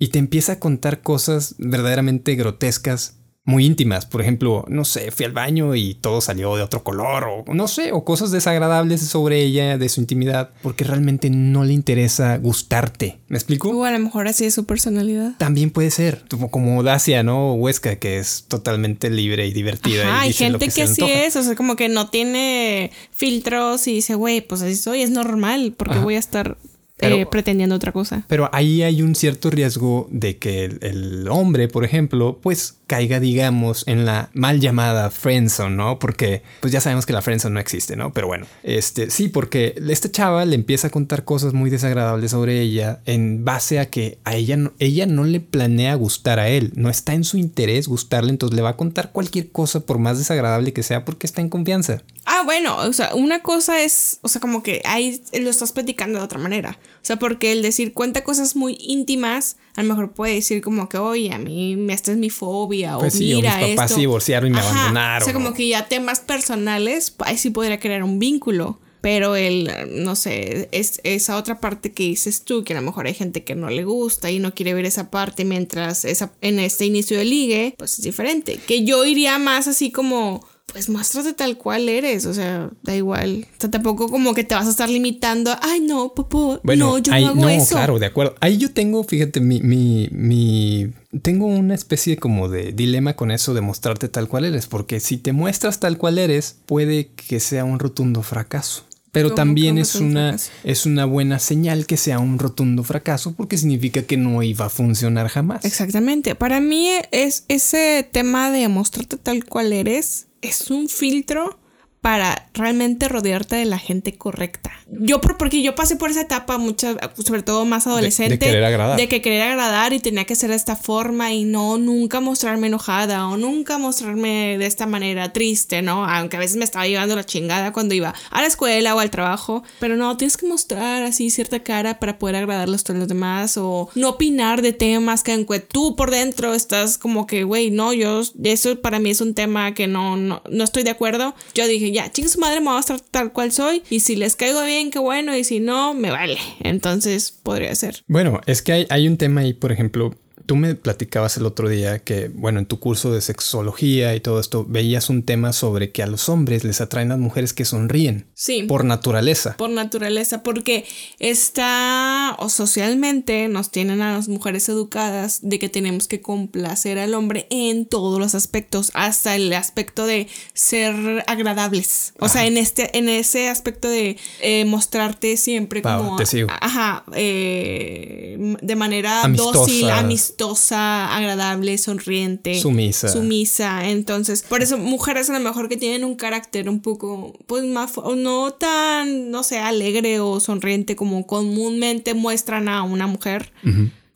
y 0.00 0.08
te 0.08 0.18
empieza 0.18 0.52
a 0.52 0.58
contar 0.60 1.00
cosas 1.02 1.54
verdaderamente 1.58 2.34
grotescas, 2.34 3.17
muy 3.48 3.64
íntimas. 3.64 4.04
Por 4.04 4.20
ejemplo, 4.20 4.66
no 4.68 4.84
sé, 4.84 5.10
fui 5.10 5.24
al 5.24 5.32
baño 5.32 5.74
y 5.74 5.94
todo 5.94 6.20
salió 6.20 6.54
de 6.54 6.62
otro 6.62 6.84
color 6.84 7.24
o 7.46 7.54
no 7.54 7.66
sé, 7.66 7.92
o 7.92 8.04
cosas 8.04 8.30
desagradables 8.30 9.00
sobre 9.00 9.42
ella, 9.42 9.78
de 9.78 9.88
su 9.88 10.02
intimidad, 10.02 10.50
porque 10.62 10.84
realmente 10.84 11.30
no 11.30 11.64
le 11.64 11.72
interesa 11.72 12.36
gustarte. 12.36 13.20
¿Me 13.28 13.38
explico? 13.38 13.70
O 13.70 13.84
a 13.84 13.90
lo 13.90 13.98
mejor 13.98 14.28
así 14.28 14.44
es 14.44 14.52
su 14.52 14.66
personalidad. 14.66 15.32
También 15.38 15.70
puede 15.70 15.90
ser, 15.90 16.24
como 16.50 16.82
Dacia, 16.82 17.22
¿no? 17.22 17.54
Huesca, 17.54 17.96
que 17.96 18.18
es 18.18 18.44
totalmente 18.48 19.08
libre 19.08 19.46
y 19.46 19.54
divertida. 19.54 20.02
Ajá, 20.02 20.20
hay 20.20 20.34
gente 20.34 20.68
que, 20.68 20.82
así 20.82 21.04
es, 21.10 21.34
o 21.36 21.42
sea, 21.42 21.54
como 21.54 21.74
que 21.74 21.88
no 21.88 22.10
tiene 22.10 22.90
filtros 23.12 23.88
y 23.88 23.94
dice, 23.94 24.14
güey, 24.14 24.42
pues 24.42 24.60
así 24.60 24.76
soy, 24.76 25.00
es 25.00 25.10
normal, 25.10 25.72
porque 25.74 25.98
voy 25.98 26.16
a 26.16 26.18
estar 26.18 26.58
eh, 27.00 27.26
pretendiendo 27.30 27.74
otra 27.74 27.92
cosa. 27.92 28.24
Pero 28.28 28.50
ahí 28.52 28.82
hay 28.82 29.02
un 29.02 29.14
cierto 29.14 29.50
riesgo 29.50 30.08
de 30.10 30.38
que 30.38 30.64
el, 30.64 31.28
hombre, 31.28 31.68
por 31.68 31.84
ejemplo, 31.84 32.38
pues 32.42 32.76
caiga, 32.86 33.20
digamos, 33.20 33.86
en 33.86 34.04
la 34.06 34.30
mal 34.32 34.60
llamada 34.60 35.10
friendzone, 35.10 35.76
¿no? 35.76 35.98
Porque 35.98 36.42
pues 36.60 36.72
ya 36.72 36.80
sabemos 36.80 37.06
que 37.06 37.12
la 37.12 37.22
friendzone 37.22 37.54
no 37.54 37.60
existe, 37.60 37.96
¿no? 37.96 38.12
Pero 38.12 38.26
bueno, 38.26 38.46
este 38.62 39.10
sí, 39.10 39.28
porque 39.28 39.74
esta 39.88 40.10
chava 40.10 40.44
le 40.44 40.54
empieza 40.54 40.88
a 40.88 40.90
contar 40.90 41.24
cosas 41.24 41.52
muy 41.52 41.70
desagradables 41.70 42.30
sobre 42.30 42.60
ella 42.60 43.00
en 43.04 43.44
base 43.44 43.78
a 43.78 43.86
que 43.86 44.18
a 44.24 44.36
ella 44.36 44.56
no, 44.56 44.72
ella 44.78 45.06
no 45.06 45.24
le 45.24 45.40
planea 45.40 45.94
gustar 45.94 46.38
a 46.38 46.48
él, 46.48 46.72
no 46.74 46.88
está 46.88 47.14
en 47.14 47.24
su 47.24 47.36
interés 47.36 47.88
gustarle, 47.88 48.30
entonces 48.30 48.56
le 48.56 48.62
va 48.62 48.70
a 48.70 48.76
contar 48.76 49.12
cualquier 49.12 49.50
cosa 49.50 49.80
por 49.80 49.98
más 49.98 50.18
desagradable 50.18 50.72
que 50.72 50.82
sea 50.82 51.04
porque 51.04 51.26
está 51.26 51.42
en 51.42 51.50
confianza. 51.50 52.02
Ah, 52.30 52.42
bueno, 52.44 52.76
o 52.76 52.92
sea, 52.92 53.14
una 53.14 53.42
cosa 53.42 53.82
es, 53.82 54.18
o 54.20 54.28
sea, 54.28 54.38
como 54.38 54.62
que 54.62 54.82
ahí 54.84 55.22
lo 55.40 55.48
estás 55.48 55.72
platicando 55.72 56.18
de 56.18 56.24
otra 56.26 56.38
manera. 56.38 56.78
O 56.96 57.04
sea, 57.04 57.16
porque 57.18 57.52
el 57.52 57.62
decir 57.62 57.94
cuenta 57.94 58.22
cosas 58.22 58.54
muy 58.54 58.76
íntimas, 58.80 59.56
a 59.76 59.82
lo 59.82 59.88
mejor 59.88 60.12
puede 60.12 60.34
decir 60.34 60.60
como 60.60 60.90
que, 60.90 60.98
oye, 60.98 61.32
a 61.32 61.38
mí 61.38 61.76
esta 61.88 62.12
es 62.12 62.18
mi 62.18 62.28
fobia, 62.28 62.98
pues 62.98 63.14
o 63.14 63.18
sí, 63.18 63.34
mira 63.34 63.56
o 63.56 63.66
mis 63.66 63.76
papás 63.76 63.92
se 63.92 64.00
divorciaron 64.00 64.50
y 64.50 64.52
me 64.52 64.60
abandonaron. 64.60 65.22
O 65.22 65.24
sea, 65.24 65.32
como 65.32 65.54
que 65.54 65.68
ya 65.68 65.86
temas 65.88 66.20
personales, 66.20 67.14
ahí 67.20 67.38
sí 67.38 67.48
podría 67.48 67.80
crear 67.80 68.02
un 68.02 68.18
vínculo. 68.18 68.78
Pero 69.00 69.36
el, 69.36 69.70
no 70.02 70.16
sé, 70.16 70.68
es 70.72 71.00
esa 71.04 71.36
otra 71.36 71.60
parte 71.60 71.92
que 71.92 72.02
dices 72.02 72.42
tú, 72.42 72.64
que 72.64 72.72
a 72.72 72.76
lo 72.76 72.82
mejor 72.82 73.06
hay 73.06 73.14
gente 73.14 73.44
que 73.44 73.54
no 73.54 73.70
le 73.70 73.84
gusta 73.84 74.30
y 74.30 74.40
no 74.40 74.54
quiere 74.54 74.74
ver 74.74 74.86
esa 74.86 75.08
parte 75.08 75.44
mientras 75.44 76.04
esa, 76.04 76.32
en 76.40 76.58
este 76.58 76.84
inicio 76.84 77.16
de 77.16 77.24
ligue, 77.24 77.74
pues 77.78 77.98
es 77.98 78.04
diferente. 78.04 78.58
Que 78.66 78.84
yo 78.84 79.04
iría 79.04 79.38
más 79.38 79.68
así 79.68 79.92
como 79.92 80.44
pues 80.72 80.88
muéstrate 80.88 81.32
tal 81.32 81.56
cual 81.56 81.88
eres, 81.88 82.26
o 82.26 82.34
sea, 82.34 82.70
da 82.82 82.94
igual. 82.94 83.46
O 83.56 83.60
sea, 83.60 83.70
tampoco 83.70 84.08
como 84.08 84.34
que 84.34 84.44
te 84.44 84.54
vas 84.54 84.66
a 84.66 84.70
estar 84.70 84.88
limitando, 84.88 85.54
ay 85.62 85.80
no, 85.80 86.12
popo, 86.14 86.60
no, 86.62 86.98
yo 86.98 87.12
no 87.12 87.26
hago 87.28 87.34
no, 87.34 87.66
claro, 87.66 87.98
de 87.98 88.06
acuerdo. 88.06 88.34
Ahí 88.40 88.58
yo 88.58 88.72
tengo, 88.72 89.02
fíjate, 89.02 89.40
mi, 89.40 89.60
mi, 89.60 90.08
mi, 90.12 90.92
tengo 91.22 91.46
una 91.46 91.74
especie 91.74 92.16
como 92.16 92.48
de 92.48 92.72
dilema 92.72 93.16
con 93.16 93.30
eso 93.30 93.54
de 93.54 93.60
mostrarte 93.60 94.08
tal 94.08 94.28
cual 94.28 94.44
eres, 94.44 94.66
porque 94.66 95.00
si 95.00 95.16
te 95.16 95.32
muestras 95.32 95.80
tal 95.80 95.96
cual 95.96 96.18
eres, 96.18 96.56
puede 96.66 97.08
que 97.08 97.40
sea 97.40 97.64
un 97.64 97.78
rotundo 97.78 98.22
fracaso. 98.22 98.84
Pero 99.10 99.34
también 99.34 99.78
es 99.78 99.96
una, 99.96 100.36
es 100.64 100.86
una 100.86 101.04
buena 101.06 101.38
señal 101.38 101.86
que 101.86 101.96
sea 101.96 102.18
un 102.18 102.38
rotundo 102.38 102.84
fracaso 102.84 103.32
porque 103.34 103.56
significa 103.56 104.02
que 104.02 104.16
no 104.16 104.42
iba 104.42 104.66
a 104.66 104.68
funcionar 104.68 105.28
jamás. 105.28 105.64
Exactamente. 105.64 106.34
Para 106.34 106.60
mí 106.60 106.90
es 107.10 107.44
ese 107.48 108.08
tema 108.12 108.50
de 108.50 108.68
mostrarte 108.68 109.16
tal 109.16 109.44
cual 109.44 109.72
eres 109.72 110.27
es 110.42 110.70
un 110.70 110.88
filtro 110.88 111.58
para 112.00 112.48
realmente 112.54 113.08
rodearte 113.08 113.56
de 113.56 113.64
la 113.64 113.78
gente 113.78 114.16
correcta. 114.16 114.70
Yo, 114.90 115.20
porque 115.20 115.62
yo 115.62 115.74
pasé 115.74 115.96
por 115.96 116.10
esa 116.10 116.22
etapa, 116.22 116.56
muchas, 116.56 116.96
sobre 117.24 117.42
todo 117.42 117.64
más 117.64 117.86
adolescente, 117.86 118.36
de, 118.36 118.38
querer 118.38 118.64
agradar. 118.64 118.96
De 118.96 119.08
que 119.08 119.20
querer 119.20 119.42
agradar 119.42 119.92
y 119.92 120.00
tenía 120.00 120.24
que 120.24 120.34
ser 120.34 120.50
de 120.50 120.56
esta 120.56 120.76
forma 120.76 121.32
y 121.32 121.44
no 121.44 121.76
nunca 121.76 122.20
mostrarme 122.20 122.68
enojada 122.68 123.28
o 123.28 123.36
nunca 123.36 123.78
mostrarme 123.78 124.56
de 124.58 124.66
esta 124.66 124.86
manera 124.86 125.32
triste, 125.32 125.82
¿no? 125.82 126.04
Aunque 126.04 126.36
a 126.36 126.40
veces 126.40 126.56
me 126.56 126.64
estaba 126.64 126.86
llevando 126.86 127.16
la 127.16 127.24
chingada 127.24 127.72
cuando 127.72 127.94
iba 127.94 128.14
a 128.30 128.40
la 128.40 128.46
escuela 128.46 128.94
o 128.94 129.00
al 129.00 129.10
trabajo, 129.10 129.62
pero 129.80 129.96
no, 129.96 130.16
tienes 130.16 130.36
que 130.36 130.46
mostrar 130.46 131.02
así 131.02 131.30
cierta 131.30 131.60
cara 131.60 131.98
para 131.98 132.18
poder 132.18 132.36
agradar 132.36 132.68
a 132.68 132.70
los 132.70 132.84
demás 132.84 133.56
o 133.56 133.90
no 133.94 134.10
opinar 134.10 134.62
de 134.62 134.72
temas 134.72 135.22
que 135.22 135.32
aunque 135.32 135.60
tú 135.60 135.96
por 135.96 136.10
dentro 136.10 136.54
estás 136.54 136.96
como 136.96 137.26
que, 137.26 137.44
güey, 137.44 137.70
no, 137.70 137.92
yo, 137.92 138.22
eso 138.44 138.80
para 138.80 138.98
mí 138.98 139.10
es 139.10 139.20
un 139.20 139.34
tema 139.34 139.74
que 139.74 139.86
no, 139.86 140.16
no, 140.16 140.42
no 140.48 140.64
estoy 140.64 140.82
de 140.82 140.90
acuerdo. 140.90 141.34
Yo 141.54 141.66
dije, 141.66 141.87
ya, 141.92 142.10
chicos, 142.10 142.32
su 142.32 142.40
madre, 142.40 142.60
me 142.60 142.66
va 142.66 142.76
a 142.76 142.80
estar 142.80 143.00
tal 143.00 143.32
cual 143.32 143.52
soy. 143.52 143.82
Y 143.90 144.00
si 144.00 144.16
les 144.16 144.36
caigo 144.36 144.62
bien, 144.64 144.90
qué 144.90 144.98
bueno. 144.98 145.36
Y 145.36 145.44
si 145.44 145.60
no, 145.60 145.94
me 145.94 146.10
vale. 146.10 146.38
Entonces 146.60 147.32
podría 147.32 147.74
ser. 147.74 148.02
Bueno, 148.06 148.40
es 148.46 148.62
que 148.62 148.72
hay, 148.72 148.86
hay 148.90 149.08
un 149.08 149.16
tema 149.16 149.42
ahí, 149.42 149.52
por 149.52 149.72
ejemplo, 149.72 150.14
tú 150.48 150.56
me 150.56 150.74
platicabas 150.74 151.36
el 151.36 151.44
otro 151.44 151.68
día 151.68 151.98
que, 151.98 152.28
bueno, 152.28 152.58
en 152.58 152.64
tu 152.64 152.80
curso 152.80 153.12
de 153.12 153.20
sexología 153.20 154.14
y 154.14 154.20
todo 154.20 154.40
esto, 154.40 154.64
veías 154.66 155.10
un 155.10 155.22
tema 155.22 155.52
sobre 155.52 155.92
que 155.92 156.02
a 156.02 156.06
los 156.06 156.30
hombres 156.30 156.64
les 156.64 156.80
atraen 156.80 157.10
las 157.10 157.18
mujeres 157.18 157.52
que 157.52 157.66
sonríen. 157.66 158.26
Sí. 158.32 158.62
Por 158.62 158.86
naturaleza. 158.86 159.58
Por 159.58 159.68
naturaleza, 159.68 160.42
porque 160.42 160.86
está, 161.18 162.34
o 162.38 162.48
socialmente 162.48 163.48
nos 163.48 163.70
tienen 163.70 164.00
a 164.00 164.14
las 164.14 164.28
mujeres 164.28 164.70
educadas 164.70 165.40
de 165.42 165.58
que 165.58 165.68
tenemos 165.68 166.08
que 166.08 166.22
complacer 166.22 166.98
al 166.98 167.12
hombre 167.12 167.46
en 167.50 167.84
todos 167.84 168.18
los 168.18 168.34
aspectos, 168.34 168.90
hasta 168.94 169.36
el 169.36 169.52
aspecto 169.52 170.06
de 170.06 170.28
ser 170.54 171.24
agradables. 171.26 172.14
O 172.20 172.28
sea, 172.30 172.46
en 172.46 172.56
este, 172.56 172.96
en 172.96 173.10
ese 173.10 173.50
aspecto 173.50 173.90
de 173.90 174.16
eh, 174.40 174.64
mostrarte 174.64 175.36
siempre 175.36 175.82
como. 175.82 176.16
Ajá. 176.62 177.04
Eh, 177.14 178.56
de 178.62 178.76
manera 178.76 179.24
dócil, 179.28 179.90
amistosa 179.90 180.37
agradable, 180.40 181.76
sonriente, 181.78 182.60
sumisa. 182.60 183.08
Sumisa. 183.08 183.88
Entonces, 183.88 184.42
por 184.42 184.62
eso 184.62 184.78
mujeres 184.78 185.30
a 185.30 185.32
lo 185.32 185.40
mejor 185.40 185.68
que 185.68 185.76
tienen 185.76 186.04
un 186.04 186.14
carácter 186.14 186.68
un 186.68 186.80
poco, 186.80 187.34
pues 187.46 187.64
más, 187.64 187.92
no 188.16 188.52
tan, 188.52 189.30
no 189.30 189.42
sé, 189.42 189.58
alegre 189.58 190.20
o 190.20 190.40
sonriente 190.40 190.96
como 190.96 191.26
comúnmente 191.26 192.14
muestran 192.14 192.68
a 192.68 192.82
una 192.82 193.06
mujer 193.06 193.52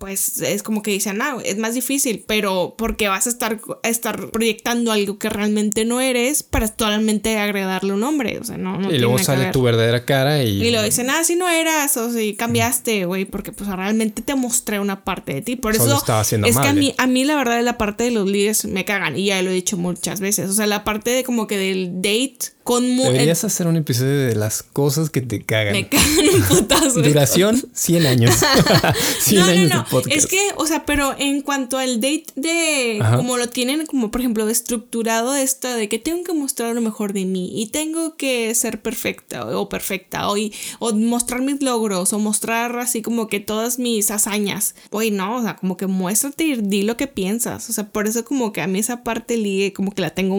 pues 0.02 0.42
es 0.42 0.64
como 0.64 0.82
que 0.82 0.90
dicen, 0.90 1.22
ah, 1.22 1.36
es 1.44 1.58
más 1.58 1.74
difícil, 1.74 2.24
pero 2.26 2.74
porque 2.76 3.06
vas 3.06 3.28
a 3.28 3.30
estar, 3.30 3.60
estar 3.84 4.32
proyectando 4.32 4.90
algo 4.90 5.16
que 5.16 5.28
realmente 5.28 5.84
no 5.84 6.00
eres 6.00 6.42
para 6.42 6.66
totalmente 6.66 7.38
agradarle 7.38 7.92
a 7.92 7.94
un 7.94 8.02
hombre, 8.02 8.36
o 8.40 8.42
sea, 8.42 8.58
no, 8.58 8.78
no 8.78 8.92
Y 8.92 8.98
luego 8.98 9.16
sale 9.18 9.52
tu 9.52 9.62
verdadera 9.62 10.04
cara 10.04 10.42
y... 10.42 10.60
Y 10.60 10.72
lo 10.72 10.82
dicen, 10.82 11.08
ah, 11.08 11.22
si 11.22 11.36
no 11.36 11.48
eras, 11.48 11.96
o 11.96 12.12
si 12.12 12.34
cambiaste, 12.34 13.04
güey, 13.04 13.26
porque 13.26 13.52
pues 13.52 13.70
realmente 13.70 14.22
te 14.22 14.34
mostré 14.34 14.80
una 14.80 15.04
parte 15.04 15.34
de 15.34 15.42
ti, 15.42 15.54
por 15.54 15.72
eso... 15.72 15.96
Estaba 15.96 16.18
haciendo 16.18 16.48
es 16.48 16.58
que 16.58 16.66
a 16.66 16.72
mí, 16.72 16.92
a 16.98 17.06
mí 17.06 17.22
la 17.22 17.36
verdad 17.36 17.62
la 17.62 17.78
parte 17.78 18.02
de 18.02 18.10
los 18.10 18.28
líderes 18.28 18.64
me 18.64 18.84
cagan, 18.84 19.16
y 19.16 19.26
ya 19.26 19.40
lo 19.40 19.50
he 19.50 19.54
dicho 19.54 19.76
muchas 19.76 20.18
veces, 20.18 20.50
o 20.50 20.52
sea, 20.52 20.66
la 20.66 20.82
parte 20.82 21.12
de 21.12 21.22
como 21.22 21.46
que 21.46 21.58
del 21.58 22.02
date 22.02 22.38
con 22.62 22.96
Deberías 22.96 23.44
hacer 23.44 23.66
un 23.66 23.76
episodio 23.76 24.26
de 24.26 24.34
las 24.34 24.62
cosas 24.62 25.10
que 25.10 25.20
te 25.20 25.42
cagan. 25.42 25.72
Me 25.72 25.88
cagan 25.88 26.28
un 26.34 26.42
putazo. 26.42 27.02
Duración 27.02 27.62
100 27.72 28.06
años. 28.06 28.34
100 29.20 29.40
no, 29.40 29.46
años 29.46 29.70
no, 29.70 29.86
no. 29.90 30.02
Es 30.08 30.26
que, 30.26 30.38
o 30.56 30.66
sea, 30.66 30.84
pero 30.84 31.14
en 31.18 31.42
cuanto 31.42 31.78
al 31.78 32.00
date 32.00 32.26
de 32.36 33.02
como 33.16 33.36
lo 33.36 33.48
tienen 33.48 33.86
como 33.86 34.10
por 34.10 34.20
ejemplo 34.20 34.48
estructurado 34.48 35.34
esto 35.34 35.68
de 35.68 35.88
que 35.88 35.98
tengo 35.98 36.24
que 36.24 36.32
mostrar 36.32 36.74
lo 36.74 36.80
mejor 36.80 37.12
de 37.12 37.24
mí 37.24 37.50
y 37.54 37.66
tengo 37.66 38.16
que 38.16 38.54
ser 38.54 38.80
perfecta 38.80 39.44
o 39.56 39.68
perfecta 39.68 40.28
o, 40.30 40.36
o 40.78 40.92
mostrar 40.92 41.42
mis 41.42 41.62
logros 41.62 42.12
o 42.12 42.18
mostrar 42.18 42.78
así 42.78 43.02
como 43.02 43.28
que 43.28 43.40
todas 43.40 43.78
mis 43.78 44.10
hazañas. 44.10 44.74
Oye, 44.90 45.10
no, 45.10 45.36
o 45.36 45.42
sea, 45.42 45.56
como 45.56 45.76
que 45.76 45.86
muéstrate 45.86 46.44
y 46.44 46.56
di 46.56 46.82
lo 46.82 46.96
que 46.96 47.06
piensas. 47.06 47.68
O 47.70 47.72
sea, 47.72 47.88
por 47.88 48.06
eso 48.06 48.24
como 48.24 48.52
que 48.52 48.60
a 48.60 48.66
mí 48.66 48.78
esa 48.78 49.02
parte 49.02 49.36
ligue 49.36 49.72
como 49.72 49.92
que 49.92 50.02
la 50.02 50.10
tengo 50.10 50.36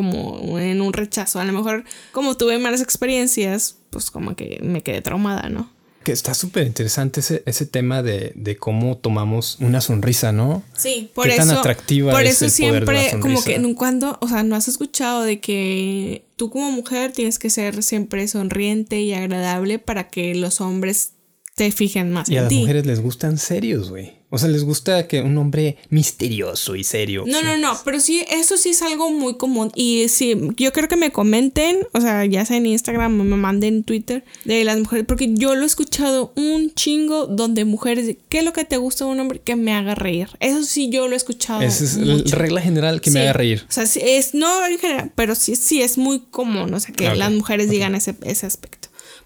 como 0.00 0.58
en 0.58 0.80
un 0.80 0.94
rechazo. 0.94 1.40
A 1.40 1.44
lo 1.44 1.52
mejor 1.52 1.84
como 2.10 2.38
tuve 2.38 2.58
malas 2.58 2.80
experiencias, 2.80 3.76
pues 3.90 4.10
como 4.10 4.34
que 4.34 4.58
me 4.62 4.82
quedé 4.82 5.02
traumada, 5.02 5.50
¿no? 5.50 5.70
Que 6.02 6.12
está 6.12 6.32
súper 6.32 6.66
interesante 6.66 7.20
ese, 7.20 7.42
ese 7.44 7.66
tema 7.66 8.02
de, 8.02 8.32
de, 8.34 8.56
cómo 8.56 8.96
tomamos 8.96 9.58
una 9.60 9.82
sonrisa, 9.82 10.32
¿no? 10.32 10.62
Sí, 10.74 11.10
por 11.14 11.28
eso. 11.28 11.36
tan 11.36 11.50
atractiva 11.50 12.12
por 12.12 12.22
eso 12.22 12.48
siempre, 12.48 13.10
como 13.20 13.44
que 13.44 13.74
cuando, 13.74 14.16
o 14.22 14.28
sea, 14.28 14.42
no 14.42 14.56
has 14.56 14.68
escuchado 14.68 15.22
de 15.22 15.40
que 15.40 16.24
tú 16.36 16.48
como 16.48 16.70
mujer 16.70 17.12
tienes 17.12 17.38
que 17.38 17.50
ser 17.50 17.82
siempre 17.82 18.26
sonriente 18.28 19.02
y 19.02 19.12
agradable 19.12 19.78
para 19.78 20.08
que 20.08 20.34
los 20.34 20.62
hombres 20.62 21.12
te 21.54 21.70
fijen 21.70 22.10
más 22.10 22.30
y 22.30 22.38
a 22.38 22.42
las 22.44 22.52
mujeres 22.52 22.86
les 22.86 23.00
gustan 23.02 23.36
serios, 23.36 23.90
güey. 23.90 24.19
O 24.30 24.38
sea, 24.38 24.48
les 24.48 24.62
gusta 24.62 25.08
que 25.08 25.20
un 25.20 25.36
hombre 25.38 25.76
misterioso 25.88 26.76
y 26.76 26.84
serio. 26.84 27.24
No, 27.26 27.42
no, 27.42 27.56
no, 27.56 27.76
pero 27.84 27.98
sí, 27.98 28.24
eso 28.30 28.56
sí 28.56 28.70
es 28.70 28.80
algo 28.82 29.10
muy 29.10 29.34
común. 29.34 29.72
Y 29.74 30.06
sí, 30.08 30.36
yo 30.56 30.72
creo 30.72 30.88
que 30.88 30.96
me 30.96 31.10
comenten, 31.10 31.78
o 31.92 32.00
sea, 32.00 32.24
ya 32.24 32.44
sea 32.44 32.56
en 32.56 32.66
Instagram 32.66 33.20
o 33.20 33.24
me 33.24 33.36
manden 33.36 33.74
en 33.74 33.84
Twitter 33.84 34.24
de 34.44 34.64
las 34.64 34.78
mujeres, 34.78 35.04
porque 35.06 35.34
yo 35.34 35.56
lo 35.56 35.64
he 35.64 35.66
escuchado 35.66 36.32
un 36.36 36.72
chingo 36.74 37.26
donde 37.26 37.64
mujeres, 37.64 38.16
¿qué 38.28 38.38
es 38.38 38.44
lo 38.44 38.52
que 38.52 38.64
te 38.64 38.76
gusta 38.76 39.04
de 39.04 39.10
un 39.10 39.20
hombre? 39.20 39.40
Que 39.40 39.56
me 39.56 39.72
haga 39.72 39.96
reír. 39.96 40.28
Eso 40.38 40.62
sí, 40.62 40.90
yo 40.90 41.08
lo 41.08 41.14
he 41.14 41.16
escuchado. 41.16 41.62
Esa 41.62 41.84
es 41.84 41.96
la 41.96 42.36
regla 42.36 42.60
general, 42.60 43.00
que 43.00 43.10
me 43.10 43.22
haga 43.22 43.32
reír. 43.32 43.64
O 43.68 43.72
sea, 43.72 43.86
sí, 43.86 44.00
es, 44.02 44.34
no 44.34 44.64
en 44.64 44.78
general, 44.78 45.12
pero 45.16 45.34
sí, 45.34 45.56
sí 45.56 45.82
es 45.82 45.98
muy 45.98 46.20
común, 46.30 46.72
o 46.72 46.78
sea, 46.78 46.94
que 46.94 47.14
las 47.16 47.32
mujeres 47.32 47.68
digan 47.68 47.96
ese, 47.96 48.14
ese 48.22 48.46
aspecto. 48.46 48.79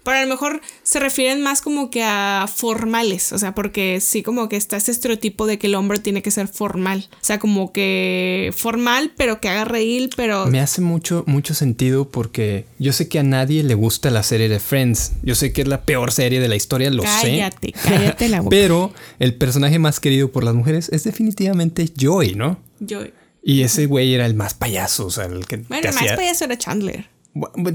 Pero 0.05 0.19
a 0.19 0.21
lo 0.21 0.27
mejor 0.27 0.61
se 0.83 0.99
refieren 0.99 1.41
más 1.41 1.63
como 1.63 1.89
que 1.89 2.03
a 2.03 2.45
formales, 2.47 3.31
o 3.31 3.39
sea, 3.39 3.55
porque 3.55 3.99
sí 3.99 4.21
como 4.21 4.47
que 4.47 4.55
está 4.55 4.77
ese 4.77 4.91
estereotipo 4.91 5.47
de 5.47 5.57
que 5.57 5.65
el 5.65 5.73
hombre 5.73 5.97
tiene 5.97 6.21
que 6.21 6.29
ser 6.29 6.47
formal. 6.47 7.09
O 7.11 7.17
sea, 7.21 7.39
como 7.39 7.73
que 7.73 8.53
formal, 8.55 9.11
pero 9.17 9.41
que 9.41 9.49
haga 9.49 9.65
reír, 9.65 10.11
pero... 10.15 10.45
Me 10.45 10.59
hace 10.59 10.81
mucho, 10.81 11.23
mucho 11.25 11.55
sentido 11.55 12.07
porque 12.07 12.65
yo 12.77 12.93
sé 12.93 13.09
que 13.09 13.17
a 13.17 13.23
nadie 13.23 13.63
le 13.63 13.73
gusta 13.73 14.11
la 14.11 14.21
serie 14.21 14.47
de 14.47 14.59
Friends. 14.59 15.13
Yo 15.23 15.33
sé 15.33 15.51
que 15.51 15.63
es 15.63 15.67
la 15.67 15.81
peor 15.81 16.11
serie 16.11 16.39
de 16.39 16.49
la 16.49 16.55
historia, 16.55 16.91
lo 16.91 17.01
sé. 17.01 17.07
Cállate, 17.23 17.71
cállate 17.71 18.29
la 18.29 18.41
boca. 18.41 18.55
Pero 18.55 18.93
el 19.17 19.33
personaje 19.33 19.79
más 19.79 19.99
querido 19.99 20.31
por 20.31 20.43
las 20.43 20.53
mujeres 20.53 20.89
es 20.89 21.03
definitivamente 21.03 21.89
Joey, 21.99 22.35
¿no? 22.35 22.59
Yo... 22.79 23.01
Y 23.41 23.61
ese 23.63 23.87
güey 23.87 24.13
era 24.13 24.27
el 24.27 24.35
más 24.35 24.53
payaso, 24.53 25.07
o 25.07 25.11
sea, 25.11 25.25
el 25.25 25.45
que 25.47 25.57
Bueno, 25.57 25.89
el 25.89 25.95
más 25.95 26.13
payaso 26.15 26.45
era 26.45 26.57
Chandler. 26.57 27.14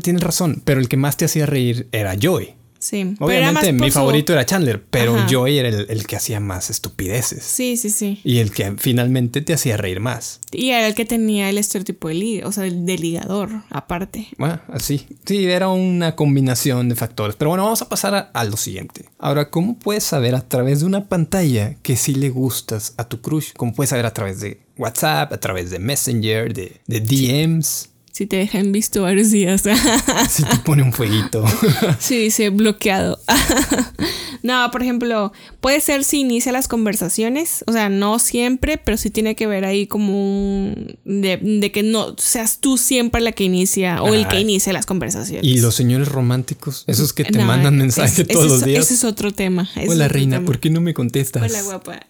Tienes 0.02 0.22
razón, 0.22 0.62
pero 0.64 0.80
el 0.80 0.88
que 0.88 0.96
más 0.96 1.16
te 1.16 1.24
hacía 1.26 1.46
reír 1.46 1.88
era 1.92 2.16
Joey. 2.20 2.54
Sí. 2.78 3.14
Obviamente 3.18 3.74
mi 3.74 3.88
su- 3.90 3.98
favorito 3.98 4.32
era 4.32 4.46
Chandler, 4.46 4.82
pero 4.82 5.14
Ajá. 5.14 5.26
Joey 5.30 5.58
era 5.58 5.68
el, 5.68 5.84
el 5.90 6.06
que 6.06 6.16
hacía 6.16 6.40
más 6.40 6.70
estupideces. 6.70 7.42
Sí, 7.44 7.76
sí, 7.76 7.90
sí. 7.90 8.22
Y 8.24 8.38
el 8.38 8.52
que 8.52 8.72
finalmente 8.78 9.42
te 9.42 9.52
hacía 9.52 9.76
reír 9.76 10.00
más. 10.00 10.40
Y 10.50 10.70
era 10.70 10.86
el 10.86 10.94
que 10.94 11.04
tenía 11.04 11.50
el 11.50 11.58
estereotipo 11.58 12.08
de 12.08 12.14
liga, 12.14 12.48
o 12.48 12.52
sea, 12.52 12.64
el 12.64 12.86
de 12.86 12.96
ligador, 12.96 13.50
aparte. 13.68 14.28
Bueno, 14.38 14.62
así. 14.68 15.06
Sí, 15.26 15.44
era 15.44 15.68
una 15.68 16.16
combinación 16.16 16.88
de 16.88 16.94
factores. 16.94 17.36
Pero 17.36 17.50
bueno, 17.50 17.64
vamos 17.64 17.82
a 17.82 17.88
pasar 17.90 18.14
a, 18.14 18.18
a 18.32 18.44
lo 18.44 18.56
siguiente. 18.56 19.04
Ahora, 19.18 19.50
¿cómo 19.50 19.78
puedes 19.78 20.04
saber 20.04 20.34
a 20.34 20.48
través 20.48 20.80
de 20.80 20.86
una 20.86 21.06
pantalla 21.06 21.76
que 21.82 21.96
sí 21.96 22.14
le 22.14 22.30
gustas 22.30 22.94
a 22.96 23.06
tu 23.06 23.20
crush? 23.20 23.50
¿Cómo 23.58 23.74
puedes 23.74 23.90
saber 23.90 24.06
a 24.06 24.14
través 24.14 24.40
de 24.40 24.58
WhatsApp, 24.78 25.34
a 25.34 25.38
través 25.38 25.70
de 25.70 25.80
Messenger, 25.80 26.54
de, 26.54 26.80
de 26.86 27.00
DMs? 27.00 27.89
Si 28.12 28.26
te 28.26 28.36
dejan 28.36 28.72
visto 28.72 29.02
varios 29.02 29.30
días. 29.30 29.62
Si 30.28 30.42
te 30.44 30.56
pone 30.58 30.82
un 30.82 30.92
fueguito. 30.92 31.44
sí, 31.98 32.16
dice 32.18 32.50
bloqueado. 32.50 33.18
no, 34.42 34.70
por 34.70 34.82
ejemplo, 34.82 35.32
puede 35.60 35.80
ser 35.80 36.04
si 36.04 36.20
inicia 36.20 36.52
las 36.52 36.68
conversaciones. 36.68 37.64
O 37.66 37.72
sea, 37.72 37.88
no 37.88 38.18
siempre, 38.18 38.78
pero 38.78 38.96
sí 38.96 39.10
tiene 39.10 39.34
que 39.36 39.46
ver 39.46 39.64
ahí 39.64 39.86
como 39.86 40.12
un. 40.12 40.98
de, 41.04 41.36
de 41.38 41.72
que 41.72 41.82
no 41.82 42.14
seas 42.18 42.58
tú 42.58 42.76
siempre 42.78 43.20
la 43.20 43.32
que 43.32 43.44
inicia 43.44 44.02
o 44.02 44.12
el 44.14 44.26
que 44.28 44.40
inicia 44.40 44.72
las 44.72 44.86
conversaciones. 44.86 45.44
y 45.44 45.60
los 45.60 45.74
señores 45.74 46.08
románticos, 46.08 46.84
esos 46.88 47.12
que 47.12 47.24
te 47.24 47.38
No, 47.38 47.46
mandan 47.46 47.74
es- 47.74 47.80
mensajes 47.80 48.26
todos 48.28 48.46
es- 48.46 48.50
los 48.52 48.64
días. 48.64 48.84
Ese 48.86 48.94
es 48.94 49.04
otro 49.04 49.32
tema. 49.32 49.68
Hola 49.88 50.08
reina, 50.08 50.36
tema. 50.36 50.46
¿por 50.46 50.58
qué 50.60 50.68
no 50.70 50.80
me 50.80 50.94
contestas? 50.94 51.42
Hola, 51.42 51.62
guapa. 51.62 52.00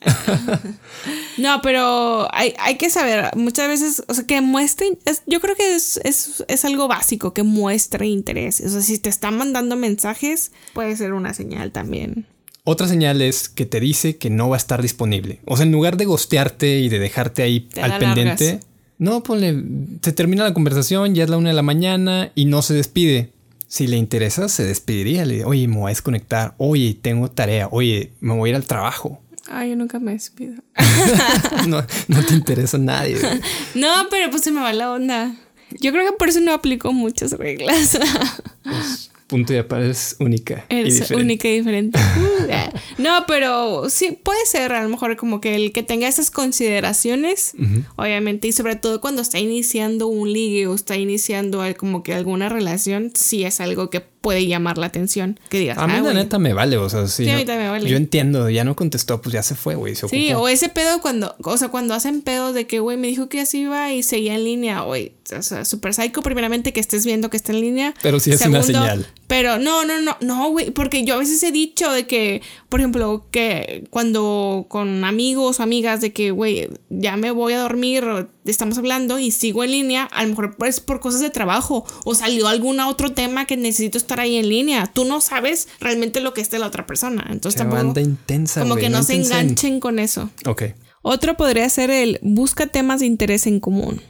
no, 1.39 1.61
pero 1.63 2.29
hay, 2.35 2.55
hay 2.59 2.77
que 2.77 2.91
saber, 2.91 3.31
muchas 3.37 3.69
veces, 3.69 4.03
o 4.09 4.15
sea, 4.15 4.25
que 4.25 4.41
muestre, 4.41 4.99
es- 5.05 5.23
yo 5.27 5.41
creo 5.41 5.55
que 5.57 5.75
es, 5.75 5.90
es, 6.05 6.45
es 6.49 6.65
algo 6.65 6.89
básico, 6.89 7.33
que 7.35 7.43
muestre 7.43 8.07
interés. 8.07 8.61
O 8.61 8.69
sea, 8.69 8.81
si 8.83 8.99
te 8.99 9.09
están 9.09 9.37
mandando 9.37 9.77
mensajes, 9.77 10.53
puede 10.75 10.97
ser 10.97 11.13
una 11.13 11.35
señal 11.35 11.73
también. 11.73 12.27
Otra 12.65 12.87
señal 12.87 13.23
es 13.23 13.49
que 13.49 13.65
te 13.67 13.81
dice 13.81 14.17
que 14.17 14.31
no 14.31 14.49
va 14.51 14.57
a 14.57 14.59
estar 14.59 14.83
disponible. 14.83 15.41
O 15.47 15.57
sea, 15.57 15.65
en 15.67 15.73
lugar 15.73 15.97
de 15.97 16.05
gostearte 16.05 16.81
y 16.81 16.89
de 16.89 16.99
dejarte 16.99 17.43
ahí 17.43 17.61
Te 17.61 17.81
al 17.81 17.99
pendiente, 17.99 18.45
largas. 18.45 18.67
no, 18.99 19.23
ponle, 19.23 19.65
se 20.03 20.13
termina 20.13 20.45
la 20.45 20.53
conversación, 20.55 21.15
ya 21.15 21.25
es 21.25 21.31
la 21.31 21.39
una 21.39 21.49
de 21.49 21.55
la 21.55 21.63
mañana 21.63 22.33
y 22.35 22.45
no 22.45 22.61
se 22.63 22.75
despide. 22.75 23.33
Si 23.67 23.87
le 23.87 23.97
interesa, 23.97 24.49
se 24.49 24.65
despediría. 24.65 25.25
Le 25.25 25.35
dice, 25.35 25.45
oye, 25.47 25.69
me 25.69 25.77
voy 25.77 25.87
a 25.87 25.89
desconectar. 25.91 26.55
Oye, 26.59 26.99
tengo 27.01 27.31
tarea. 27.31 27.69
Oye, 27.71 28.13
me 28.21 28.35
voy 28.35 28.49
a 28.49 28.51
ir 28.51 28.57
al 28.57 28.65
trabajo. 28.67 29.23
Ay, 29.49 29.71
yo 29.71 29.77
nunca 29.77 29.99
me 29.99 30.13
despido. 30.13 30.63
no, 31.69 31.85
no 32.09 32.25
te 32.27 32.35
interesa 32.35 32.77
a 32.77 32.81
nadie. 32.81 33.19
güey. 33.19 33.41
no, 33.75 33.89
pero 34.11 34.31
pues 34.31 34.43
se 34.43 34.51
me 34.51 34.61
va 34.61 34.73
la 34.73 34.93
onda. 34.93 35.35
Yo 35.81 35.93
creo 35.93 36.11
que 36.11 36.17
por 36.17 36.29
eso 36.29 36.41
no 36.41 36.53
aplico 36.53 36.93
muchas 36.93 37.33
reglas. 37.33 37.99
Punto 39.27 39.55
y 39.55 39.59
aparte 39.59 39.91
es 39.91 40.17
única. 40.19 40.67
y 40.69 40.81
Es 40.81 40.95
diferente. 40.95 41.15
única 41.15 41.49
y 41.49 41.59
diferente. 41.59 42.01
Uh, 42.01 42.51
ah. 42.53 42.73
no, 42.99 43.25
pero 43.29 43.89
sí, 43.89 44.19
puede 44.21 44.45
ser 44.45 44.73
a 44.73 44.83
lo 44.83 44.89
mejor 44.89 45.17
como 45.17 45.41
que 45.41 45.55
el 45.55 45.73
que 45.73 45.85
tenga 45.85 46.09
esas 46.09 46.33
consideraciones, 46.33 47.55
obviamente, 47.95 48.49
y 48.49 48.53
sobre 48.53 48.75
todo 48.75 49.01
cuando 49.01 49.23
está 49.23 49.39
iniciando 49.39 50.09
un 50.09 50.33
ligue 50.33 50.67
o 50.67 50.75
está 50.75 50.97
iniciando 50.97 51.63
como 51.77 52.03
que 52.03 52.13
alguna 52.13 52.49
relación, 52.49 53.13
sí 53.15 53.45
es 53.45 53.61
algo 53.61 53.89
que 53.89 54.01
puede 54.21 54.47
llamar 54.47 54.77
la 54.79 54.87
atención. 54.87 55.39
Que 55.49 55.59
digas, 55.61 55.79
A 55.79 55.87
mí 55.87 55.93
"Ah, 55.95 55.97
la 55.97 56.03
güey". 56.03 56.15
neta 56.15 56.39
me 56.39 56.53
vale, 56.53 56.77
o 56.77 56.89
sea, 56.91 57.07
sí. 57.07 57.25
Sí, 57.25 57.31
a 57.31 57.33
no- 57.35 57.39
mí 57.39 57.45
también 57.45 57.67
me 57.67 57.71
vale. 57.71 57.89
Yo 57.91 57.97
entiendo, 57.97 58.51
ya 58.51 58.65
no 58.65 58.77
contestó, 58.77 59.23
pues 59.23 59.33
ya 59.33 59.43
se 59.43 59.55
fue, 59.55 59.75
güey, 59.75 59.95
Sí, 59.95 60.33
o 60.35 60.49
ese 60.49 60.69
pedo 60.69 61.01
cuando, 61.01 61.35
o 61.43 61.57
sea, 61.57 61.69
cuando 61.69 61.95
hacen 61.95 62.23
pedo 62.23 62.53
de 62.53 62.67
que, 62.67 62.81
güey, 62.81 62.97
me 62.97 63.07
dijo 63.09 63.29
que 63.29 63.41
así 63.41 63.61
iba 63.63 63.93
y 63.93 64.03
seguía 64.03 64.35
en 64.35 64.45
línea, 64.45 64.81
güey, 64.83 65.13
o 65.37 65.43
sea, 65.43 65.65
super 65.65 65.95
psycho, 65.95 66.23
primeramente 66.23 66.73
que 66.73 66.81
estés 66.81 67.05
viendo 67.07 67.31
que 67.31 67.37
está 67.37 67.53
en 67.53 67.61
línea. 67.61 67.95
Pero 68.03 68.21
sí 68.21 68.31
es 68.31 68.41
una 68.43 68.63
señal. 68.63 69.07
Pero 69.31 69.61
no, 69.61 69.85
no, 69.85 70.01
no, 70.01 70.17
no, 70.21 70.51
güey, 70.51 70.73
porque 70.73 71.05
yo 71.05 71.15
a 71.15 71.19
veces 71.19 71.41
he 71.45 71.53
dicho 71.53 71.89
de 71.93 72.05
que, 72.05 72.43
por 72.69 72.81
ejemplo, 72.81 73.27
que 73.31 73.85
cuando 73.89 74.67
con 74.69 75.05
amigos 75.05 75.61
o 75.61 75.63
amigas 75.63 76.01
de 76.01 76.13
que, 76.13 76.33
güey, 76.33 76.69
ya 76.89 77.17
me 77.17 77.31
voy 77.31 77.53
a 77.53 77.61
dormir, 77.61 78.03
o 78.03 78.27
estamos 78.45 78.77
hablando 78.77 79.21
y 79.21 79.31
sigo 79.31 79.63
en 79.63 79.71
línea, 79.71 80.03
a 80.11 80.25
lo 80.25 80.31
mejor 80.31 80.57
es 80.67 80.81
por 80.81 80.99
cosas 80.99 81.21
de 81.21 81.31
trabajo 81.31 81.87
o 82.05 82.17
salió 82.17 82.49
algún 82.49 82.81
otro 82.81 83.13
tema 83.13 83.45
que 83.45 83.57
necesito 83.57 83.99
estar 83.99 84.19
ahí 84.19 84.35
en 84.35 84.49
línea. 84.49 84.91
Tú 84.93 85.05
no 85.05 85.21
sabes 85.21 85.69
realmente 85.79 86.21
lo 86.21 86.35
que 86.35 86.41
es 86.41 86.51
de 86.51 86.59
la 86.59 86.67
otra 86.67 86.85
persona, 86.89 87.25
entonces 87.31 87.61
Qué 87.61 87.69
tampoco 87.69 87.85
banda 87.85 88.01
intensa, 88.01 88.63
como 88.63 88.75
que 88.75 88.91
no, 88.91 89.05
se 89.05 89.15
enganchen 89.15 89.79
con 89.79 90.01
eso. 90.01 90.29
Ok. 90.45 90.65
Otro 91.03 91.37
podría 91.37 91.69
ser 91.71 91.91
el 91.91 92.19
busca 92.21 92.67
temas 92.67 92.99
de 92.99 93.07
interés 93.07 93.47
en 93.47 93.61
común. 93.61 94.03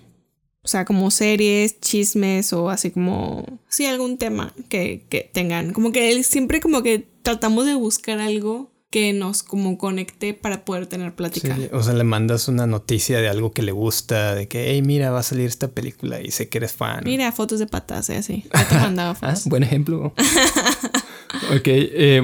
O 0.63 0.69
sea, 0.69 0.85
como 0.85 1.11
series, 1.11 1.81
chismes 1.81 2.53
o 2.53 2.69
así 2.71 2.91
como... 2.91 3.61
Sí, 3.69 3.87
algún 3.87 4.19
tema 4.19 4.53
que, 4.69 5.07
que 5.09 5.31
tengan. 5.33 5.73
Como 5.73 5.91
que 5.91 6.13
él 6.13 6.23
siempre 6.25 6.61
como 6.61 6.83
que 6.83 7.09
tratamos 7.23 7.65
de 7.67 7.75
buscar 7.75 8.19
algo 8.21 8.71
que 8.91 9.13
nos 9.13 9.43
como 9.45 9.79
conecte 9.79 10.35
para 10.35 10.65
poder 10.65 10.87
tener 10.87 11.15
plática. 11.15 11.55
Sí, 11.55 11.69
o 11.73 11.83
sea, 11.83 11.95
le 11.95 12.03
mandas 12.05 12.49
una 12.49 12.67
noticia 12.67 13.21
de 13.21 13.29
algo 13.29 13.53
que 13.53 13.63
le 13.63 13.71
gusta, 13.73 14.35
de 14.35 14.49
que, 14.49 14.73
hey, 14.73 14.83
mira, 14.83 15.11
va 15.13 15.21
a 15.21 15.23
salir 15.23 15.47
esta 15.47 15.69
película 15.69 16.21
y 16.21 16.33
sé 16.33 16.49
que 16.49 16.59
eres 16.59 16.73
fan. 16.73 17.03
Mira, 17.05 17.31
fotos 17.31 17.61
de 17.61 17.67
patas, 17.69 18.11
y 18.11 18.15
así. 18.15 18.45
Ya 18.53 18.69
te 18.69 18.75
mandaba 18.75 19.11
Ah, 19.23 19.31
fotos. 19.37 19.47
buen 19.47 19.63
ejemplo. 19.63 20.07
ok, 21.57 21.63
eh, 21.67 22.21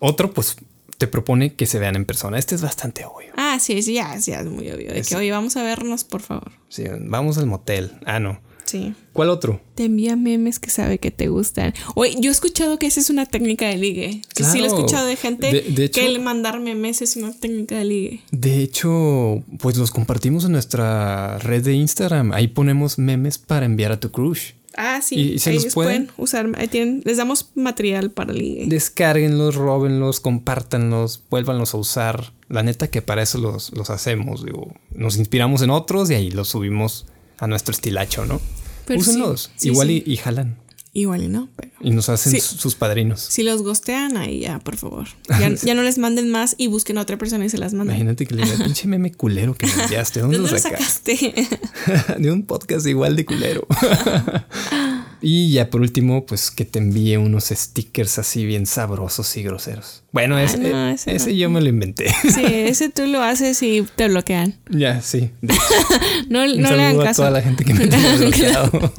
otro, 0.00 0.32
pues, 0.32 0.54
te 1.02 1.08
propone 1.08 1.54
que 1.54 1.66
se 1.66 1.80
vean 1.80 1.96
en 1.96 2.04
persona. 2.04 2.38
Este 2.38 2.54
es 2.54 2.62
bastante 2.62 3.04
obvio. 3.04 3.32
Ah, 3.36 3.58
sí, 3.58 3.82
sí, 3.82 3.94
ya, 3.94 4.16
ya 4.18 4.38
es 4.40 4.46
muy 4.46 4.70
obvio. 4.70 4.92
De 4.92 5.00
Es- 5.00 5.08
que, 5.08 5.16
oye, 5.16 5.32
vamos 5.32 5.56
a 5.56 5.64
vernos, 5.64 6.04
por 6.04 6.20
favor. 6.22 6.52
Sí, 6.68 6.84
vamos 7.00 7.38
al 7.38 7.46
motel. 7.46 7.90
Ah, 8.06 8.20
no. 8.20 8.40
Sí. 8.66 8.94
¿Cuál 9.12 9.30
otro? 9.30 9.60
Te 9.74 9.86
envía 9.86 10.14
memes 10.14 10.60
que 10.60 10.70
sabe 10.70 10.98
que 10.98 11.10
te 11.10 11.26
gustan. 11.26 11.74
Oye, 11.96 12.14
yo 12.20 12.30
he 12.30 12.32
escuchado 12.32 12.78
que 12.78 12.86
esa 12.86 13.00
es 13.00 13.10
una 13.10 13.26
técnica 13.26 13.66
de 13.68 13.78
ligue. 13.78 14.22
Sí, 14.36 14.44
sí, 14.44 14.58
lo 14.60 14.66
he 14.66 14.68
Claro. 14.68 14.76
escuchado 14.78 15.06
de 15.08 15.16
gente 15.16 15.52
De- 15.52 15.60
de 15.72 15.84
hecho- 15.86 16.00
que 16.00 16.06
el 16.06 16.20
mandar 16.20 16.60
memes 16.60 17.02
es 17.02 17.16
una 17.16 17.32
técnica 17.32 17.76
de 17.78 17.84
ligue. 17.84 18.20
De 18.30 18.62
hecho, 18.62 19.42
pues 19.58 19.76
los 19.76 19.90
compartimos 19.90 20.44
en 20.44 20.52
nuestra 20.52 21.38
red 21.38 21.64
de 21.64 21.74
Instagram. 21.74 22.30
Ahí 22.32 22.46
ponemos 22.46 22.96
memes 22.96 23.38
para 23.38 23.66
enviar 23.66 23.90
a 23.90 23.98
tu 23.98 24.12
crush. 24.12 24.52
Ah, 24.76 25.00
sí. 25.02 25.16
¿Y- 25.16 25.32
y 25.34 25.38
se 25.38 25.52
los 25.52 25.62
ellos 25.62 25.74
pueden? 25.74 26.06
pueden 26.06 26.14
usar. 26.16 26.48
Ahí 26.56 26.68
tienen, 26.68 27.02
les 27.04 27.16
damos 27.18 27.50
material 27.54 28.10
para 28.10 28.32
ligue. 28.32 28.64
Descárguenlos, 28.68 29.54
róbenlos, 29.54 30.20
compártanlos, 30.20 31.22
vuélvanlos 31.30 31.74
a 31.74 31.78
usar. 31.78 32.32
La 32.48 32.62
neta 32.62 32.88
que 32.88 33.02
para 33.02 33.22
eso 33.22 33.38
los, 33.38 33.72
los 33.72 33.90
hacemos. 33.90 34.44
Digo, 34.44 34.74
nos 34.94 35.16
inspiramos 35.16 35.62
en 35.62 35.70
otros 35.70 36.10
y 36.10 36.14
ahí 36.14 36.30
los 36.30 36.48
subimos 36.48 37.06
a 37.38 37.46
nuestro 37.46 37.72
estilacho, 37.72 38.26
¿no? 38.26 38.40
Pero 38.86 39.00
Úsenlos. 39.00 39.42
sí, 39.42 39.50
sí, 39.56 39.68
Igual 39.68 39.88
sí. 39.88 40.02
Y, 40.06 40.12
y 40.12 40.16
jalan. 40.16 40.56
Igual 40.94 41.22
y 41.22 41.28
no, 41.28 41.48
pero. 41.56 41.72
Y 41.80 41.90
nos 41.90 42.10
hacen 42.10 42.32
Sí. 42.32 42.40
sus 42.40 42.74
padrinos. 42.74 43.20
Si 43.20 43.42
los 43.42 43.62
gostean, 43.62 44.18
ahí 44.18 44.40
ya, 44.40 44.58
por 44.58 44.76
favor. 44.76 45.08
Ya, 45.40 45.48
ya 45.54 45.74
no 45.74 45.82
les 45.82 45.96
manden 45.96 46.28
más 46.30 46.54
y 46.58 46.66
busquen 46.66 46.98
a 46.98 47.00
otra 47.00 47.16
persona 47.16 47.44
y 47.46 47.48
se 47.48 47.56
las 47.56 47.72
manden. 47.72 47.96
Imagínate 47.96 48.26
que 48.26 48.34
le 48.34 48.42
diga, 48.44 48.62
pinche 48.62 48.86
meme 48.88 49.10
culero 49.12 49.54
que 49.54 49.66
me 49.66 49.72
enviaste. 49.84 50.18
¿De 50.20 50.22
¿Dónde, 50.24 50.36
dónde 50.38 50.50
lo 50.52 50.56
lo 50.56 50.62
sacaste? 50.62 51.16
sacaste? 51.16 52.18
de 52.22 52.30
un 52.30 52.42
podcast 52.44 52.86
igual 52.86 53.16
de 53.16 53.24
culero. 53.24 53.66
y 55.22 55.52
ya 55.52 55.70
por 55.70 55.80
último, 55.80 56.26
pues 56.26 56.50
que 56.50 56.64
te 56.64 56.78
envíe 56.80 57.16
unos 57.16 57.44
stickers 57.44 58.18
así 58.18 58.44
bien 58.44 58.66
sabrosos 58.66 59.36
y 59.36 59.42
groseros. 59.42 60.02
Bueno, 60.12 60.38
ese, 60.38 60.58
no, 60.58 60.88
eh, 60.88 60.92
ese 60.94 61.14
ese 61.14 61.30
no. 61.30 61.36
yo 61.36 61.50
me 61.50 61.60
lo 61.60 61.68
inventé. 61.68 62.12
sí, 62.34 62.42
ese 62.44 62.88
tú 62.90 63.06
lo 63.06 63.22
haces 63.22 63.62
y 63.62 63.86
te 63.96 64.08
bloquean. 64.08 64.56
ya, 64.70 65.00
sí. 65.00 65.30
No, 66.28 66.44
Un 66.44 66.60
no 66.60 66.70
le 66.70 66.82
hagan 66.82 67.00
a 67.00 67.04
caso. 67.04 67.22
toda 67.22 67.30
la 67.30 67.42
gente 67.42 67.64
que 67.64 67.74
me 67.74 67.86
tiene 67.88 68.16
bloqueado. 68.16 68.92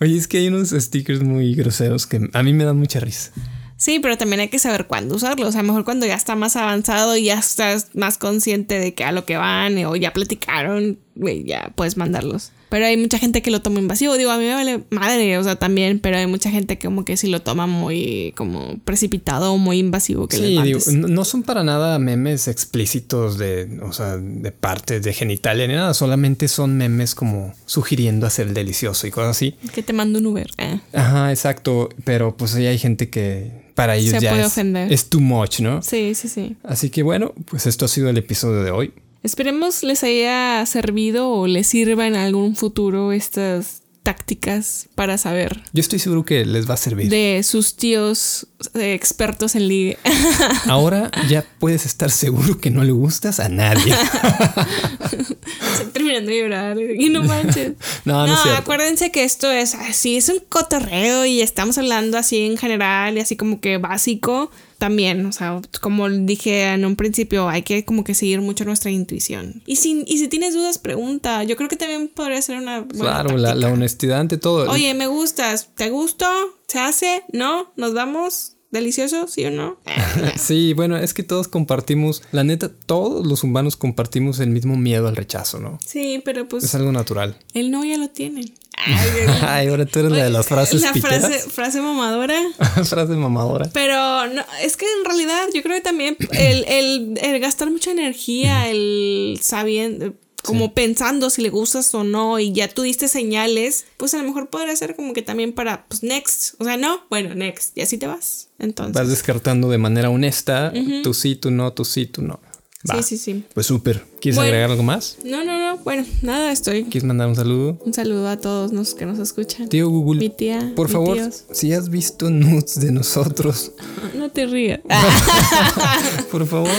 Oye, 0.00 0.16
es 0.16 0.28
que 0.28 0.38
hay 0.38 0.48
unos 0.48 0.70
stickers 0.70 1.22
muy 1.22 1.54
groseros 1.54 2.06
que 2.06 2.28
a 2.32 2.42
mí 2.42 2.52
me 2.52 2.64
dan 2.64 2.76
mucha 2.78 3.00
risa. 3.00 3.32
Sí, 3.76 3.98
pero 3.98 4.18
también 4.18 4.40
hay 4.40 4.48
que 4.48 4.58
saber 4.58 4.86
cuándo 4.86 5.14
usarlo. 5.16 5.48
O 5.48 5.52
sea, 5.52 5.62
mejor 5.62 5.84
cuando 5.84 6.06
ya 6.06 6.14
está 6.14 6.36
más 6.36 6.56
avanzado 6.56 7.16
y 7.16 7.24
ya 7.24 7.38
estás 7.38 7.88
más 7.94 8.18
consciente 8.18 8.78
de 8.78 8.92
que 8.94 9.04
a 9.04 9.12
lo 9.12 9.24
que 9.24 9.36
van 9.38 9.82
o 9.84 9.96
ya 9.96 10.12
platicaron, 10.12 10.98
ya 11.46 11.72
puedes 11.74 11.96
mandarlos. 11.96 12.52
Pero 12.70 12.86
hay 12.86 12.96
mucha 12.96 13.18
gente 13.18 13.42
que 13.42 13.50
lo 13.50 13.60
toma 13.60 13.80
invasivo. 13.80 14.16
Digo, 14.16 14.30
a 14.30 14.38
mí 14.38 14.44
me 14.44 14.54
vale 14.54 14.84
madre, 14.90 15.36
o 15.36 15.44
sea, 15.44 15.56
también, 15.56 15.98
pero 15.98 16.16
hay 16.16 16.26
mucha 16.26 16.50
gente 16.50 16.78
que 16.78 16.86
como 16.86 17.04
que 17.04 17.16
sí 17.16 17.28
lo 17.28 17.42
toma 17.42 17.66
muy 17.66 18.32
como 18.36 18.78
precipitado 18.84 19.52
o 19.52 19.58
muy 19.58 19.78
invasivo. 19.78 20.28
Que 20.28 20.36
sí, 20.38 20.62
digo, 20.62 20.78
no 20.92 21.24
son 21.24 21.42
para 21.42 21.64
nada 21.64 21.98
memes 21.98 22.48
explícitos 22.48 23.36
de, 23.36 23.80
o 23.82 23.92
sea, 23.92 24.16
de 24.16 24.52
partes 24.52 25.02
de 25.02 25.12
genitalia 25.12 25.66
ni 25.66 25.74
nada, 25.74 25.92
solamente 25.94 26.48
son 26.48 26.76
memes 26.76 27.14
como 27.14 27.52
sugiriendo 27.66 28.26
hacer 28.26 28.54
delicioso 28.54 29.06
y 29.06 29.10
cosas 29.10 29.36
así. 29.36 29.56
Que 29.74 29.82
te 29.82 29.92
mando 29.92 30.18
un 30.20 30.26
Uber. 30.26 30.48
Eh. 30.58 30.80
Ajá, 30.92 31.30
exacto, 31.30 31.88
pero 32.04 32.36
pues 32.36 32.54
ahí 32.54 32.66
hay 32.66 32.78
gente 32.78 33.10
que 33.10 33.50
para 33.74 33.96
ellos 33.96 34.10
Se 34.10 34.20
ya 34.20 34.30
puede 34.30 34.42
es, 34.42 34.46
ofender. 34.48 34.92
es 34.92 35.08
too 35.08 35.20
much, 35.20 35.60
¿no? 35.60 35.82
Sí, 35.82 36.14
sí, 36.14 36.28
sí. 36.28 36.56
Así 36.62 36.90
que 36.90 37.02
bueno, 37.02 37.32
pues 37.46 37.66
esto 37.66 37.86
ha 37.86 37.88
sido 37.88 38.08
el 38.10 38.18
episodio 38.18 38.62
de 38.62 38.70
hoy. 38.70 38.92
Esperemos 39.22 39.82
les 39.82 40.02
haya 40.02 40.64
servido 40.66 41.30
o 41.30 41.46
les 41.46 41.66
sirva 41.66 42.06
en 42.06 42.16
algún 42.16 42.56
futuro 42.56 43.12
estas 43.12 43.82
tácticas 44.02 44.88
para 44.94 45.18
saber 45.18 45.62
Yo 45.74 45.82
estoy 45.82 45.98
seguro 45.98 46.24
que 46.24 46.46
les 46.46 46.68
va 46.68 46.72
a 46.72 46.76
servir. 46.78 47.10
de 47.10 47.42
sus 47.44 47.76
tíos 47.76 48.46
eh, 48.72 48.94
expertos 48.94 49.54
en 49.56 49.68
ligue. 49.68 49.98
Ahora 50.68 51.10
ya 51.28 51.44
puedes 51.58 51.84
estar 51.84 52.10
seguro 52.10 52.58
que 52.58 52.70
no 52.70 52.82
le 52.82 52.92
gustas 52.92 53.40
a 53.40 53.50
nadie. 53.50 53.94
Estoy 55.12 55.86
terminando 55.92 56.30
de 56.30 56.38
llorar 56.38 56.78
y 56.80 57.10
no 57.10 57.22
manches. 57.24 57.72
No, 58.06 58.26
no 58.26 58.34
cierto. 58.42 58.58
acuérdense 58.62 59.12
que 59.12 59.24
esto 59.24 59.50
es 59.50 59.74
así, 59.74 60.16
es 60.16 60.30
un 60.30 60.40
cotorreo 60.48 61.26
y 61.26 61.42
estamos 61.42 61.76
hablando 61.76 62.16
así 62.16 62.46
en 62.46 62.56
general 62.56 63.18
y 63.18 63.20
así 63.20 63.36
como 63.36 63.60
que 63.60 63.76
básico 63.76 64.50
también, 64.80 65.26
o 65.26 65.32
sea, 65.32 65.60
como 65.82 66.08
dije 66.08 66.72
en 66.72 66.86
un 66.86 66.96
principio, 66.96 67.48
hay 67.50 67.60
que 67.62 67.84
como 67.84 68.02
que 68.02 68.14
seguir 68.14 68.40
mucho 68.40 68.64
nuestra 68.64 68.90
intuición. 68.90 69.62
Y 69.66 69.76
si, 69.76 70.04
y 70.06 70.16
si 70.16 70.26
tienes 70.26 70.54
dudas, 70.54 70.78
pregunta. 70.78 71.44
Yo 71.44 71.54
creo 71.56 71.68
que 71.68 71.76
también 71.76 72.08
podría 72.08 72.40
ser 72.40 72.56
una 72.56 72.80
buena 72.80 73.22
Claro, 73.22 73.36
la, 73.36 73.68
honestidad 73.68 74.20
ante 74.20 74.38
todo. 74.38 74.70
Oye, 74.70 74.94
me 74.94 75.06
gustas, 75.06 75.68
¿te 75.76 75.90
gusto? 75.90 76.24
¿Se 76.66 76.78
hace? 76.78 77.22
¿No? 77.30 77.70
¿Nos 77.76 77.92
vamos? 77.92 78.56
¿Delicioso? 78.70 79.28
¿Sí 79.28 79.44
o 79.44 79.50
no? 79.50 79.76
Sí, 80.36 80.72
bueno, 80.72 80.96
es 80.96 81.12
que 81.12 81.24
todos 81.24 81.46
compartimos, 81.46 82.22
la 82.32 82.42
neta, 82.42 82.70
todos 82.86 83.26
los 83.26 83.44
humanos 83.44 83.76
compartimos 83.76 84.40
el 84.40 84.48
mismo 84.48 84.76
miedo 84.76 85.08
al 85.08 85.16
rechazo, 85.16 85.58
¿no? 85.60 85.78
Sí, 85.84 86.22
pero 86.24 86.42
Es 86.42 86.48
pues 86.48 86.74
algo 86.74 86.90
natural. 86.90 87.36
el 87.52 87.70
no 87.70 87.84
ya 87.84 87.98
lo 87.98 88.08
tiene. 88.08 88.46
Ay, 89.42 89.68
ahora 89.68 89.86
tú 89.86 89.98
eres 90.00 90.12
la 90.12 90.24
de 90.24 90.30
las 90.30 90.46
frases 90.46 90.80
La 90.82 90.92
frase, 90.94 91.38
frase 91.50 91.80
mamadora. 91.80 92.38
frase 92.84 93.12
mamadora. 93.14 93.68
Pero 93.72 94.26
no, 94.28 94.42
es 94.62 94.76
que 94.76 94.86
en 94.86 95.04
realidad 95.04 95.42
yo 95.54 95.62
creo 95.62 95.76
que 95.76 95.82
también 95.82 96.16
el, 96.32 96.64
el- 96.68 97.18
el 97.22 97.40
gastar 97.40 97.70
mucha 97.70 97.90
energía, 97.90 98.68
el 98.68 99.38
sabiendo, 99.42 100.14
como 100.42 100.72
pensando 100.72 101.28
si 101.28 101.42
le 101.42 101.50
gustas 101.50 101.94
o 101.94 102.02
no, 102.04 102.38
y 102.38 102.52
ya 102.52 102.68
tú 102.68 102.82
diste 102.82 103.08
señales, 103.08 103.84
pues 103.98 104.14
a 104.14 104.18
lo 104.18 104.24
mejor 104.24 104.48
podría 104.48 104.74
ser 104.74 104.96
como 104.96 105.12
que 105.12 105.20
también 105.22 105.52
para, 105.52 105.84
pues, 105.86 106.02
next. 106.02 106.54
O 106.58 106.64
sea, 106.64 106.76
no, 106.78 107.00
bueno, 107.10 107.34
next. 107.34 107.76
Y 107.76 107.82
así 107.82 107.98
te 107.98 108.06
vas. 108.06 108.48
Entonces. 108.58 108.94
Vas 108.94 109.08
descartando 109.08 109.68
de 109.68 109.78
manera 109.78 110.08
honesta, 110.10 110.72
tú 111.02 111.12
sí, 111.14 111.36
tú 111.36 111.50
no, 111.50 111.72
tú 111.72 111.84
sí, 111.84 112.06
tú 112.06 112.22
no. 112.22 112.40
Va. 112.88 112.96
Sí, 113.02 113.02
sí, 113.02 113.18
sí. 113.18 113.44
Pues 113.52 113.66
súper. 113.66 114.02
¿Quieres 114.22 114.36
Bueno. 114.36 114.48
agregar 114.48 114.70
algo 114.70 114.82
más? 114.82 115.18
No, 115.22 115.44
no, 115.44 115.58
no. 115.58 115.76
Bueno, 115.84 116.04
nada, 116.22 116.50
estoy. 116.50 116.84
¿Quieres 116.84 117.04
mandar 117.04 117.28
un 117.28 117.36
saludo? 117.36 117.78
Un 117.84 117.92
saludo 117.92 118.26
a 118.28 118.38
todos 118.38 118.72
los 118.72 118.94
que 118.94 119.04
nos 119.04 119.18
escuchan. 119.18 119.68
Tío 119.68 119.90
Google, 119.90 120.18
Mi 120.20 120.30
tía. 120.30 120.72
por 120.76 120.88
favor, 120.88 121.16
tíos. 121.18 121.44
si 121.52 121.74
has 121.74 121.90
visto 121.90 122.30
nudes 122.30 122.80
de 122.80 122.90
nosotros, 122.90 123.72
No 124.14 124.30
te 124.30 124.46
rías. 124.46 124.80
por 126.32 126.46
favor, 126.46 126.70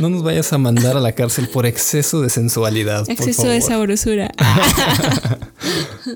no 0.00 0.08
nos 0.08 0.22
vayas 0.22 0.52
a 0.54 0.58
mandar 0.58 0.96
a 0.96 1.00
la 1.00 1.12
cárcel 1.12 1.48
por 1.48 1.66
exceso 1.66 2.22
de 2.22 2.30
sensualidad. 2.30 3.02
por 3.04 3.12
Exceso 3.12 3.42
favor. 3.42 3.52
de 3.54 3.60
sabrosura. 3.60 4.32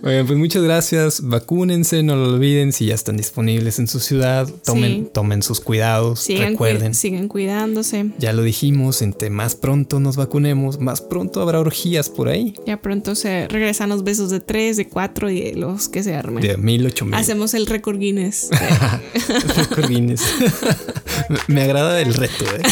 Oigan, 0.02 0.26
pues 0.26 0.38
muchas 0.38 0.62
gracias. 0.62 1.20
Vacúnense, 1.22 2.02
no 2.02 2.16
lo 2.16 2.34
olviden. 2.34 2.72
Si 2.72 2.86
ya 2.86 2.94
están 2.94 3.16
disponibles 3.16 3.78
en 3.78 3.88
su 3.88 4.00
ciudad, 4.00 4.48
tomen, 4.64 5.04
Sí. 5.04 5.10
tomen 5.12 5.42
sus 5.42 5.60
cuidados. 5.60 6.20
Sigan, 6.20 6.52
recuerden. 6.52 6.92
cui- 6.92 6.94
sigan 6.96 7.28
cuidándose. 7.28 8.06
Ya 8.18 8.32
lo 8.32 8.42
dijimos, 8.42 9.02
entre 9.02 9.30
más 9.30 9.54
pronto 9.54 10.00
nos 10.00 10.16
vacunemos, 10.16 10.80
más 10.80 11.00
pronto 11.00 11.40
habrá 11.42 11.60
orgías 11.60 12.08
por 12.08 12.28
ahí. 12.28 12.54
Ya 12.66 12.80
pronto 12.80 13.14
se 13.14 13.48
regresan 13.48 13.88
los 13.88 14.04
besos 14.04 14.30
de 14.30 14.40
tres, 14.40 14.76
de 14.76 14.88
cuatro 14.88 15.30
y 15.30 15.40
de 15.40 15.54
los 15.56 15.88
que 15.88 16.02
se 16.02 16.14
armen. 16.14 16.42
De 16.42 16.56
mil, 16.56 16.84
ocho 16.86 17.04
mil. 17.04 17.14
Hacemos 17.14 17.54
el 17.54 17.66
récord 17.66 17.98
Guinness. 17.98 18.48
Récord 19.56 19.88
Guinness. 19.88 20.22
Me 21.48 21.62
agrada 21.62 22.00
el 22.00 22.14
reto, 22.14 22.44
¿eh? 22.56 22.62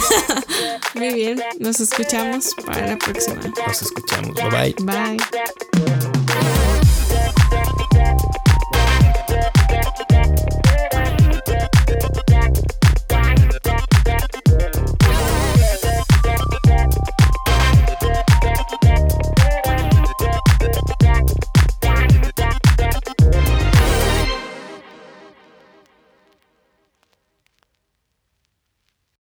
Muy 0.94 1.14
bien, 1.14 1.40
nos 1.58 1.80
escuchamos 1.80 2.48
para 2.66 2.86
la 2.88 2.98
próxima. 2.98 3.36
Nos 3.66 3.82
escuchamos. 3.82 4.34
Bye 4.34 4.74
bye. 4.74 4.84
Bye. 4.84 6.69